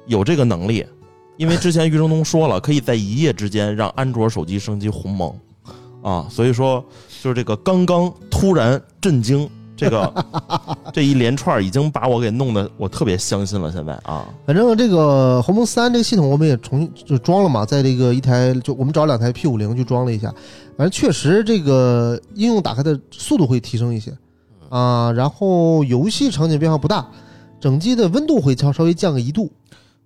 [0.07, 0.87] 有这个能力，
[1.37, 5.39] 因为之前余承东说了，可以在一夜之间让安卓手机升级鸿蒙
[6.03, 6.83] 啊，所以说
[7.23, 9.49] 就是这个刚刚突然震惊，
[9.79, 10.13] 这个
[10.93, 13.71] 这一连串已经把我给弄得我特别相信了。
[13.71, 20.29] 现在啊，反正这个鸿蒙三这个系统我们也重新就装了嘛，在这个一台就我们找两台 P 五零去装了一下，
[20.77, 24.13] 反正确实这个应用打开的速度会提升一些
[24.69, 27.07] 啊，然后游戏场景变化不大，
[27.61, 29.49] 整机的温度会稍稍微降个一度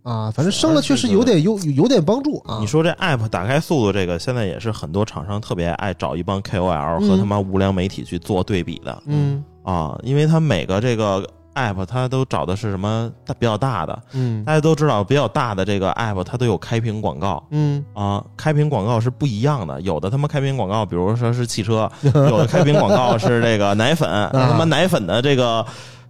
[0.03, 2.59] 啊，反正升了确实有点有有有点帮助啊。
[2.61, 9.03] 你说这 app 打开速度，这个现在也是很多厂商特别爱找一帮 KOL 嗯和他妈无良媒体去做对比的。
[9.07, 11.24] 嗯啊，因为它每个这个
[11.55, 14.44] app 它都找的是什么大比较大的，嗯。
[14.44, 17.43] 大家都知道比较大的这个 app 它都有开屏广告。
[17.51, 17.84] 嗯。
[17.94, 25.64] 啊，开屏广告是不一样的，有的他妈开屏广告，比如说是汽车， 有的开屏广告是这个奶粉，那他妈奶粉的这个。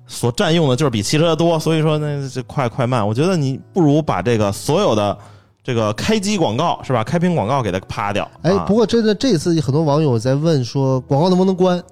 [0.04, 5.16] 所占用的就是比汽车的多，所以说呢，这快快慢，我觉得你不如把这个所有的
[5.62, 8.28] 这个开机广告是吧，开屏广告给它趴掉。
[8.42, 8.64] 哎，啊。
[8.66, 11.82] 不过真的这次很多网友在问说广告能不能关，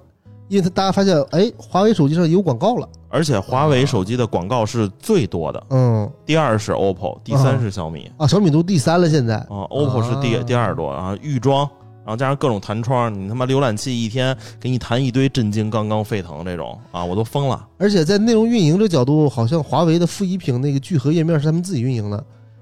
[0.51, 6.11] 因为他大家发现哎，华为手机上也有广告了，而且华为手机的广告是最多的，嗯。
[6.25, 8.11] 第二是 OPPO，第三是小米。
[8.17, 11.59] 啊，小米都第三了现在，啊，OPPO 是第、啊第二多，然后预装，
[12.03, 17.65] 然后加上各种弹窗，你他妈浏览器一天给你弹一堆震惊、刚刚沸腾这种啊，我都疯了。
[17.77, 22.21] 而且在内容运营这角度，好像华为的负一屏那个聚合页面是他们自己运营的，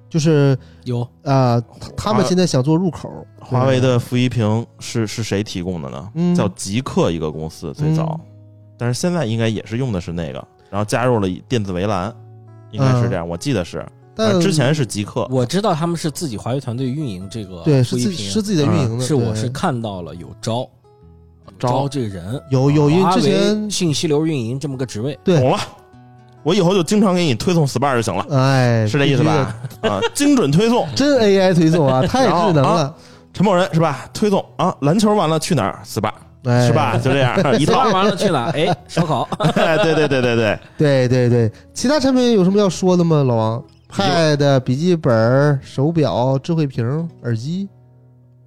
[0.09, 3.09] 就是有啊、他他们现在想做入口，
[3.39, 6.09] 华为的负一屏是是谁提供的呢？
[6.15, 8.19] 嗯叫极客一个公司最早，
[8.77, 12.13] 但是现在应该也是用的是那个，然后加入了电子围栏，
[12.71, 13.79] 应该是这样，我记得是。
[13.79, 20.69] 嗯但之前是极客，我知道他们是自己华为团队运营这个对是是自己的运营的，是我是看到了有招
[21.57, 25.57] 招这个人，有有因为之前信息流运营这么个职位，对懂了。
[26.43, 29.55] 我以后就经常给你推送 SPA 就行了，哎是这意思吧？
[29.81, 30.87] 啊，精准推送。
[30.95, 32.93] 真 AI 推送啊，太智能了，
[33.33, 34.09] 陈某人是吧？
[34.13, 36.11] 推送啊，篮球完了去哪儿？SPA
[36.45, 36.97] 哎，是吧？？
[36.97, 37.89] 就这样 一套。
[37.91, 38.45] 完了去哪？
[38.55, 39.27] 哎，烧烤。
[39.39, 43.21] 哎，对对对对对，对对对，其他产品有什么要说的吗？
[43.23, 43.63] 老王
[43.93, 47.67] ，Pad、笔记本、手表、智慧屏、耳机，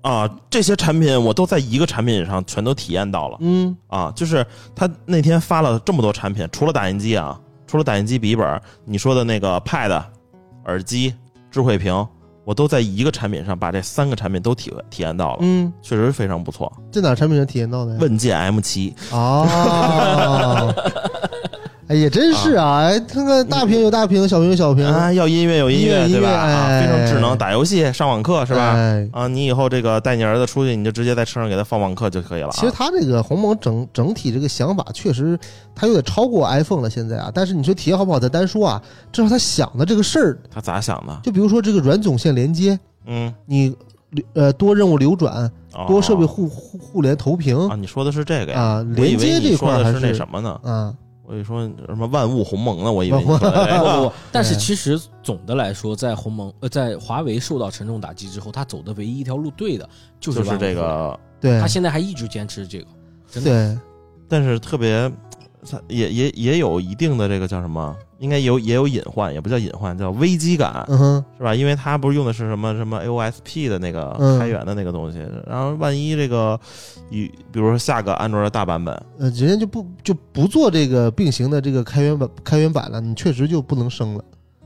[0.01, 4.10] 啊，这些产品我都在一个产品上全都体验到了嗯啊。
[4.16, 4.44] 就是
[4.74, 7.39] 他那天发了这么多产品，除了打印机啊，
[7.73, 10.03] 除了打印机、笔记本，你说的那个 Pad、
[10.66, 11.15] 耳机、
[11.51, 12.07] 智慧屏，
[12.44, 16.70] 我都在一个产品上把这三个产品都体体验到了，嗯，确实非常不错。
[16.93, 17.99] 在哪产品上体验到的呀？
[17.99, 20.70] 问界 M 七，哦，
[21.93, 22.78] 哎，也真是啊！
[22.78, 26.81] 哎，看看大屏有大屏，小屏有小屏，啊，要音乐有音乐，对吧？
[26.81, 28.73] 非常智能，打游戏、上网课是吧？
[28.73, 32.55] 哎啊，你以后这个带你儿子出去，你就直接在车上给他放网课就可以了、啊。
[32.55, 35.39] 其实他这个鸿蒙整整体这个想法确实，
[35.74, 37.31] 他有点超过 iPhone 了现在啊。
[37.35, 38.82] 但是你说体验好不好咱单说啊，
[39.12, 41.20] 至少他想的这个事儿，他咋想的？
[41.23, 43.77] 就比如说这个软总线连接，嗯，你
[44.32, 48.60] 呃多任务流转，哦多设备互互互联投屏啊，你说的是这个呀？
[48.60, 50.59] 啊，连接这块还是那什么呢？
[50.62, 50.94] 啊，
[51.33, 52.93] 我以说什么万物鸿蒙呢？
[52.93, 53.25] 我以为
[54.31, 59.89] 但是其实总的来说，在鸿蒙呃，在华为受到沉重打击之后，他走的唯一一条路对的，
[60.21, 62.87] 就是这个，对他现在还一直坚持这个，
[63.31, 63.51] 真的。
[63.51, 63.81] 对，
[64.29, 65.11] 但是特别
[65.69, 67.97] 它也也也有一定的这个叫什么？
[68.19, 70.87] 应该有也有隐患，也不叫隐患，叫危机感，
[71.39, 71.55] 是吧？
[71.55, 76.59] 因为它不是用的是什么什么 AOSP 的那个嗯开源的那个东西，然后万一这个
[77.11, 84.25] 与比如说下个安卓的大版本，呃，人家就不就不做这个并行的这个开源版开源版了，你确实就不能升了。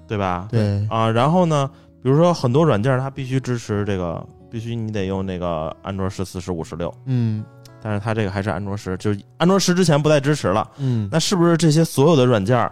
[0.08, 0.46] 对吧？
[0.50, 1.68] 对，啊，然后呢，
[2.00, 7.42] 比如说很多软件它必须支持这个，必须你得用那个安卓十四、十五、十六，嗯
[7.86, 10.68] 但是它这个还是安卓十，就是安卓十之前不再支持了。
[10.78, 12.68] 嗯，那是不是这些所有的软件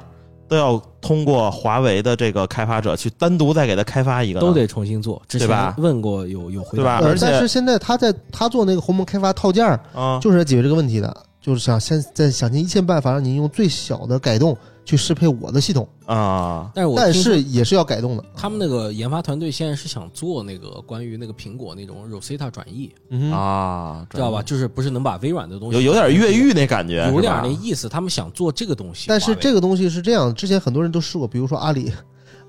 [0.49, 4.41] 都要通过华为的这个开发者去单独再给它开发一个？
[4.41, 5.23] 都得重新做。
[5.29, 18.25] 之前对吧问过有有回答，对吧而且呃但是现在他在他做那个鸿蒙开发套件儿，啊，就是来解决这个问题的，就是想现在想尽一切办法让你用最小的改动去适配我的系统，啊，但但是我听说是也是要改动的。
[18.37, 24.43] 他们那个研发团队现在是想做那个关于那个苹果那种 Rosetta 转译，嗯，啊，知道吧？
[24.43, 29.07] 就是不是能把微软的东西有有点越狱那感觉，有点那意思，他们想做这个东西。
[29.09, 31.91] 但是这个东西是这样，之前很多人都试过，比如说阿里、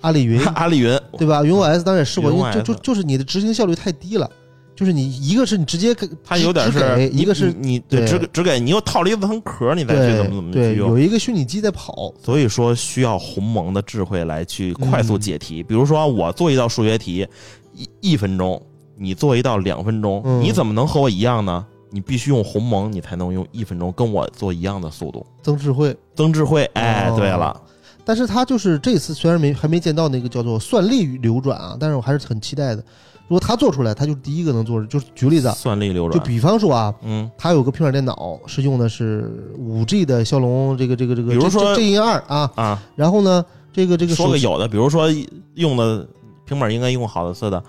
[0.01, 1.41] 阿里云，阿里云对吧？
[1.43, 4.29] 云 OS 当然也试过，因为就就就是你的执行效率太低了，
[4.75, 10.99] 就是你一个是你直接给它有点只是，一个是你你对对只给只给你又套了一层壳，你再去怎么怎么，去用有。
[10.99, 15.63] 一个虚拟机在跑，所以说需要鸿蒙的智慧来去快速解题。
[15.63, 17.25] 比如说我做一道数学题，
[17.73, 18.61] 一一分钟，
[18.97, 21.65] 你做一道两分钟，嗯你怎么能和我一样呢？
[21.91, 25.25] 你必须用鸿蒙，你才能用一分钟跟我做一样的速度。
[25.41, 25.95] 增智慧。
[26.13, 27.61] 增智慧，哎，哦对了，
[28.03, 32.83] 但是它就是这次虽然没还没见到那个叫做算力流转啊，但是我还是很期待的。
[33.27, 34.85] 如果他做出来，他就是第一个能做。
[34.85, 43.43] 就是举例子啊，算力流转，就比方说啊，嗯，他有个平板电脑是用的是五 G 的骁龙这个这个这个，比如说 G 二啊，啊，然后呢，
[43.73, 45.07] 这个这个说个有的，比如说
[45.55, 46.07] 用的
[46.45, 47.59] 平板应该用好的似的，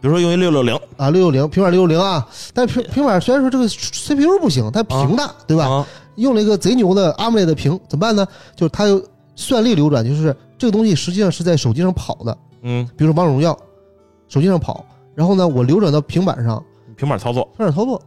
[0.00, 5.66] 比如说用一六六零，啊六六零平板六六零啊，但平平板虽然说这个 CPU 不行，但屏大、对吧？
[5.66, 5.86] 啊，
[6.16, 8.26] 用了一个贼牛的 AMOLED 的屏，怎么办呢？
[8.54, 9.02] 就是它有
[9.34, 13.58] 算力流转，就是这个东西实际上是在手机上跑的，嗯，比如说王者荣耀，
[14.28, 14.84] 手机上跑，
[15.16, 16.62] 然后呢，我流转到平板上，
[16.94, 18.00] 平板操作，平板操作，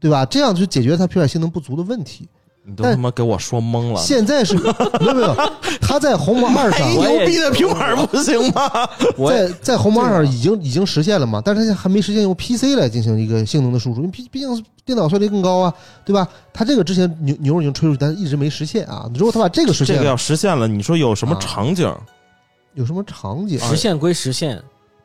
[0.00, 0.24] 对吧？
[0.24, 2.28] 这样就解决它平板性能不足的问题。
[2.62, 3.98] 你都他妈给我说懵了。
[3.98, 5.34] 现在是没有没有，
[5.80, 8.70] 它在鸿蒙二上，牛逼的平板不行吗？
[9.28, 15.74] 在在鸿蒙二上已经已经实现了嘛，但是它还没实现用 PC 来进行一个性能的输出，因为毕毕竟电脑效率更高啊，
[16.04, 16.28] 对吧？
[16.52, 19.10] 它这个之前牛牛已经吹出去，但是一直没实现啊。
[19.14, 21.90] 如果它把这个实现，这个要实现了，你说有什么啊场景？
[22.74, 23.58] 有什么场景？
[23.58, 24.62] 实现归实现，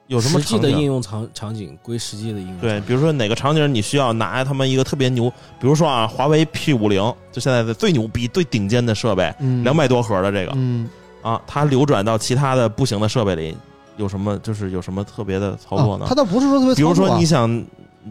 [0.08, 0.82] 有什么实际的应？
[0.82, 2.60] 用场场景归实际的应用。
[2.60, 5.30] 对，，比如说哪个场景你需要拿他们一个特别牛，
[5.60, 7.02] 比如说啊，华为 P 五零，
[7.32, 10.88] 就现在的最牛逼、最顶尖的设备，嗯，两百多核的这个嗯，
[11.22, 13.58] 啊，它流转到其他的不行的设备里，
[13.98, 16.08] 有什么就是有什么特别的操作呢啊？
[16.08, 17.50] 它倒不是说特别比如说你想，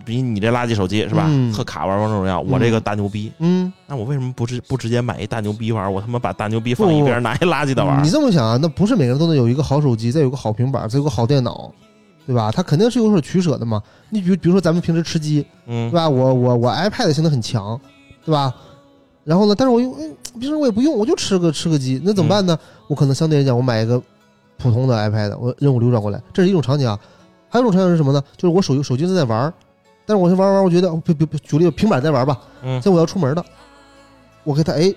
[0.04, 1.52] 比你这垃圾手机是吧嗯？
[1.52, 5.92] 特卡玩王者荣耀，我这个大牛逼，嗯，那我为什么不直不直接买一大牛逼玩？
[5.92, 8.10] 我他妈把大牛逼放一边，拿一垃圾的玩你？
[8.10, 11.72] 这么想啊，那不是每个人都能有一个好手机，再有个好平板，再有个好电脑，
[12.26, 12.50] 对吧？
[12.50, 13.82] 他肯定是有所取舍的嘛。
[14.10, 16.08] 你比比如说咱们平时吃鸡，嗯对吧？
[16.08, 17.80] 我我我 iPad 性能很强，
[18.24, 18.52] 对吧？
[19.22, 22.58] 然后呢，但是我用嗯平时我也不用，我就吃个吃个鸡，那怎么办呢？
[22.88, 24.02] 我可能相对来讲，我买一个
[24.58, 26.98] 普通的 iPad，我任务流转过来，这是一种场景啊。
[27.48, 28.20] 还有一种场景是什么呢？
[28.36, 29.54] 就是我手手机正在玩儿，
[30.06, 33.44] 但是我是玩玩，我觉得不不不，举例平板在玩吧，嗯现在我要出门了，
[34.42, 34.92] 我给他哎，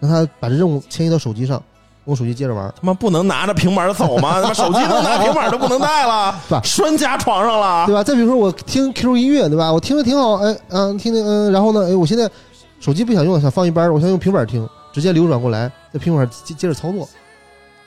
[0.00, 1.60] 让他把这任务迁移到手机上，
[2.04, 4.34] 我手机接着玩，他妈不能拿着平板走吗？
[4.42, 6.60] 他妈手机能拿，平板都不能带了， 是吧？
[6.62, 7.94] 拴家床上了对。
[7.94, 8.04] 吧？
[8.04, 9.72] 再比如说我听 QQ 音乐，对吧？
[9.72, 12.30] 我听着挺好，哎，嗯、听听，嗯、然后呢，哎，我现在
[12.78, 17.08] 手机不想用，想放一边儿，我想用平板听，直接流转过来，在平板接接着操作。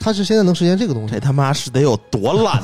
[0.00, 2.60] 它是现在能实现这个东西这，他妈是得有多懒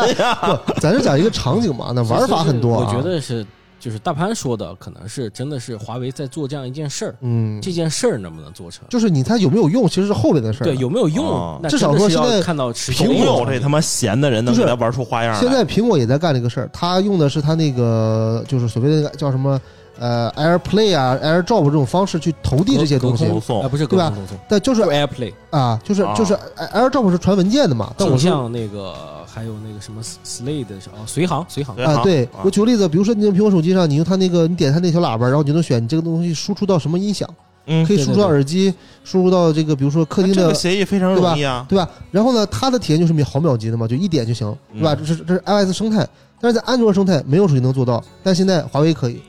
[0.80, 2.86] 咱是讲一个场景嘛， 那玩法很多、啊。
[2.88, 3.46] 我觉，得是，
[3.78, 8.84] 就是大潘说的，可能是真的是华为在做这样一件事儿，嗯，这件事儿能不能做成？
[8.88, 10.64] 就是你它有没有用，其实是后边的事儿。
[10.64, 11.60] 对，有没有哦用？
[11.62, 15.40] 那至少说现在要看到实际总应用有这他妈闲的人能就是给他玩出花样来。
[15.40, 19.60] 现在苹果也在干这个事儿，他用的是他那个就是所谓的那个叫什么
[19.98, 24.12] 呃 AirPlay 啊 AirDrop 这种方式去投递这些东西隔，投送啊，不是对吧？
[24.48, 26.14] 但就是 AirPlay，啊，就是啊。
[26.14, 28.94] 就是 AirDrop 是传文件的嘛，但我像那个
[29.26, 31.74] 还有那个什么 Slade 是哦，随行随行。
[31.76, 32.40] 对啊，对啊。
[32.44, 37.28] 我举个例子，比如说你用苹果手机上，你用它那个，你点它那小喇叭，然后你就能选你这个东西输出到什么音响，
[37.66, 37.84] 嗯。
[37.86, 38.72] 可以输出到耳机，
[39.04, 41.64] 输入到这个比如说客厅的这个，协议非常容易啊。
[41.68, 41.88] 对吧？
[42.10, 44.94] 然后呢，它的体验就是秒毫秒级的嘛，就一点就行，对吧？
[44.94, 45.04] 嗯。
[45.06, 46.06] 这是这是 iOS 生态，
[46.40, 49.22] 但是在安卓生态没有手机能做到，但现在华为可以，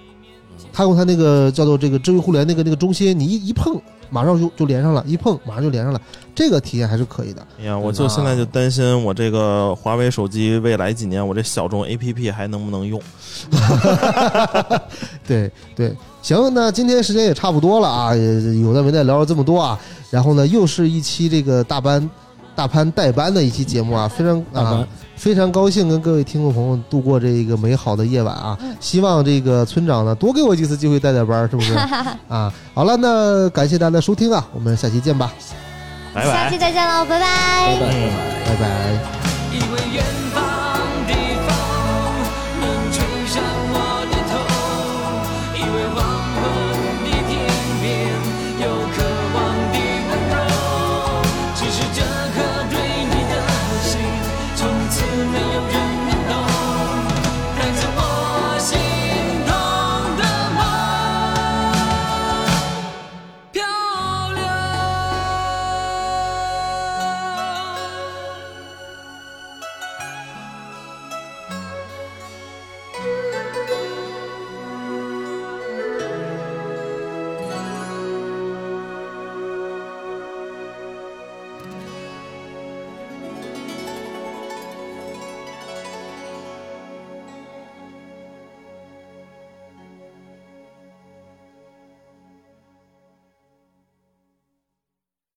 [0.74, 3.80] 它用他那个叫做这个智慧互联那个那个中心，你一一碰，
[4.10, 6.02] 马上就就连上了，一碰马上就连上了，
[6.34, 7.46] 这个体验还是可以的。
[7.60, 13.00] 哎呀，我就现在就担心我这个华为手机未来几年我这小众 APP 还能不能用？
[15.28, 19.80] 对对，行，那今天时间也差不多了啊，也有的没的聊了这么多啊，
[20.10, 22.10] 然后呢，又是一期这个大班
[22.56, 24.88] 大潘代班的一期节目啊，非常啊。
[25.16, 28.58] 非常高兴跟各位听众朋友度过这个美好的夜晚啊！
[28.82, 31.74] 希望这个村长呢多给我几次机会带带班，是不是？
[32.28, 35.32] 啊，好了，那感谢大家的收听啊，我们下期见吧，
[36.14, 36.58] 拜拜下期。
[36.58, 37.96] 再见喽，拜拜拜拜。
[37.96, 38.12] 嗯
[38.48, 40.23] 拜拜。